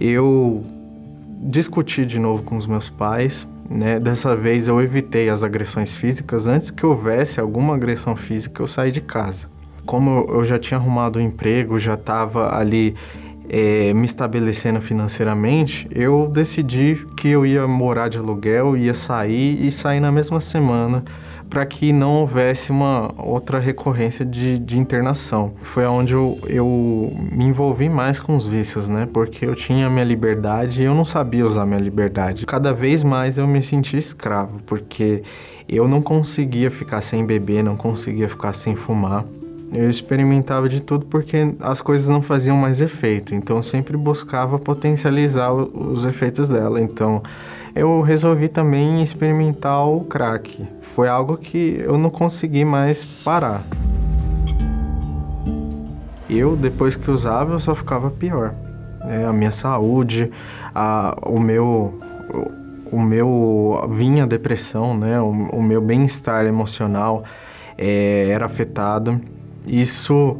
eu 0.00 0.64
discuti 1.40 2.04
de 2.04 2.18
novo 2.18 2.42
com 2.42 2.56
os 2.56 2.66
meus 2.66 2.88
pais. 2.88 3.46
Né? 3.68 4.00
Dessa 4.00 4.34
vez 4.34 4.68
eu 4.68 4.80
evitei 4.80 5.28
as 5.28 5.42
agressões 5.42 5.92
físicas. 5.92 6.46
Antes 6.46 6.70
que 6.70 6.84
houvesse 6.84 7.40
alguma 7.40 7.74
agressão 7.74 8.16
física, 8.16 8.62
eu 8.62 8.66
saí 8.66 8.90
de 8.90 9.00
casa. 9.00 9.48
Como 9.86 10.26
eu 10.28 10.44
já 10.44 10.58
tinha 10.58 10.78
arrumado 10.78 11.18
um 11.18 11.22
emprego, 11.22 11.78
já 11.78 11.94
estava 11.94 12.54
ali 12.54 12.94
é, 13.48 13.94
me 13.94 14.04
estabelecendo 14.04 14.80
financeiramente, 14.80 15.88
eu 15.90 16.28
decidi 16.30 17.06
que 17.16 17.28
eu 17.28 17.46
ia 17.46 17.66
morar 17.66 18.08
de 18.08 18.18
aluguel, 18.18 18.76
ia 18.76 18.92
sair 18.92 19.66
e 19.66 19.72
sair 19.72 20.00
na 20.00 20.12
mesma 20.12 20.38
semana 20.38 21.02
para 21.48 21.64
que 21.64 21.92
não 21.92 22.16
houvesse 22.16 22.70
uma 22.70 23.12
outra 23.18 23.58
recorrência 23.58 24.24
de, 24.24 24.58
de 24.58 24.78
internação. 24.78 25.52
Foi 25.62 25.86
onde 25.86 26.12
eu, 26.12 26.38
eu 26.46 27.12
me 27.32 27.44
envolvi 27.44 27.88
mais 27.88 28.20
com 28.20 28.36
os 28.36 28.46
vícios, 28.46 28.88
né? 28.88 29.08
Porque 29.12 29.46
eu 29.46 29.54
tinha 29.54 29.88
minha 29.88 30.04
liberdade 30.04 30.82
e 30.82 30.84
eu 30.84 30.94
não 30.94 31.04
sabia 31.04 31.46
usar 31.46 31.64
minha 31.64 31.80
liberdade. 31.80 32.44
Cada 32.46 32.72
vez 32.72 33.02
mais 33.02 33.38
eu 33.38 33.46
me 33.46 33.62
sentia 33.62 33.98
escravo, 33.98 34.60
porque 34.66 35.22
eu 35.68 35.88
não 35.88 36.02
conseguia 36.02 36.70
ficar 36.70 37.00
sem 37.00 37.24
beber, 37.24 37.62
não 37.62 37.76
conseguia 37.76 38.28
ficar 38.28 38.52
sem 38.52 38.76
fumar. 38.76 39.24
Eu 39.72 39.90
experimentava 39.90 40.68
de 40.68 40.80
tudo 40.80 41.04
porque 41.06 41.54
as 41.60 41.80
coisas 41.82 42.08
não 42.08 42.22
faziam 42.22 42.56
mais 42.56 42.80
efeito, 42.80 43.34
então 43.34 43.56
eu 43.56 43.62
sempre 43.62 43.96
buscava 43.96 44.58
potencializar 44.58 45.52
os 45.52 46.06
efeitos 46.06 46.48
dela. 46.48 46.80
Então 46.80 47.22
eu 47.74 48.00
resolvi 48.00 48.48
também 48.48 49.02
experimentar 49.02 49.86
o 49.86 50.00
crack. 50.04 50.66
Foi 50.98 51.06
algo 51.08 51.36
que 51.36 51.80
eu 51.84 51.96
não 51.96 52.10
consegui 52.10 52.64
mais 52.64 53.04
parar. 53.04 53.62
Eu, 56.28 56.56
depois 56.56 56.96
que 56.96 57.08
usava, 57.08 57.52
eu 57.52 57.60
só 57.60 57.72
ficava 57.72 58.10
pior. 58.10 58.52
É, 59.02 59.24
a 59.24 59.32
minha 59.32 59.52
saúde, 59.52 60.28
a, 60.74 61.16
o 61.24 61.38
meu 61.38 62.00
o 62.90 63.00
meu 63.00 63.88
vinha 63.92 64.26
depressão, 64.26 64.98
né? 64.98 65.20
O, 65.20 65.30
o 65.30 65.62
meu 65.62 65.80
bem-estar 65.80 66.44
emocional 66.46 67.22
é, 67.78 68.30
era 68.30 68.46
afetado 68.46 69.20
isso 69.68 70.36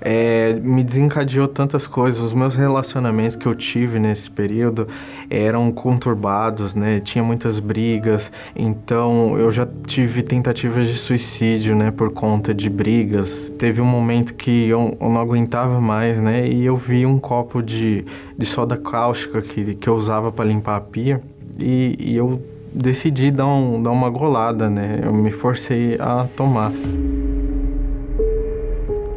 é, 0.00 0.54
me 0.62 0.82
desencadeou 0.82 1.46
tantas 1.46 1.86
coisas. 1.86 2.20
Os 2.20 2.32
meus 2.32 2.54
relacionamentos 2.54 3.36
que 3.36 3.46
eu 3.46 3.54
tive 3.54 3.98
nesse 3.98 4.30
período 4.30 4.88
eram 5.28 5.70
conturbados, 5.70 6.74
né? 6.74 7.00
Tinha 7.00 7.22
muitas 7.22 7.60
brigas. 7.60 8.32
Então 8.56 9.38
eu 9.38 9.52
já 9.52 9.68
tive 9.86 10.22
tentativas 10.22 10.88
de 10.88 10.96
suicídio, 10.96 11.76
né? 11.76 11.90
Por 11.90 12.10
conta 12.10 12.54
de 12.54 12.70
brigas. 12.70 13.50
Teve 13.58 13.80
um 13.80 13.86
momento 13.86 14.34
que 14.34 14.68
eu, 14.68 14.96
eu 15.00 15.08
não 15.08 15.20
aguentava 15.20 15.80
mais, 15.80 16.18
né? 16.18 16.48
E 16.48 16.64
eu 16.64 16.76
vi 16.76 17.04
um 17.04 17.18
copo 17.18 17.62
de, 17.62 18.04
de 18.38 18.46
soda 18.46 18.76
cáustica 18.76 19.42
que, 19.42 19.74
que 19.74 19.88
eu 19.88 19.94
usava 19.94 20.32
para 20.32 20.44
limpar 20.44 20.76
a 20.76 20.80
pia. 20.80 21.20
E, 21.58 21.96
e 21.98 22.16
eu 22.16 22.40
decidi 22.72 23.30
dar, 23.30 23.46
um, 23.46 23.82
dar 23.82 23.90
uma 23.90 24.08
golada, 24.08 24.70
né? 24.70 25.00
Eu 25.02 25.12
me 25.12 25.30
forcei 25.30 25.96
a 26.00 26.26
tomar. 26.36 26.72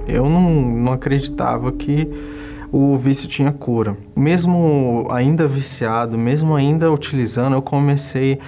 Eu 0.08 0.30
não, 0.30 0.50
não 0.52 0.94
acreditava 0.94 1.72
que 1.72 2.10
o 2.72 2.98
vício 2.98 3.28
tinha 3.28 3.52
cura. 3.52 3.96
Mesmo 4.16 5.08
ainda 5.12 5.46
viciado, 5.46 6.18
mesmo 6.18 6.56
ainda 6.56 6.92
utilizando, 6.92 7.54
eu 7.54 7.62
comecei 7.62 8.40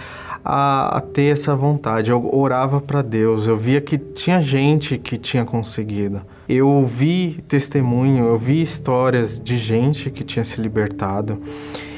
a, 0.44 0.98
a 0.98 1.02
ter 1.02 1.32
essa 1.32 1.56
vontade. 1.56 2.10
Eu 2.10 2.30
orava 2.34 2.82
para 2.82 3.02
Deus, 3.02 3.48
eu 3.48 3.56
via 3.56 3.80
que 3.80 3.98
tinha 3.98 4.42
gente 4.42 4.98
que 4.98 5.18
tinha 5.18 5.46
conseguido. 5.46 6.22
Eu 6.48 6.86
vi 6.86 7.44
testemunho, 7.48 8.26
eu 8.26 8.38
vi 8.38 8.62
histórias 8.62 9.40
de 9.40 9.58
gente 9.58 10.10
que 10.10 10.24
tinha 10.24 10.44
se 10.44 10.60
libertado. 10.60 11.40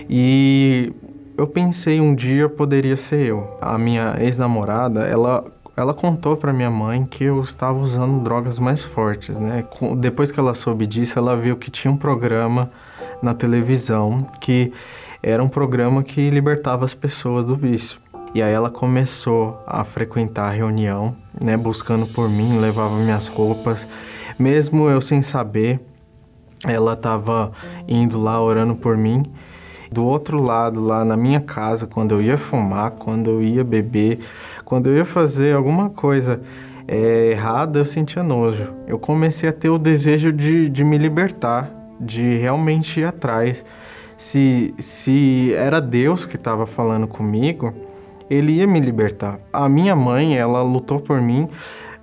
E 0.10 0.94
eu 1.38 1.46
pensei 1.46 2.02
um 2.02 2.16
dia 2.16 2.50
poderia 2.50 2.96
ser 2.96 3.28
eu. 3.28 3.58
A 3.62 3.78
minha 3.78 4.16
ex-namorada, 4.20 5.02
ela 5.02 5.46
ela 5.78 5.94
contou 5.94 6.36
para 6.36 6.52
minha 6.52 6.72
mãe 6.72 7.06
que 7.06 7.24
eu 7.24 7.40
estava 7.40 7.78
usando 7.78 8.24
drogas 8.24 8.58
mais 8.58 8.84
fortes, 8.84 9.38
né? 9.38 9.64
Depois 9.98 10.32
que 10.32 10.40
ela 10.40 10.56
soube 10.56 10.88
disso, 10.88 11.20
ela 11.20 11.38
viu 11.38 11.56
que 11.56 11.70
tinha 11.70 11.92
um 11.92 11.96
programa 11.96 12.72
na 13.22 13.36
televisão 13.36 14.28
que 14.42 14.74
era 15.22 15.42
um 15.44 15.48
programa 15.48 16.02
que 16.02 16.32
libertava 16.32 16.84
as 16.84 16.96
pessoas 16.96 17.46
do 17.46 17.56
vício. 17.56 18.00
E 18.34 18.42
aí 18.42 18.52
ela 18.52 18.72
começou 18.72 19.62
a 19.68 19.84
frequentar 19.84 20.48
a 20.48 20.52
reunião, 20.52 21.16
né, 21.40 21.56
buscando 21.56 22.08
por 22.08 22.28
mim, 22.28 22.58
levava 22.58 22.96
minhas 22.96 23.28
roupas, 23.28 23.88
mesmo 24.38 24.90
eu 24.90 25.00
sem 25.00 25.22
saber, 25.22 25.80
ela 26.66 26.94
estava 26.94 27.52
indo 27.88 28.20
lá 28.20 28.42
orando 28.42 28.76
por 28.76 28.98
mim. 28.98 29.32
Do 29.92 30.04
outro 30.04 30.42
lado, 30.42 30.84
lá 30.84 31.06
na 31.06 31.16
minha 31.16 31.40
casa, 31.40 31.88
quando 31.88 32.16
eu 32.16 32.22
ia 32.22 32.38
fumar, 32.38 32.92
quando 32.92 33.30
eu 33.30 33.42
ia 33.42 33.64
beber, 33.64 34.20
quando 34.68 34.88
eu 34.88 34.98
ia 34.98 35.06
fazer 35.06 35.56
alguma 35.56 35.90
coisa 35.90 36.42
é, 36.86 37.30
errada, 37.32 37.80
eu 37.80 37.86
sentia 37.86 38.22
nojo. 38.22 38.74
Eu 38.86 39.00
comecei 39.00 39.48
a 39.48 39.54
ter 39.54 39.70
o 39.70 39.78
desejo 39.78 40.34
de, 40.34 40.68
de 40.68 40.84
me 40.84 40.98
libertar, 40.98 41.72
de 41.98 42.36
realmente 42.36 43.00
ir 43.00 43.06
atrás. 43.06 43.64
Se, 44.18 44.76
se 44.78 45.54
era 45.54 45.80
Deus 45.80 46.26
que 46.26 46.36
estava 46.36 46.66
falando 46.66 47.08
comigo, 47.08 47.74
ele 48.30 48.58
ia 48.58 48.68
me 48.68 48.82
libertar. 48.82 49.40
A 49.54 49.70
minha 49.70 49.96
mãe, 49.96 50.38
ela 50.38 50.62
lutou 50.64 51.00
por 51.00 51.22
mim, 51.22 51.48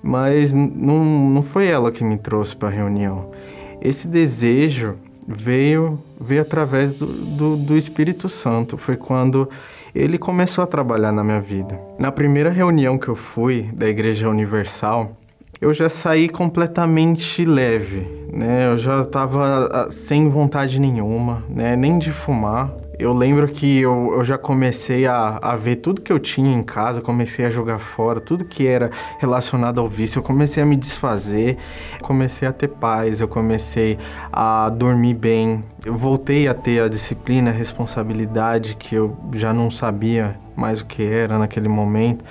mas 0.02 0.54
não, 0.54 1.04
não 1.04 1.42
foi 1.42 1.66
ela 1.66 1.92
que 1.92 2.02
me 2.02 2.16
trouxe 2.16 2.56
para 2.56 2.70
a 2.70 2.72
reunião. 2.72 3.30
Esse 3.78 4.08
desejo 4.08 4.94
veio, 5.26 5.98
veio 6.20 6.42
através 6.42 6.94
do, 6.94 7.06
do, 7.06 7.56
do 7.56 7.76
Espírito 7.76 8.28
Santo. 8.28 8.76
Foi 8.76 8.96
quando 8.96 9.48
ele 9.94 10.18
começou 10.18 10.64
a 10.64 10.66
trabalhar 10.66 11.12
na 11.12 11.22
minha 11.22 11.40
vida. 11.40 11.78
Na 11.98 12.10
primeira 12.10 12.50
reunião 12.50 12.98
que 12.98 13.08
eu 13.08 13.16
fui 13.16 13.70
da 13.72 13.88
Igreja 13.88 14.28
Universal, 14.28 15.16
eu 15.60 15.72
já 15.72 15.88
saí 15.88 16.28
completamente 16.28 17.44
leve, 17.44 18.06
né? 18.32 18.66
Eu 18.66 18.76
já 18.76 19.00
estava 19.00 19.68
ah, 19.72 19.90
sem 19.90 20.28
vontade 20.28 20.80
nenhuma, 20.80 21.44
né? 21.48 21.76
Nem 21.76 21.98
de 21.98 22.10
fumar. 22.10 22.70
Eu 22.96 23.12
lembro 23.12 23.48
que 23.48 23.80
eu, 23.80 24.14
eu 24.14 24.24
já 24.24 24.38
comecei 24.38 25.04
a, 25.04 25.38
a 25.42 25.56
ver 25.56 25.76
tudo 25.76 26.00
que 26.00 26.12
eu 26.12 26.18
tinha 26.20 26.54
em 26.54 26.62
casa, 26.62 27.00
comecei 27.00 27.44
a 27.44 27.50
jogar 27.50 27.80
fora, 27.80 28.20
tudo 28.20 28.44
que 28.44 28.66
era 28.66 28.90
relacionado 29.18 29.80
ao 29.80 29.88
vício, 29.88 30.20
eu 30.20 30.22
comecei 30.22 30.62
a 30.62 30.66
me 30.66 30.76
desfazer, 30.76 31.56
comecei 32.00 32.46
a 32.46 32.52
ter 32.52 32.68
paz, 32.68 33.20
eu 33.20 33.26
comecei 33.26 33.98
a 34.32 34.68
dormir 34.68 35.14
bem, 35.14 35.64
eu 35.84 35.96
voltei 35.96 36.46
a 36.46 36.54
ter 36.54 36.82
a 36.82 36.88
disciplina, 36.88 37.50
a 37.50 37.52
responsabilidade 37.52 38.76
que 38.76 38.94
eu 38.94 39.16
já 39.32 39.52
não 39.52 39.70
sabia 39.70 40.36
mais 40.54 40.80
o 40.80 40.86
que 40.86 41.02
era 41.02 41.36
naquele 41.36 41.68
momento. 41.68 42.24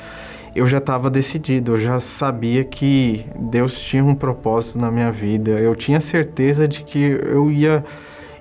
Eu 0.55 0.67
já 0.67 0.77
estava 0.77 1.09
decidido, 1.09 1.73
eu 1.73 1.79
já 1.79 1.99
sabia 1.99 2.63
que 2.63 3.25
Deus 3.35 3.77
tinha 3.81 4.05
um 4.05 4.15
propósito 4.15 4.77
na 4.77 4.91
minha 4.91 5.11
vida, 5.11 5.51
eu 5.51 5.75
tinha 5.75 5.99
certeza 5.99 6.67
de 6.67 6.83
que 6.83 6.99
eu 6.99 7.51
ia 7.51 7.83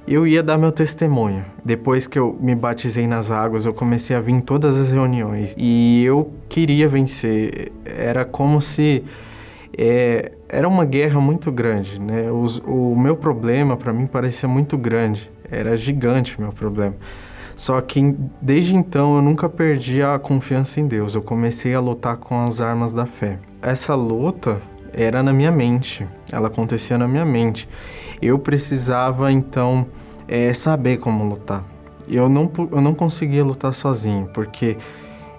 eu 0.07 0.26
ia 0.26 0.42
dar 0.42 0.59
meu 0.59 0.72
testemunho. 0.72 1.44
Depois 1.64 2.07
que 2.07 2.18
eu 2.18 2.36
me 2.40 2.55
batizei 2.55 3.07
nas 3.07 3.30
águas, 3.30 3.64
eu 3.64 3.72
comecei 3.72 4.16
a 4.16 4.20
vir 4.20 4.32
em 4.32 4.40
todas 4.40 4.76
as 4.76 4.92
reuniões 4.92 5.55
e 5.57 6.05
eu 6.05 6.32
queria 6.48 6.88
vencer. 6.88 7.72
Era 7.84 8.24
como 8.24 8.61
se 8.61 9.05
é, 9.76 10.32
era 10.48 10.68
uma 10.68 10.84
guerra 10.84 11.20
muito 11.20 11.50
grande, 11.50 12.00
né? 12.00 12.30
Os, 12.30 12.59
o 12.66 12.94
meu 12.96 13.16
problema 13.16 13.76
para 13.76 13.92
mim 13.92 14.07
parecia 14.07 14.48
muito 14.48 14.76
grande, 14.76 15.30
era 15.50 15.76
gigante 15.76 16.38
o 16.38 16.42
meu 16.42 16.53
problema. 16.53 16.94
Só 17.55 17.80
que 17.80 18.14
desde 18.40 18.74
então 18.74 19.16
eu 19.16 19.22
nunca 19.22 19.48
perdi 19.48 20.03
a 20.03 20.18
confiança 20.18 20.80
em 20.80 20.86
Deus. 20.86 21.14
Eu 21.14 21.22
comecei 21.22 21.74
a 21.74 21.80
lutar 21.80 22.16
com 22.16 22.42
as 22.42 22.61
armas 22.61 22.92
da 22.92 23.07
fé. 23.07 23.38
Essa 23.61 23.94
luta 23.94 24.61
era 24.93 25.22
na 25.22 25.32
minha 25.32 25.51
mente, 25.51 26.07
ela 26.30 26.49
acontecia 26.49 26.99
na 26.99 27.09
minha 27.09 27.24
mente. 27.24 27.68
Eu 28.20 28.38
precisava 28.38 29.32
então 29.32 29.86
é, 30.28 30.53
saber 30.55 30.99
como 30.99 31.24
lutar. 31.24 31.64
Eu 32.09 32.28
não, 32.28 32.51
eu 32.70 32.80
não 32.80 32.95
conseguia 32.95 33.45
lutar 33.45 33.74
sozinho, 33.74 34.28
porque 34.34 34.76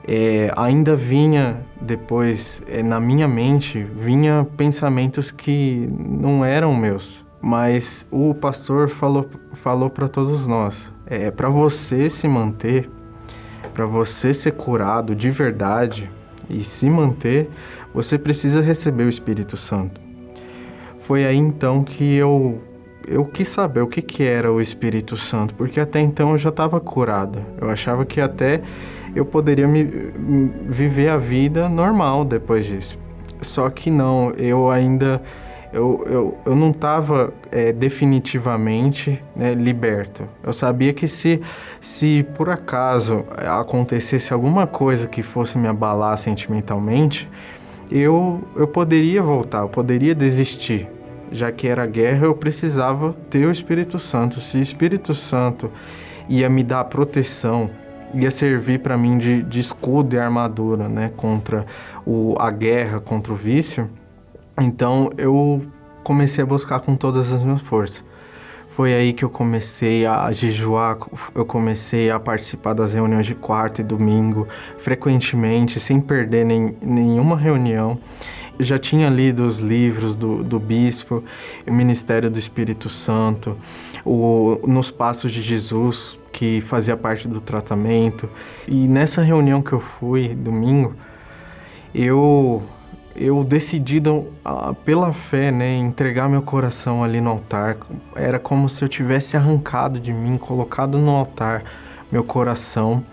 é, 0.08 0.52
ainda 0.56 0.96
vinha 0.96 1.58
depois 1.80 2.62
é, 2.68 2.84
na 2.84 3.00
minha 3.00 3.28
mente 3.28 3.82
vinha 3.96 4.46
pensamentos 4.58 5.32
que 5.32 5.90
não 5.98 6.44
eram 6.44 6.76
meus 6.76 7.24
mas 7.42 8.06
o 8.12 8.34
pastor 8.34 8.90
falou 8.90 9.30
falou 9.54 9.90
para 9.90 10.10
todos 10.10 10.46
nós 10.46 10.92
é 11.06 11.32
para 11.32 11.48
você 11.48 12.10
se 12.10 12.28
manter 12.28 12.90
para 13.74 13.86
você 13.86 14.34
ser 14.34 14.52
curado 14.52 15.16
de 15.16 15.32
verdade 15.32 16.12
e 16.50 16.64
se 16.64 16.90
manter 16.90 17.50
você 17.94 18.18
precisa 18.18 18.62
receber 18.62 19.04
o 19.04 19.10
Espírito 19.10 19.58
Santo. 19.58 20.02
Foi 20.98 21.26
aí 21.26 21.38
então 21.38 21.84
que 21.84 22.16
eu 22.16 22.62
eu 23.06 23.26
quis 23.26 23.50
saber 23.50 23.82
o 23.82 23.88
que, 23.88 24.02
que 24.02 24.24
era 24.24 24.50
o 24.50 24.62
Espírito 24.62 25.18
Santo, 25.18 25.54
porque 25.56 25.78
até 25.78 26.00
então 26.00 26.32
eu 26.32 26.38
já 26.38 26.48
estava 26.48 26.80
curado. 26.80 27.38
Eu 27.60 27.70
achava 27.70 28.06
que 28.06 28.22
até 28.22 28.62
eu 29.14 29.26
poderia 29.26 29.68
me, 29.68 29.84
viver 29.84 31.10
a 31.10 31.18
vida 31.18 31.68
normal 31.68 32.24
depois 32.24 32.66
disso. 32.66 32.98
Só 33.42 33.70
que 33.70 33.92
não, 33.92 34.32
eu 34.38 34.72
ainda 34.72 35.22
eu, 35.74 36.06
eu, 36.08 36.38
eu 36.46 36.56
não 36.56 36.70
estava 36.70 37.34
é, 37.52 37.74
definitivamente 37.74 39.22
né, 39.36 39.56
liberto. 39.56 40.24
Eu 40.44 40.54
sabia 40.54 40.94
que 40.94 41.08
se, 41.08 41.42
se 41.82 42.24
por 42.38 42.50
acaso 42.50 43.26
acontecesse 43.36 44.32
alguma 44.32 44.68
coisa 44.68 45.08
que 45.08 45.24
fosse 45.24 45.58
me 45.58 45.68
abalar 45.68 46.16
sentimentalmente, 46.20 47.28
eu, 47.94 48.42
eu 48.56 48.68
poderia 48.68 49.22
voltar, 49.22 49.60
eu 49.60 49.70
poderia 49.70 50.16
desistir. 50.16 50.90
Já 51.32 51.52
que 51.52 51.68
era 51.68 51.86
guerra, 51.86 52.26
eu 52.26 52.34
precisava 52.34 53.14
ter 53.30 53.46
o 53.46 53.52
Espírito 53.52 54.00
Santo. 54.00 54.42
Se 54.42 54.58
o 54.58 54.62
Espírito 54.62 55.14
Santo 55.14 55.70
ia 56.28 56.50
me 56.50 56.64
dar 56.64 56.84
proteção, 56.86 57.70
ia 58.14 58.32
servir 58.32 58.80
para 58.80 58.98
mim 58.98 59.18
de, 59.20 59.44
de, 59.44 59.60
escudo 59.60 60.16
e 60.16 60.20
armadura, 60.20 60.90
né, 60.90 61.12
contra 61.16 61.66
o, 62.06 62.36
a 62.40 62.50
guerra, 62.50 63.00
contra 63.00 63.32
o 63.32 63.36
vício. 63.36 63.88
Então 64.60 65.12
eu 65.18 65.64
comecei 66.04 66.44
a 66.44 66.48
buscar 66.48 66.80
com 66.80 66.96
todas 66.96 67.32
as 67.32 67.42
minhas 67.42 67.62
forças. 67.62 68.04
Foi 68.76 68.92
aí 68.92 69.14
que 69.14 69.24
eu 69.24 69.30
comecei 69.30 70.04
a 70.04 70.32
jejuar, 70.32 70.98
eu 71.36 71.46
comecei 71.46 72.10
a 72.10 72.20
participar 72.20 72.74
das 72.74 72.92
reuniões 72.92 73.28
de 73.28 73.36
quarta 73.36 73.82
e 73.82 73.84
domingo, 73.84 74.48
frequentemente, 74.80 75.80
sem 75.80 76.02
perder 76.02 76.44
nem, 76.44 76.76
nenhuma 76.82 77.38
reunião. 77.38 78.00
Eu 78.58 78.66
já 78.66 78.80
tinha 78.80 79.12
lido 79.12 79.46
os 79.46 79.60
livros 79.60 80.16
do, 80.16 80.44
do 80.44 80.60
bispo, 80.60 81.24
o 81.68 81.72
Ministério 81.72 82.32
do 82.32 82.40
Espírito 82.40 82.90
Santo, 82.90 83.56
o 84.04 84.60
Nos 84.66 84.90
Passos 84.90 85.32
de 85.32 85.44
Jesus, 85.44 86.18
que 86.32 86.60
fazia 86.60 86.98
parte 86.98 87.28
do 87.28 87.40
tratamento. 87.40 88.28
E 88.68 88.88
nessa 88.88 89.22
reunião 89.22 89.62
que 89.62 89.74
eu 89.74 89.80
fui, 89.80 90.30
domingo, 90.30 90.96
eu 91.94 92.64
eu 93.16 93.44
decidido 93.44 94.28
pela 94.84 95.14
fé, 95.14 95.52
né, 95.52 95.76
entregar 95.76 96.28
meu 96.28 96.42
coração 96.42 97.04
ali 97.04 97.22
no 97.22 97.30
altar. 97.30 97.78
Era 98.16 98.40
como 98.40 98.68
se 98.68 98.84
eu 98.84 98.90
tivesse 98.90 99.38
arrancado 99.38 100.00
de 100.00 100.12
mim, 100.12 100.36
colocado 100.36 100.98
no 100.98 101.12
altar 101.12 101.64
meu 102.12 102.24
coração 102.24 103.04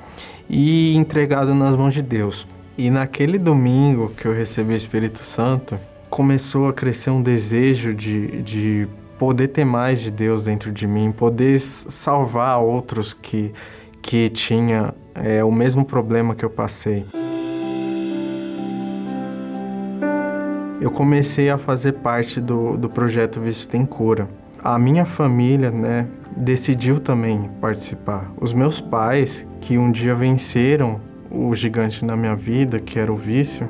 e 0.48 0.94
entregado 0.96 1.55
nas 1.55 1.76
mãos 1.76 1.94
de 1.94 2.03
Deus. 2.03 2.46
E 2.76 2.90
naquele 2.90 3.38
domingo 3.38 4.11
que 4.11 4.26
eu 4.26 4.32
recebi 4.32 4.72
o 4.72 4.76
Espírito 4.76 5.18
Santo, 5.18 5.78
começou 6.09 6.68
a 6.68 6.72
crescer 6.72 7.11
um 7.11 7.22
desejo 7.22 7.94
de, 7.94 8.42
de 8.42 8.88
poder 9.18 9.48
ter 9.48 9.64
mais 9.64 10.01
de 10.01 10.11
Deus 10.11 10.42
dentro 10.42 10.72
de 10.72 10.86
mim, 10.86 11.12
poder 11.12 11.61
salvar 11.61 12.59
outros 12.59 13.12
que, 13.14 13.53
que 14.03 14.28
tinha 14.30 14.94
é, 15.14 15.44
o 15.44 15.53
mesmo 15.53 15.84
problema 15.84 16.34
que 16.34 16.44
eu 16.44 16.51
passei. 16.51 17.07
Eu 20.81 20.91
comecei 20.91 21.51
a 21.51 21.59
fazer 21.59 21.93
parte 21.93 22.41
do, 22.41 22.76
do 22.76 22.89
projeto 22.89 23.39
Visto 23.39 23.68
Tem 23.68 23.85
Cura. 23.85 24.28
A 24.62 24.78
minha 24.78 25.05
família, 25.05 25.70
né, 25.70 26.07
decidiu 26.37 26.99
também 26.99 27.51
participar. 27.61 28.33
Os 28.41 28.53
meus 28.53 28.81
pais, 28.81 29.47
que 29.61 29.76
um 29.76 29.91
dia 29.93 30.14
venceram 30.14 31.01
o 31.31 31.55
gigante 31.55 32.05
na 32.05 32.16
minha 32.16 32.35
vida, 32.35 32.81
que 32.81 32.99
era 32.99 33.12
o 33.12 33.16
vício, 33.16 33.68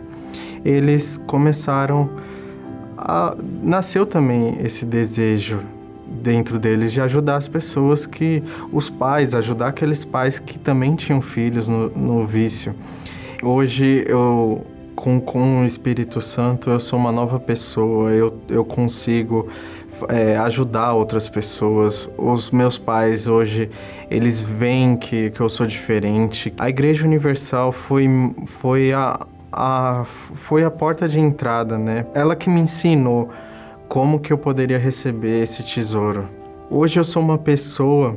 eles 0.65 1.17
começaram 1.17 2.09
a 2.97 3.35
nasceu 3.63 4.05
também 4.05 4.59
esse 4.63 4.85
desejo 4.85 5.61
dentro 6.07 6.59
deles 6.59 6.93
de 6.93 7.01
ajudar 7.01 7.37
as 7.37 7.49
pessoas 7.49 8.05
que 8.05 8.43
os 8.71 8.91
pais, 8.91 9.35
ajudar 9.35 9.69
aqueles 9.69 10.05
pais 10.05 10.39
que 10.39 10.59
também 10.59 10.95
tinham 10.97 11.21
filhos 11.21 11.67
no, 11.67 11.89
no 11.91 12.27
vício. 12.27 12.75
Hoje 13.43 14.05
eu 14.07 14.67
com, 15.01 15.21
com 15.21 15.63
o 15.63 15.65
Espírito 15.65 16.21
Santo 16.21 16.71
eu 16.71 16.79
sou 16.79 16.99
uma 16.99 17.11
nova 17.11 17.41
pessoa, 17.41 18.11
eu, 18.11 18.39
eu 18.49 18.65
consigo 18.65 19.49
é, 20.09 20.37
ajudar 20.37 20.93
outras 20.93 21.29
pessoas. 21.29 22.09
Os 22.17 22.51
meus 22.51 22.79
pais 22.79 23.27
hoje, 23.27 23.71
eles 24.11 24.39
veem 24.39 24.97
que, 24.97 25.31
que 25.31 25.41
eu 25.41 25.49
sou 25.49 25.67
diferente. 25.67 26.53
A 26.59 26.69
Igreja 26.69 27.07
Universal 27.07 27.73
foi, 27.73 28.09
foi, 28.47 28.93
a, 28.93 29.27
a, 29.51 30.05
foi 30.05 30.65
a 30.65 30.71
porta 30.71 31.09
de 31.09 31.19
entrada, 31.19 31.79
né? 31.79 32.07
Ela 32.15 32.37
que 32.37 32.49
me 32.51 32.61
ensinou 32.61 33.31
como 33.89 34.21
que 34.21 34.33
eu 34.33 34.39
poderia 34.39 34.79
receber 34.79 35.43
esse 35.43 35.65
tesouro. 35.65 36.29
Hoje 36.71 37.01
eu 37.01 37.05
sou 37.05 37.23
uma 37.23 37.39
pessoa 37.39 38.17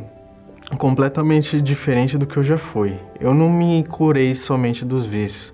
completamente 0.77 1.59
diferente 1.59 2.17
do 2.17 2.25
que 2.27 2.37
eu 2.37 2.43
já 2.43 2.57
fui. 2.57 2.95
Eu 3.19 3.33
não 3.33 3.49
me 3.49 3.83
curei 3.83 4.35
somente 4.35 4.85
dos 4.85 5.05
vícios. 5.05 5.53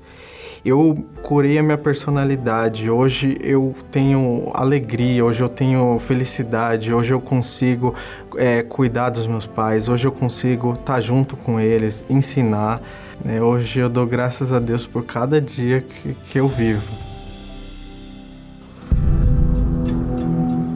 Eu 0.64 1.05
curei 1.24 1.57
a 1.57 1.64
minha 1.64 1.78
personalidade. 1.78 2.89
Hoje 2.89 3.38
eu 3.41 3.74
tenho 3.91 4.51
alegria, 4.53 5.24
hoje 5.24 5.41
eu 5.41 5.47
tenho 5.47 5.99
felicidade, 5.99 6.93
hoje 6.93 7.14
eu 7.14 7.22
consigo 7.22 7.95
é, 8.36 8.62
cuidar 8.62 9.10
dos 9.10 9.26
meus 9.26 9.47
pais, 9.47 9.88
hoje 9.88 10.05
eu 10.05 10.12
consigo 10.12 10.74
estar 10.74 10.99
junto 10.99 11.38
com 11.38 11.60
eles, 11.60 12.03
ensinar. 12.10 12.82
Né? 13.24 13.41
Hoje 13.41 13.80
eu 13.80 13.89
dou 13.89 14.05
graças 14.05 14.51
a 14.51 14.60
Deus 14.60 14.86
por 14.86 15.05
cada 15.05 15.39
dia 15.39 15.82
que, 15.82 16.14
que 16.14 16.39
eu 16.39 16.47
vivo. 16.47 16.84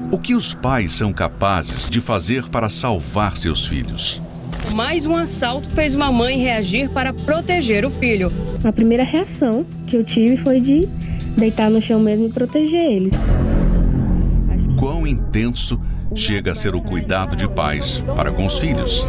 O 0.10 0.18
que 0.18 0.36
os 0.36 0.54
pais 0.54 0.94
são 0.94 1.12
capazes 1.12 1.90
de 1.90 2.00
fazer 2.00 2.48
para 2.48 2.70
salvar 2.70 3.36
seus 3.36 3.66
filhos? 3.66 4.22
Mais 4.76 5.06
um 5.06 5.16
assalto 5.16 5.70
fez 5.70 5.94
uma 5.94 6.12
mãe 6.12 6.38
reagir 6.38 6.90
para 6.90 7.14
proteger 7.14 7.86
o 7.86 7.90
filho. 7.90 8.32
A 8.64 8.72
primeira 8.72 9.04
reação 9.04 9.66
que 9.88 9.98
eu 9.98 10.04
tive 10.04 10.38
foi 10.44 10.60
de 10.60 10.88
deitar 11.38 11.70
no 11.70 11.82
chão 11.82 12.00
mesmo 12.00 12.26
e 12.26 12.30
proteger 12.30 12.92
ele. 12.92 13.12
Quão 14.80 15.06
intenso 15.06 15.80
chega 16.16 16.52
a 16.52 16.56
ser 16.56 16.76
o 16.76 16.82
cuidado 16.82 17.36
de 17.36 17.48
pais 17.48 18.04
para 18.16 18.32
com 18.32 18.46
os 18.46 18.60
filhos? 18.60 19.08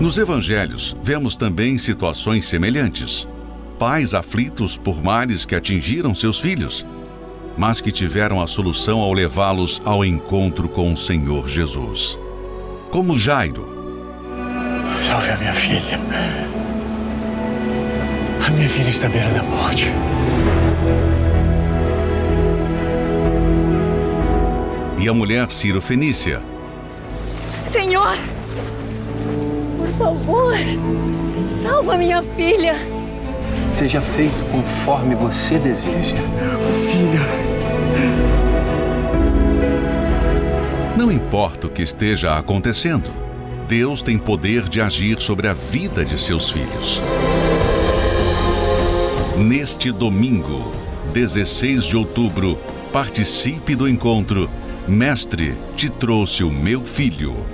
Nos 0.00 0.18
evangelhos, 0.18 0.96
vemos 1.02 1.36
também 1.36 1.78
situações 1.78 2.46
semelhantes. 2.46 3.28
Pais 3.78 4.14
aflitos 4.14 4.76
por 4.76 5.02
males 5.02 5.44
que 5.44 5.54
atingiram 5.54 6.14
seus 6.14 6.38
filhos 6.38 6.84
mas 7.56 7.80
que 7.80 7.92
tiveram 7.92 8.40
a 8.40 8.46
solução 8.46 9.00
ao 9.00 9.12
levá-los 9.12 9.80
ao 9.84 10.04
encontro 10.04 10.68
com 10.68 10.92
o 10.92 10.96
Senhor 10.96 11.48
Jesus. 11.48 12.18
Como 12.94 13.18
Jairo. 13.18 13.66
Salve 15.04 15.30
a 15.32 15.36
minha 15.36 15.52
filha. 15.52 15.98
A 18.46 18.50
minha 18.50 18.68
filha 18.68 18.88
está 18.88 19.08
à 19.08 19.10
beira 19.10 19.28
da 19.30 19.42
morte. 19.42 19.92
E 24.96 25.08
a 25.08 25.12
mulher 25.12 25.50
Ciro 25.50 25.82
Fenícia. 25.82 26.40
Senhor, 27.72 28.16
por 29.76 29.88
favor, 29.98 30.54
salva 31.64 31.96
minha 31.96 32.22
filha. 32.36 32.76
Seja 33.70 34.00
feito 34.00 34.38
conforme 34.52 35.16
você 35.16 35.58
deseja. 35.58 36.14
Filha. 36.86 38.43
Não 40.96 41.10
importa 41.10 41.66
o 41.66 41.70
que 41.70 41.82
esteja 41.82 42.38
acontecendo, 42.38 43.10
Deus 43.66 44.00
tem 44.00 44.16
poder 44.16 44.68
de 44.68 44.80
agir 44.80 45.20
sobre 45.20 45.48
a 45.48 45.52
vida 45.52 46.04
de 46.04 46.16
seus 46.16 46.50
filhos. 46.50 47.02
Neste 49.36 49.90
domingo, 49.90 50.70
16 51.12 51.84
de 51.84 51.96
outubro, 51.96 52.56
participe 52.92 53.74
do 53.74 53.88
encontro 53.88 54.48
Mestre, 54.86 55.54
te 55.74 55.90
trouxe 55.90 56.44
o 56.44 56.50
meu 56.50 56.84
filho. 56.84 57.44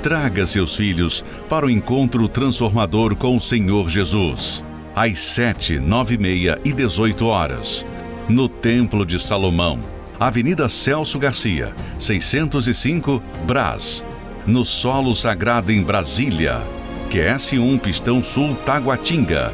Traga 0.00 0.46
seus 0.46 0.76
filhos 0.76 1.24
para 1.48 1.66
o 1.66 1.70
encontro 1.70 2.28
transformador 2.28 3.16
com 3.16 3.36
o 3.36 3.40
Senhor 3.40 3.88
Jesus. 3.88 4.64
Às 4.94 5.18
7, 5.18 5.80
9 5.80 6.14
e 6.14 6.18
meia 6.18 6.60
e 6.64 6.72
18 6.72 7.26
horas. 7.26 7.84
No 8.28 8.48
Templo 8.48 9.04
de 9.04 9.20
Salomão 9.20 9.95
Avenida 10.18 10.66
Celso 10.66 11.18
Garcia, 11.18 11.74
605, 11.98 13.22
Brás. 13.46 14.02
No 14.46 14.64
Solo 14.64 15.14
Sagrado 15.14 15.70
em 15.70 15.82
Brasília, 15.82 16.62
QS1 17.10 17.78
Pistão 17.78 18.24
Sul 18.24 18.56
Taguatinga. 18.64 19.52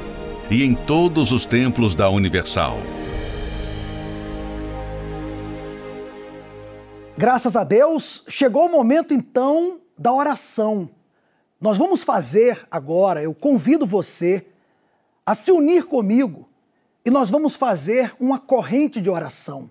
E 0.48 0.62
em 0.62 0.76
todos 0.76 1.32
os 1.32 1.46
templos 1.46 1.96
da 1.96 2.08
Universal. 2.08 2.78
Graças 7.18 7.56
a 7.56 7.64
Deus, 7.64 8.24
chegou 8.28 8.66
o 8.66 8.70
momento 8.70 9.12
então 9.12 9.80
da 9.98 10.12
oração. 10.12 10.88
Nós 11.60 11.76
vamos 11.76 12.04
fazer 12.04 12.68
agora, 12.70 13.20
eu 13.20 13.34
convido 13.34 13.84
você 13.84 14.46
a 15.26 15.34
se 15.34 15.50
unir 15.50 15.86
comigo 15.86 16.48
e 17.04 17.10
nós 17.10 17.30
vamos 17.30 17.56
fazer 17.56 18.14
uma 18.20 18.38
corrente 18.38 19.00
de 19.00 19.10
oração 19.10 19.68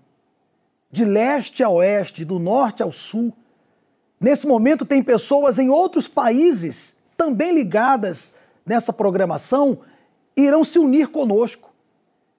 de 0.92 1.06
leste 1.06 1.64
a 1.64 1.70
oeste, 1.70 2.22
do 2.22 2.38
norte 2.38 2.82
ao 2.82 2.92
sul. 2.92 3.32
Nesse 4.20 4.46
momento, 4.46 4.84
tem 4.84 5.02
pessoas 5.02 5.58
em 5.58 5.70
outros 5.70 6.06
países 6.06 6.96
também 7.16 7.54
ligadas 7.54 8.34
nessa 8.64 8.92
programação 8.92 9.80
irão 10.36 10.62
se 10.62 10.78
unir 10.78 11.08
conosco. 11.08 11.70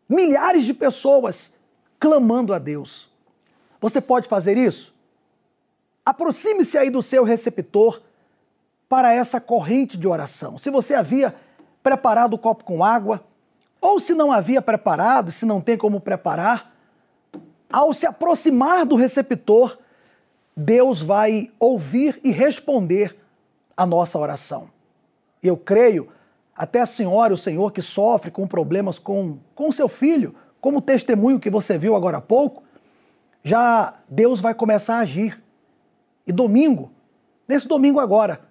Milhares 0.07 0.65
de 0.65 0.73
pessoas 0.73 1.55
clamando 1.99 2.53
a 2.53 2.59
Deus. 2.59 3.09
Você 3.81 3.99
pode 3.99 4.27
fazer 4.27 4.57
isso? 4.57 4.93
Aproxime-se 6.05 6.77
aí 6.77 6.89
do 6.89 7.01
seu 7.01 7.23
receptor 7.23 8.01
para 8.87 9.13
essa 9.13 9.41
corrente 9.41 9.97
de 9.97 10.07
oração. 10.07 10.57
Se 10.57 10.69
você 10.69 10.93
havia 10.93 11.33
preparado 11.81 12.33
o 12.33 12.37
copo 12.37 12.63
com 12.63 12.83
água, 12.83 13.23
ou 13.81 13.99
se 13.99 14.13
não 14.13 14.31
havia 14.31 14.61
preparado, 14.61 15.31
se 15.31 15.45
não 15.45 15.59
tem 15.59 15.77
como 15.77 15.99
preparar, 15.99 16.72
ao 17.73 17.91
se 17.91 18.05
aproximar 18.05 18.85
do 18.85 18.95
receptor, 18.95 19.79
Deus 20.55 21.01
vai 21.01 21.51
ouvir 21.59 22.21
e 22.23 22.29
responder 22.29 23.17
a 23.75 23.83
nossa 23.83 24.19
oração. 24.19 24.69
Eu 25.41 25.57
creio, 25.57 26.07
até 26.55 26.81
a 26.81 26.85
senhora, 26.85 27.33
o 27.33 27.37
senhor 27.37 27.73
que 27.73 27.81
sofre 27.81 28.29
com 28.29 28.45
problemas 28.45 28.99
com, 28.99 29.39
com 29.55 29.71
seu 29.71 29.89
filho, 29.89 30.35
como 30.61 30.77
o 30.77 30.81
testemunho 30.81 31.39
que 31.39 31.49
você 31.49 31.75
viu 31.75 31.95
agora 31.95 32.17
há 32.17 32.21
pouco, 32.21 32.61
já 33.43 33.95
Deus 34.07 34.39
vai 34.39 34.53
começar 34.53 34.97
a 34.97 34.99
agir. 34.99 35.41
E 36.27 36.31
domingo, 36.31 36.91
nesse 37.47 37.67
domingo 37.67 37.99
agora, 37.99 38.41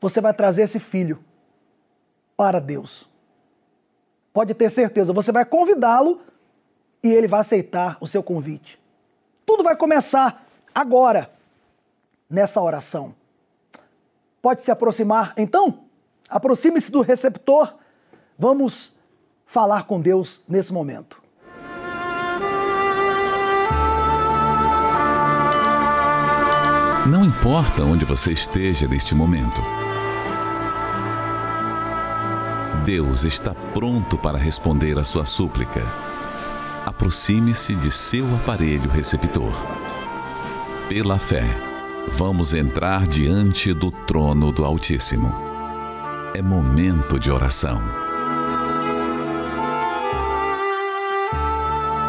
você 0.00 0.20
vai 0.20 0.32
trazer 0.32 0.62
esse 0.62 0.78
filho 0.78 1.18
para 2.36 2.60
Deus. 2.60 3.08
Pode 4.32 4.54
ter 4.54 4.70
certeza, 4.70 5.12
você 5.12 5.32
vai 5.32 5.44
convidá-lo 5.44 6.20
e 7.02 7.12
ele 7.12 7.26
vai 7.26 7.40
aceitar 7.40 7.96
o 8.00 8.06
seu 8.06 8.22
convite. 8.22 8.78
Tudo 9.44 9.62
vai 9.62 9.76
começar 9.76 10.46
agora, 10.74 11.30
nessa 12.30 12.60
oração. 12.62 13.14
Pode 14.40 14.62
se 14.62 14.70
aproximar, 14.70 15.34
então? 15.36 15.80
Aproxime-se 16.28 16.90
do 16.90 17.00
receptor. 17.00 17.74
Vamos 18.38 18.94
falar 19.44 19.84
com 19.84 20.00
Deus 20.00 20.42
nesse 20.48 20.72
momento. 20.72 21.20
Não 27.06 27.24
importa 27.24 27.82
onde 27.82 28.04
você 28.04 28.32
esteja 28.32 28.86
neste 28.86 29.14
momento. 29.14 29.60
Deus 32.86 33.24
está 33.24 33.54
pronto 33.74 34.16
para 34.16 34.38
responder 34.38 34.98
a 34.98 35.04
sua 35.04 35.26
súplica 35.26 35.82
aproxime-se 36.92 37.74
de 37.74 37.90
seu 37.90 38.26
aparelho 38.36 38.90
receptor. 38.90 39.50
Pela 40.90 41.18
fé, 41.18 41.42
vamos 42.08 42.52
entrar 42.52 43.06
diante 43.06 43.72
do 43.72 43.90
trono 43.90 44.52
do 44.52 44.62
Altíssimo. 44.62 45.32
É 46.34 46.42
momento 46.42 47.18
de 47.18 47.32
oração. 47.32 47.80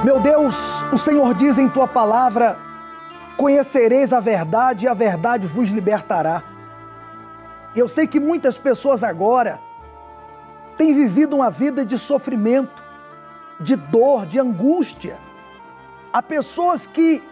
Meu 0.03 0.19
Deus, 0.19 0.57
o 0.91 0.97
Senhor 0.97 1.33
diz 1.33 1.57
em 1.57 1.69
tua 1.69 1.87
palavra: 1.87 2.59
Conhecereis 3.37 4.11
a 4.11 4.19
verdade 4.19 4.83
e 4.83 4.89
a 4.89 4.93
verdade 4.93 5.47
vos 5.47 5.69
libertará. 5.69 6.43
Eu 7.73 7.87
sei 7.87 8.05
que 8.05 8.19
muitas 8.19 8.57
pessoas 8.57 9.01
agora 9.01 9.61
tem 10.77 10.93
vivido 10.93 11.37
uma 11.37 11.49
vida 11.49 11.85
de 11.85 11.97
sofrimento, 11.97 12.82
de 13.63 13.75
dor, 13.75 14.25
de 14.25 14.39
angústia. 14.39 15.17
Há 16.11 16.21
pessoas 16.21 16.85
que 16.85 17.23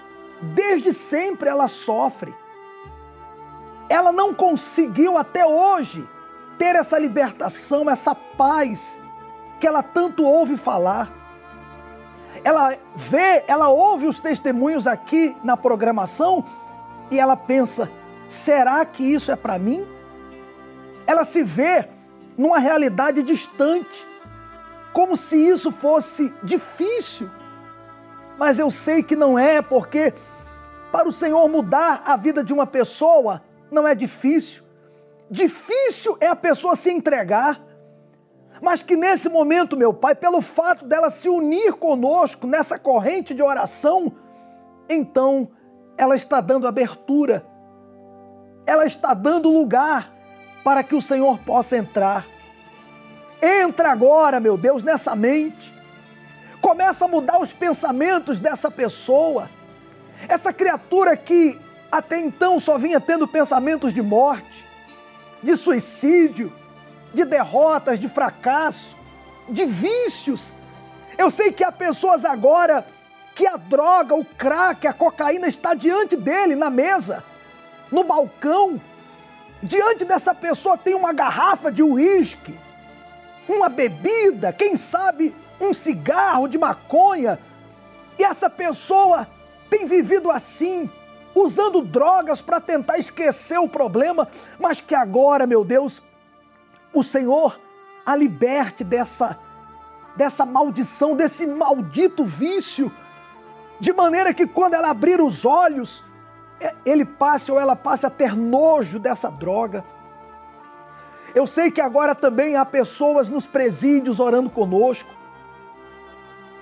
desde 0.41 0.93
sempre 0.93 1.49
ela 1.49 1.67
sofre. 1.67 2.33
Ela 3.89 4.11
não 4.11 4.33
conseguiu 4.33 5.17
até 5.17 5.45
hoje 5.45 6.07
ter 6.57 6.75
essa 6.75 6.97
libertação, 6.97 7.89
essa 7.89 8.15
paz 8.15 8.99
que 9.59 9.67
ela 9.67 9.83
tanto 9.83 10.23
ouve 10.23 10.57
falar. 10.57 11.11
Ela 12.43 12.75
vê, 12.95 13.43
ela 13.47 13.69
ouve 13.69 14.07
os 14.07 14.19
testemunhos 14.19 14.87
aqui 14.87 15.35
na 15.43 15.55
programação 15.55 16.43
e 17.11 17.19
ela 17.19 17.35
pensa: 17.35 17.91
será 18.27 18.83
que 18.85 19.03
isso 19.03 19.31
é 19.31 19.35
para 19.35 19.59
mim? 19.59 19.85
Ela 21.05 21.23
se 21.23 21.43
vê 21.43 21.87
numa 22.37 22.57
realidade 22.57 23.21
distante, 23.21 24.07
como 24.93 25.15
se 25.15 25.35
isso 25.35 25.71
fosse 25.71 26.33
difícil. 26.43 27.29
Mas 28.37 28.59
eu 28.59 28.69
sei 28.71 29.03
que 29.03 29.15
não 29.15 29.37
é, 29.37 29.61
porque 29.61 30.13
para 30.91 31.07
o 31.07 31.11
Senhor 31.11 31.47
mudar 31.47 32.03
a 32.05 32.15
vida 32.15 32.43
de 32.43 32.51
uma 32.51 32.67
pessoa 32.67 33.41
não 33.71 33.87
é 33.87 33.95
difícil. 33.95 34.63
Difícil 35.29 36.17
é 36.19 36.27
a 36.27 36.35
pessoa 36.35 36.75
se 36.75 36.91
entregar. 36.91 37.61
Mas 38.61 38.83
que 38.83 38.95
nesse 38.95 39.29
momento, 39.29 39.77
meu 39.77 39.93
Pai, 39.93 40.13
pelo 40.13 40.41
fato 40.41 40.85
dela 40.85 41.09
se 41.09 41.29
unir 41.29 41.73
conosco 41.73 42.45
nessa 42.45 42.77
corrente 42.77 43.33
de 43.33 43.41
oração, 43.41 44.11
então 44.89 45.49
ela 45.97 46.15
está 46.15 46.41
dando 46.41 46.67
abertura, 46.67 47.45
ela 48.65 48.85
está 48.85 49.13
dando 49.13 49.49
lugar 49.49 50.13
para 50.63 50.83
que 50.83 50.95
o 50.95 51.01
Senhor 51.01 51.39
possa 51.39 51.77
entrar. 51.77 52.25
Entra 53.41 53.91
agora, 53.91 54.39
meu 54.39 54.57
Deus, 54.57 54.83
nessa 54.83 55.15
mente. 55.15 55.73
Começa 56.61 57.05
a 57.05 57.07
mudar 57.07 57.39
os 57.39 57.51
pensamentos 57.51 58.39
dessa 58.39 58.69
pessoa. 58.69 59.49
Essa 60.27 60.53
criatura 60.53 61.17
que 61.17 61.59
até 61.91 62.19
então 62.19 62.59
só 62.59 62.77
vinha 62.77 62.99
tendo 62.99 63.27
pensamentos 63.27 63.93
de 63.93 64.01
morte, 64.01 64.65
de 65.41 65.55
suicídio, 65.55 66.53
de 67.13 67.25
derrotas, 67.25 67.99
de 67.99 68.07
fracasso, 68.07 68.95
de 69.49 69.65
vícios. 69.65 70.53
Eu 71.17 71.31
sei 71.31 71.51
que 71.51 71.63
há 71.63 71.71
pessoas 71.71 72.23
agora 72.23 72.85
que 73.35 73.47
a 73.47 73.57
droga, 73.57 74.13
o 74.15 74.23
crack, 74.23 74.87
a 74.87 74.93
cocaína 74.93 75.47
está 75.47 75.73
diante 75.73 76.15
dele 76.15 76.55
na 76.55 76.69
mesa, 76.69 77.23
no 77.91 78.03
balcão. 78.03 78.79
Diante 79.63 80.05
dessa 80.05 80.33
pessoa 80.33 80.77
tem 80.77 80.93
uma 80.93 81.11
garrafa 81.11 81.71
de 81.71 81.83
uísque, 81.83 82.57
uma 83.51 83.69
bebida, 83.69 84.53
quem 84.53 84.75
sabe 84.75 85.35
um 85.59 85.73
cigarro 85.73 86.47
de 86.47 86.57
maconha. 86.57 87.39
E 88.17 88.23
essa 88.23 88.49
pessoa 88.49 89.27
tem 89.69 89.85
vivido 89.85 90.29
assim, 90.29 90.89
usando 91.35 91.81
drogas 91.81 92.41
para 92.41 92.59
tentar 92.59 92.97
esquecer 92.97 93.59
o 93.59 93.69
problema, 93.69 94.27
mas 94.59 94.81
que 94.81 94.95
agora, 94.95 95.47
meu 95.47 95.63
Deus, 95.63 96.01
o 96.93 97.03
Senhor 97.03 97.59
a 98.05 98.15
liberte 98.15 98.83
dessa 98.83 99.37
dessa 100.15 100.45
maldição, 100.45 101.15
desse 101.15 101.47
maldito 101.47 102.25
vício, 102.25 102.91
de 103.79 103.93
maneira 103.93 104.33
que 104.33 104.45
quando 104.45 104.73
ela 104.73 104.89
abrir 104.89 105.21
os 105.21 105.45
olhos, 105.45 106.03
ele 106.85 107.05
passe 107.05 107.51
ou 107.51 107.59
ela 107.59 107.75
passe 107.75 108.05
a 108.05 108.09
ter 108.09 108.35
nojo 108.35 108.99
dessa 108.99 109.31
droga. 109.31 109.83
Eu 111.33 111.47
sei 111.47 111.71
que 111.71 111.79
agora 111.79 112.13
também 112.13 112.55
há 112.55 112.65
pessoas 112.65 113.29
nos 113.29 113.47
presídios 113.47 114.19
orando 114.19 114.49
conosco. 114.49 115.09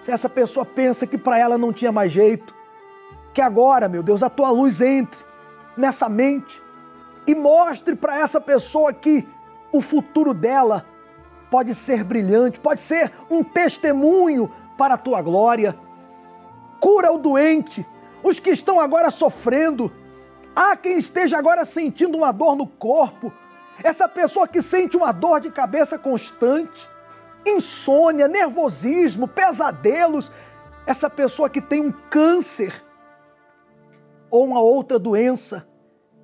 Se 0.01 0.11
essa 0.11 0.29
pessoa 0.29 0.65
pensa 0.65 1.07
que 1.07 1.17
para 1.17 1.37
ela 1.37 1.57
não 1.57 1.73
tinha 1.73 1.91
mais 1.91 2.11
jeito, 2.11 2.53
que 3.33 3.41
agora, 3.41 3.87
meu 3.87 4.03
Deus, 4.03 4.21
a 4.21 4.29
tua 4.29 4.49
luz 4.51 4.81
entre 4.81 5.19
nessa 5.75 6.07
mente 6.07 6.61
e 7.25 7.33
mostre 7.33 7.95
para 7.95 8.19
essa 8.19 8.39
pessoa 8.39 8.93
que 8.93 9.27
o 9.71 9.81
futuro 9.81 10.33
dela 10.33 10.85
pode 11.49 11.73
ser 11.73 12.03
brilhante, 12.03 12.59
pode 12.59 12.81
ser 12.81 13.11
um 13.29 13.43
testemunho 13.43 14.51
para 14.77 14.93
a 14.93 14.97
tua 14.97 15.21
glória. 15.21 15.77
Cura 16.79 17.11
o 17.11 17.17
doente, 17.17 17.85
os 18.23 18.39
que 18.39 18.51
estão 18.51 18.79
agora 18.79 19.09
sofrendo. 19.09 19.91
Há 20.55 20.75
quem 20.75 20.97
esteja 20.97 21.37
agora 21.37 21.65
sentindo 21.65 22.17
uma 22.17 22.31
dor 22.31 22.55
no 22.55 22.67
corpo. 22.67 23.31
Essa 23.83 24.07
pessoa 24.07 24.47
que 24.47 24.61
sente 24.61 24.97
uma 24.97 25.11
dor 25.11 25.39
de 25.39 25.49
cabeça 25.49 25.97
constante, 25.97 26.89
insônia, 27.45 28.27
nervosismo, 28.27 29.27
pesadelos. 29.27 30.31
Essa 30.85 31.09
pessoa 31.09 31.49
que 31.49 31.61
tem 31.61 31.81
um 31.81 31.91
câncer 31.91 32.83
ou 34.29 34.45
uma 34.45 34.59
outra 34.59 34.99
doença, 34.99 35.67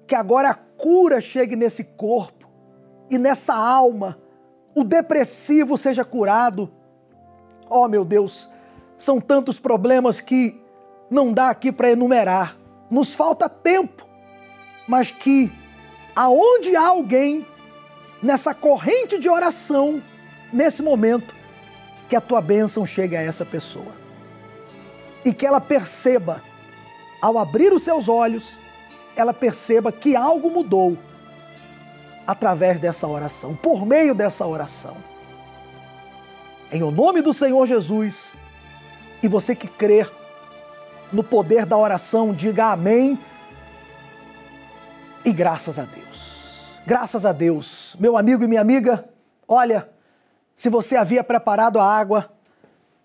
que 0.07 0.15
agora 0.15 0.49
a 0.49 0.53
cura 0.53 1.21
chegue 1.21 1.55
nesse 1.55 1.83
corpo 1.83 2.47
e 3.09 3.17
nessa 3.17 3.55
alma 3.55 4.19
o 4.75 4.83
depressivo 4.83 5.77
seja 5.77 6.03
curado. 6.03 6.71
Oh, 7.69 7.87
meu 7.87 8.03
Deus, 8.03 8.49
são 8.97 9.19
tantos 9.19 9.59
problemas 9.59 10.19
que 10.19 10.61
não 11.09 11.31
dá 11.31 11.49
aqui 11.49 11.71
para 11.71 11.91
enumerar. 11.91 12.57
Nos 12.89 13.13
falta 13.13 13.49
tempo, 13.49 14.05
mas 14.87 15.09
que 15.09 15.51
aonde 16.15 16.75
há 16.75 16.87
alguém 16.87 17.45
nessa 18.21 18.53
corrente 18.53 19.19
de 19.19 19.29
oração, 19.29 20.01
nesse 20.51 20.81
momento, 20.81 21.35
que 22.07 22.15
a 22.15 22.21
tua 22.21 22.41
bênção 22.41 22.85
chegue 22.85 23.15
a 23.15 23.21
essa 23.21 23.45
pessoa. 23.45 23.93
E 25.23 25.33
que 25.33 25.45
ela 25.45 25.59
perceba, 25.59 26.41
ao 27.21 27.37
abrir 27.37 27.73
os 27.73 27.83
seus 27.83 28.07
olhos, 28.07 28.53
ela 29.15 29.33
perceba 29.33 29.91
que 29.91 30.15
algo 30.15 30.49
mudou 30.49 30.97
através 32.25 32.79
dessa 32.79 33.07
oração, 33.07 33.55
por 33.55 33.85
meio 33.85 34.15
dessa 34.15 34.45
oração. 34.45 34.97
Em 36.71 36.81
o 36.83 36.91
nome 36.91 37.21
do 37.21 37.33
Senhor 37.33 37.65
Jesus, 37.67 38.33
e 39.21 39.27
você 39.27 39.55
que 39.55 39.67
crer 39.67 40.11
no 41.11 41.23
poder 41.23 41.65
da 41.65 41.77
oração, 41.77 42.33
diga 42.33 42.71
amém 42.71 43.17
e 45.23 45.31
graças 45.31 45.79
a 45.79 45.83
Deus. 45.83 46.04
Graças 46.85 47.25
a 47.25 47.31
Deus. 47.31 47.95
Meu 47.99 48.15
amigo 48.15 48.43
e 48.43 48.47
minha 48.47 48.61
amiga, 48.61 49.09
olha, 49.47 49.89
se 50.55 50.69
você 50.69 50.95
havia 50.95 51.23
preparado 51.23 51.79
a 51.79 51.83
água, 51.83 52.31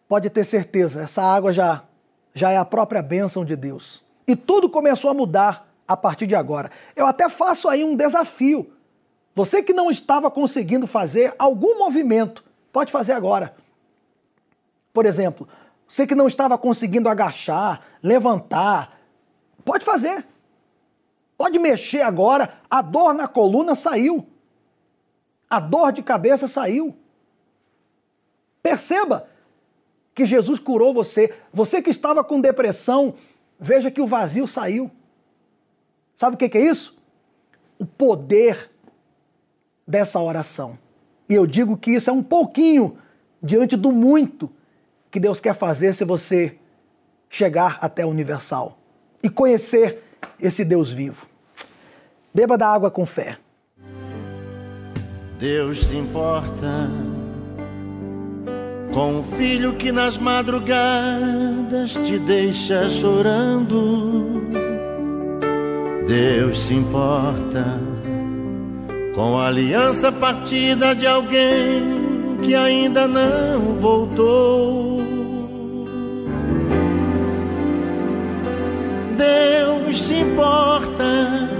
pode 0.08 0.28
ter 0.28 0.44
certeza, 0.44 1.02
essa 1.02 1.22
água 1.22 1.52
já, 1.52 1.82
já 2.34 2.50
é 2.50 2.56
a 2.56 2.64
própria 2.64 3.02
bênção 3.02 3.44
de 3.44 3.56
Deus. 3.56 4.04
E 4.26 4.36
tudo 4.36 4.68
começou 4.68 5.10
a 5.10 5.14
mudar 5.14 5.66
a 5.88 5.96
partir 5.96 6.26
de 6.26 6.34
agora. 6.34 6.70
Eu 6.94 7.06
até 7.06 7.28
faço 7.28 7.68
aí 7.68 7.82
um 7.84 7.96
desafio 7.96 8.70
você 9.34 9.62
que 9.62 9.72
não 9.72 9.90
estava 9.90 10.30
conseguindo 10.30 10.86
fazer 10.86 11.34
algum 11.38 11.78
movimento, 11.78 12.44
pode 12.72 12.92
fazer 12.92 13.12
agora. 13.12 13.54
Por 14.92 15.06
exemplo, 15.06 15.48
você 15.88 16.06
que 16.06 16.14
não 16.14 16.26
estava 16.26 16.58
conseguindo 16.58 17.08
agachar, 17.08 17.80
levantar, 18.02 18.98
pode 19.64 19.84
fazer. 19.84 20.26
Pode 21.40 21.58
mexer 21.58 22.02
agora, 22.02 22.52
a 22.70 22.82
dor 22.82 23.14
na 23.14 23.26
coluna 23.26 23.74
saiu. 23.74 24.26
A 25.48 25.58
dor 25.58 25.90
de 25.90 26.02
cabeça 26.02 26.46
saiu. 26.46 26.94
Perceba 28.62 29.26
que 30.14 30.26
Jesus 30.26 30.58
curou 30.60 30.92
você. 30.92 31.34
Você 31.50 31.80
que 31.80 31.88
estava 31.88 32.22
com 32.22 32.42
depressão, 32.42 33.14
veja 33.58 33.90
que 33.90 34.02
o 34.02 34.06
vazio 34.06 34.46
saiu. 34.46 34.90
Sabe 36.14 36.34
o 36.34 36.38
que 36.38 36.58
é 36.58 36.60
isso? 36.60 36.98
O 37.78 37.86
poder 37.86 38.70
dessa 39.88 40.20
oração. 40.20 40.78
E 41.26 41.32
eu 41.32 41.46
digo 41.46 41.74
que 41.78 41.92
isso 41.92 42.10
é 42.10 42.12
um 42.12 42.22
pouquinho 42.22 42.98
diante 43.42 43.78
do 43.78 43.90
muito 43.90 44.52
que 45.10 45.18
Deus 45.18 45.40
quer 45.40 45.54
fazer 45.54 45.94
se 45.94 46.04
você 46.04 46.58
chegar 47.30 47.78
até 47.80 48.04
o 48.04 48.10
universal 48.10 48.76
e 49.22 49.30
conhecer 49.30 50.04
esse 50.38 50.66
Deus 50.66 50.90
vivo. 50.90 51.29
Beba 52.32 52.56
da 52.56 52.68
água 52.68 52.90
com 52.90 53.04
fé. 53.04 53.36
Deus 55.38 55.86
se 55.86 55.96
importa 55.96 56.90
com 58.92 59.20
o 59.20 59.22
filho 59.22 59.74
que 59.74 59.90
nas 59.90 60.18
madrugadas 60.18 61.94
te 62.04 62.18
deixa 62.18 62.88
chorando. 62.88 64.42
Deus 66.06 66.60
se 66.60 66.74
importa 66.74 67.80
com 69.14 69.38
a 69.38 69.46
aliança 69.46 70.12
partida 70.12 70.94
de 70.94 71.06
alguém 71.06 72.38
que 72.42 72.54
ainda 72.54 73.06
não 73.06 73.76
voltou. 73.76 75.00
Deus 79.16 80.02
se 80.02 80.14
importa 80.14 81.59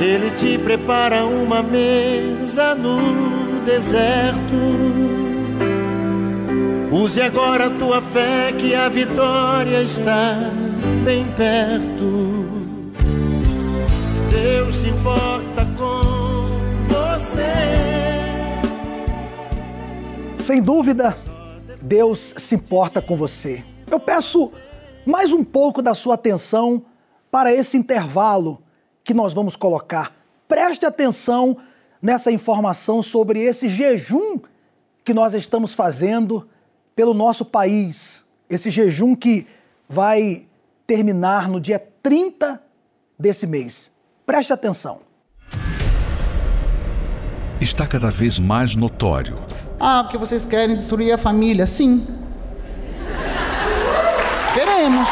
Ele 0.00 0.30
te 0.30 0.56
prepara 0.56 1.24
uma 1.24 1.60
mesa 1.60 2.72
no 2.72 3.60
deserto. 3.64 4.38
Use 6.92 7.20
agora 7.20 7.66
a 7.66 7.70
tua 7.70 8.00
fé 8.00 8.52
que 8.52 8.74
a 8.76 8.88
vitória 8.88 9.82
está 9.82 10.36
bem 11.04 11.26
perto. 11.32 12.46
Deus 14.30 14.76
se 14.76 14.88
importa 14.88 15.66
com 15.76 16.46
você. 16.86 17.42
Sem 20.38 20.62
dúvida, 20.62 21.16
Deus 21.82 22.34
se 22.36 22.54
importa 22.54 23.02
com 23.02 23.16
você. 23.16 23.64
Eu 23.90 23.98
peço 23.98 24.52
mais 25.04 25.32
um 25.32 25.42
pouco 25.42 25.82
da 25.82 25.92
sua 25.92 26.14
atenção 26.14 26.84
para 27.32 27.52
esse 27.52 27.76
intervalo 27.76 28.62
que 29.08 29.14
nós 29.14 29.32
vamos 29.32 29.56
colocar. 29.56 30.14
Preste 30.46 30.84
atenção 30.84 31.56
nessa 32.00 32.30
informação 32.30 33.02
sobre 33.02 33.40
esse 33.40 33.66
jejum 33.66 34.38
que 35.02 35.14
nós 35.14 35.32
estamos 35.32 35.72
fazendo 35.72 36.46
pelo 36.94 37.14
nosso 37.14 37.42
país. 37.42 38.26
Esse 38.50 38.70
jejum 38.70 39.16
que 39.16 39.46
vai 39.88 40.44
terminar 40.86 41.48
no 41.48 41.58
dia 41.58 41.82
30 42.02 42.62
desse 43.18 43.46
mês. 43.46 43.90
Preste 44.26 44.52
atenção. 44.52 45.00
Está 47.58 47.86
cada 47.86 48.10
vez 48.10 48.38
mais 48.38 48.76
notório. 48.76 49.36
Ah, 49.80 50.02
porque 50.04 50.18
vocês 50.18 50.44
querem 50.44 50.76
destruir 50.76 51.12
a 51.12 51.16
família? 51.16 51.66
Sim. 51.66 52.06
Queremos. 54.52 55.08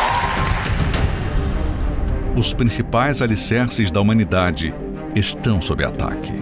Os 2.37 2.53
principais 2.53 3.23
alicerces 3.23 3.91
da 3.91 3.99
humanidade 3.99 4.75
estão 5.15 5.59
sob 5.59 5.83
ataque. 5.83 6.35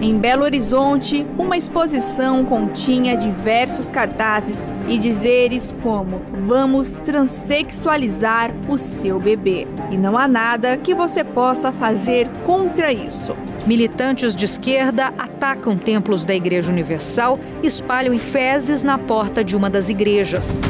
Em 0.00 0.18
Belo 0.18 0.42
Horizonte, 0.42 1.24
uma 1.38 1.56
exposição 1.56 2.44
continha 2.44 3.16
diversos 3.16 3.88
cartazes 3.88 4.66
e 4.88 4.98
dizeres 4.98 5.72
como: 5.80 6.22
Vamos 6.44 6.92
transexualizar 7.04 8.52
o 8.68 8.76
seu 8.76 9.20
bebê. 9.20 9.68
E 9.92 9.96
não 9.96 10.18
há 10.18 10.26
nada 10.26 10.76
que 10.76 10.92
você 10.92 11.22
possa 11.22 11.70
fazer 11.70 12.28
contra 12.44 12.92
isso. 12.92 13.36
Militantes 13.64 14.34
de 14.34 14.44
esquerda 14.44 15.12
atacam 15.16 15.78
templos 15.78 16.24
da 16.24 16.34
Igreja 16.34 16.72
Universal 16.72 17.38
e 17.62 17.68
espalham 17.68 18.18
fezes 18.18 18.82
na 18.82 18.98
porta 18.98 19.44
de 19.44 19.56
uma 19.56 19.70
das 19.70 19.88
igrejas. 19.88 20.60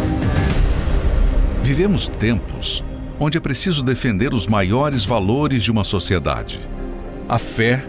Vivemos 1.63 2.09
tempos 2.09 2.85
onde 3.21 3.37
é 3.37 3.41
preciso 3.41 3.83
defender 3.83 4.33
os 4.33 4.47
maiores 4.47 5.05
valores 5.05 5.63
de 5.63 5.71
uma 5.71 5.85
sociedade: 5.85 6.61
a 7.29 7.39
fé, 7.39 7.85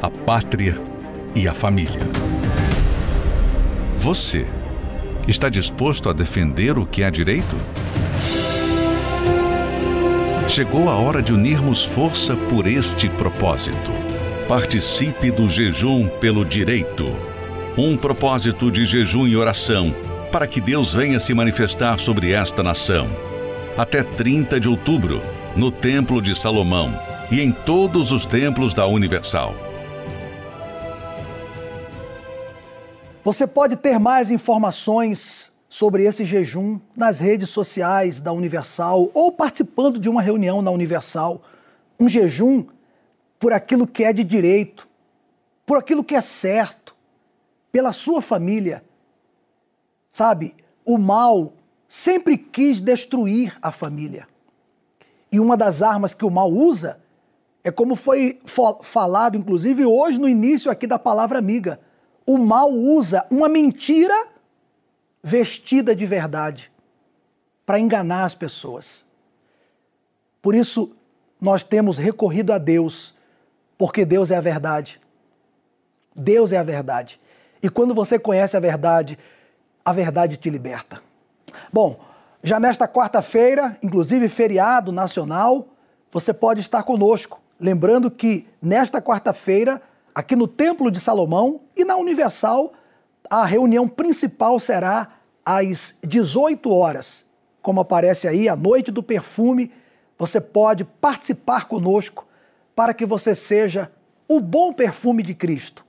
a 0.00 0.10
pátria 0.10 0.80
e 1.34 1.48
a 1.48 1.54
família. 1.54 2.00
Você 3.98 4.46
está 5.28 5.48
disposto 5.48 6.08
a 6.08 6.12
defender 6.12 6.78
o 6.78 6.86
que 6.86 7.02
é 7.02 7.10
direito? 7.10 7.56
Chegou 10.48 10.90
a 10.90 10.96
hora 10.96 11.22
de 11.22 11.32
unirmos 11.32 11.84
força 11.84 12.36
por 12.36 12.66
este 12.66 13.08
propósito. 13.08 13.90
Participe 14.48 15.30
do 15.30 15.48
jejum 15.48 16.08
pelo 16.20 16.44
direito. 16.44 17.06
Um 17.78 17.96
propósito 17.96 18.70
de 18.70 18.84
jejum 18.84 19.26
e 19.26 19.36
oração 19.36 19.94
para 20.30 20.46
que 20.46 20.60
Deus 20.60 20.92
venha 20.92 21.20
se 21.20 21.32
manifestar 21.32 21.98
sobre 21.98 22.32
esta 22.32 22.62
nação. 22.62 23.31
Até 23.76 24.02
30 24.02 24.60
de 24.60 24.68
outubro, 24.68 25.22
no 25.56 25.72
Templo 25.72 26.20
de 26.20 26.38
Salomão 26.38 26.92
e 27.30 27.40
em 27.40 27.50
todos 27.50 28.12
os 28.12 28.26
templos 28.26 28.74
da 28.74 28.86
Universal. 28.86 29.54
Você 33.24 33.46
pode 33.46 33.76
ter 33.76 33.98
mais 33.98 34.30
informações 34.30 35.50
sobre 35.70 36.04
esse 36.04 36.22
jejum 36.22 36.78
nas 36.94 37.18
redes 37.18 37.48
sociais 37.48 38.20
da 38.20 38.30
Universal 38.30 39.10
ou 39.14 39.32
participando 39.32 39.98
de 39.98 40.10
uma 40.10 40.20
reunião 40.20 40.60
na 40.60 40.70
Universal. 40.70 41.40
Um 41.98 42.10
jejum 42.10 42.66
por 43.40 43.54
aquilo 43.54 43.86
que 43.86 44.04
é 44.04 44.12
de 44.12 44.22
direito, 44.22 44.86
por 45.64 45.78
aquilo 45.78 46.04
que 46.04 46.14
é 46.14 46.20
certo, 46.20 46.94
pela 47.72 47.90
sua 47.90 48.20
família. 48.20 48.84
Sabe, 50.12 50.54
o 50.84 50.98
mal 50.98 51.54
sempre 51.94 52.38
quis 52.38 52.80
destruir 52.80 53.54
a 53.60 53.70
família. 53.70 54.26
E 55.30 55.38
uma 55.38 55.58
das 55.58 55.82
armas 55.82 56.14
que 56.14 56.24
o 56.24 56.30
mal 56.30 56.50
usa 56.50 56.98
é 57.62 57.70
como 57.70 57.94
foi 57.94 58.40
falado, 58.82 59.36
inclusive 59.36 59.84
hoje 59.84 60.18
no 60.18 60.26
início 60.26 60.70
aqui 60.70 60.86
da 60.86 60.98
palavra 60.98 61.38
amiga 61.38 61.78
o 62.26 62.38
mal 62.38 62.72
usa 62.72 63.26
uma 63.30 63.46
mentira 63.46 64.26
vestida 65.22 65.94
de 65.94 66.06
verdade 66.06 66.72
para 67.66 67.78
enganar 67.78 68.24
as 68.24 68.34
pessoas. 68.34 69.04
Por 70.40 70.54
isso, 70.54 70.92
nós 71.38 71.62
temos 71.62 71.98
recorrido 71.98 72.54
a 72.54 72.58
Deus, 72.58 73.14
porque 73.76 74.06
Deus 74.06 74.30
é 74.30 74.36
a 74.36 74.40
verdade. 74.40 74.98
Deus 76.16 76.52
é 76.52 76.56
a 76.56 76.62
verdade. 76.62 77.20
E 77.62 77.68
quando 77.68 77.94
você 77.94 78.18
conhece 78.18 78.56
a 78.56 78.60
verdade, 78.60 79.18
a 79.84 79.92
verdade 79.92 80.38
te 80.38 80.48
liberta. 80.48 81.11
Bom, 81.72 82.00
já 82.42 82.58
nesta 82.58 82.88
quarta-feira, 82.88 83.78
inclusive 83.82 84.28
feriado 84.28 84.90
nacional, 84.90 85.68
você 86.10 86.32
pode 86.32 86.60
estar 86.60 86.82
conosco. 86.82 87.40
Lembrando 87.58 88.10
que 88.10 88.48
nesta 88.60 89.00
quarta-feira 89.00 89.80
aqui 90.14 90.36
no 90.36 90.46
Templo 90.46 90.90
de 90.90 91.00
Salomão 91.00 91.60
e 91.76 91.84
na 91.84 91.96
Universal, 91.96 92.72
a 93.30 93.44
reunião 93.44 93.88
principal 93.88 94.58
será 94.60 95.12
às 95.44 95.96
18 96.04 96.70
horas. 96.70 97.24
Como 97.62 97.80
aparece 97.80 98.26
aí, 98.26 98.48
a 98.48 98.56
noite 98.56 98.90
do 98.90 99.02
perfume, 99.02 99.72
você 100.18 100.40
pode 100.40 100.84
participar 100.84 101.66
conosco 101.66 102.26
para 102.74 102.92
que 102.92 103.06
você 103.06 103.34
seja 103.34 103.90
o 104.28 104.40
bom 104.40 104.72
perfume 104.72 105.22
de 105.22 105.34
Cristo. 105.34 105.84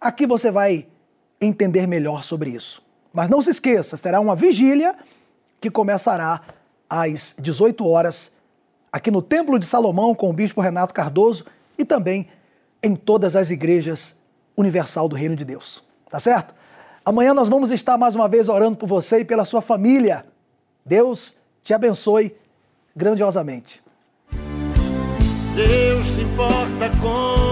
Aqui 0.00 0.26
você 0.26 0.50
vai 0.50 0.86
entender 1.40 1.86
melhor 1.86 2.24
sobre 2.24 2.50
isso. 2.50 2.81
Mas 3.12 3.28
não 3.28 3.42
se 3.42 3.50
esqueça, 3.50 3.96
será 3.96 4.20
uma 4.20 4.34
vigília 4.34 4.96
que 5.60 5.70
começará 5.70 6.40
às 6.88 7.34
18 7.38 7.86
horas 7.86 8.32
aqui 8.92 9.10
no 9.10 9.22
Templo 9.22 9.58
de 9.58 9.66
Salomão 9.66 10.14
com 10.14 10.28
o 10.28 10.32
bispo 10.32 10.60
Renato 10.60 10.92
Cardoso 10.92 11.46
e 11.78 11.84
também 11.84 12.28
em 12.82 12.96
todas 12.96 13.36
as 13.36 13.50
igrejas 13.50 14.16
universal 14.56 15.08
do 15.08 15.16
Reino 15.16 15.36
de 15.36 15.44
Deus. 15.44 15.82
Tá 16.10 16.18
certo? 16.18 16.54
Amanhã 17.04 17.32
nós 17.32 17.48
vamos 17.48 17.70
estar 17.70 17.96
mais 17.96 18.14
uma 18.14 18.28
vez 18.28 18.48
orando 18.48 18.76
por 18.76 18.88
você 18.88 19.20
e 19.20 19.24
pela 19.24 19.44
sua 19.44 19.60
família. 19.60 20.24
Deus 20.84 21.36
te 21.62 21.72
abençoe 21.72 22.36
grandiosamente. 22.94 23.82
Deus 25.54 26.06
se 26.08 26.22
importa 26.22 26.90
com 27.00 27.51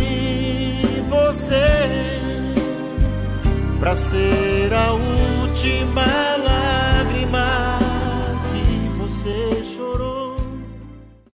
você 1.11 1.65
para 3.79 3.95
ser 3.97 4.73
a 4.73 4.93
última 4.93 6.05
lágrima. 6.37 7.70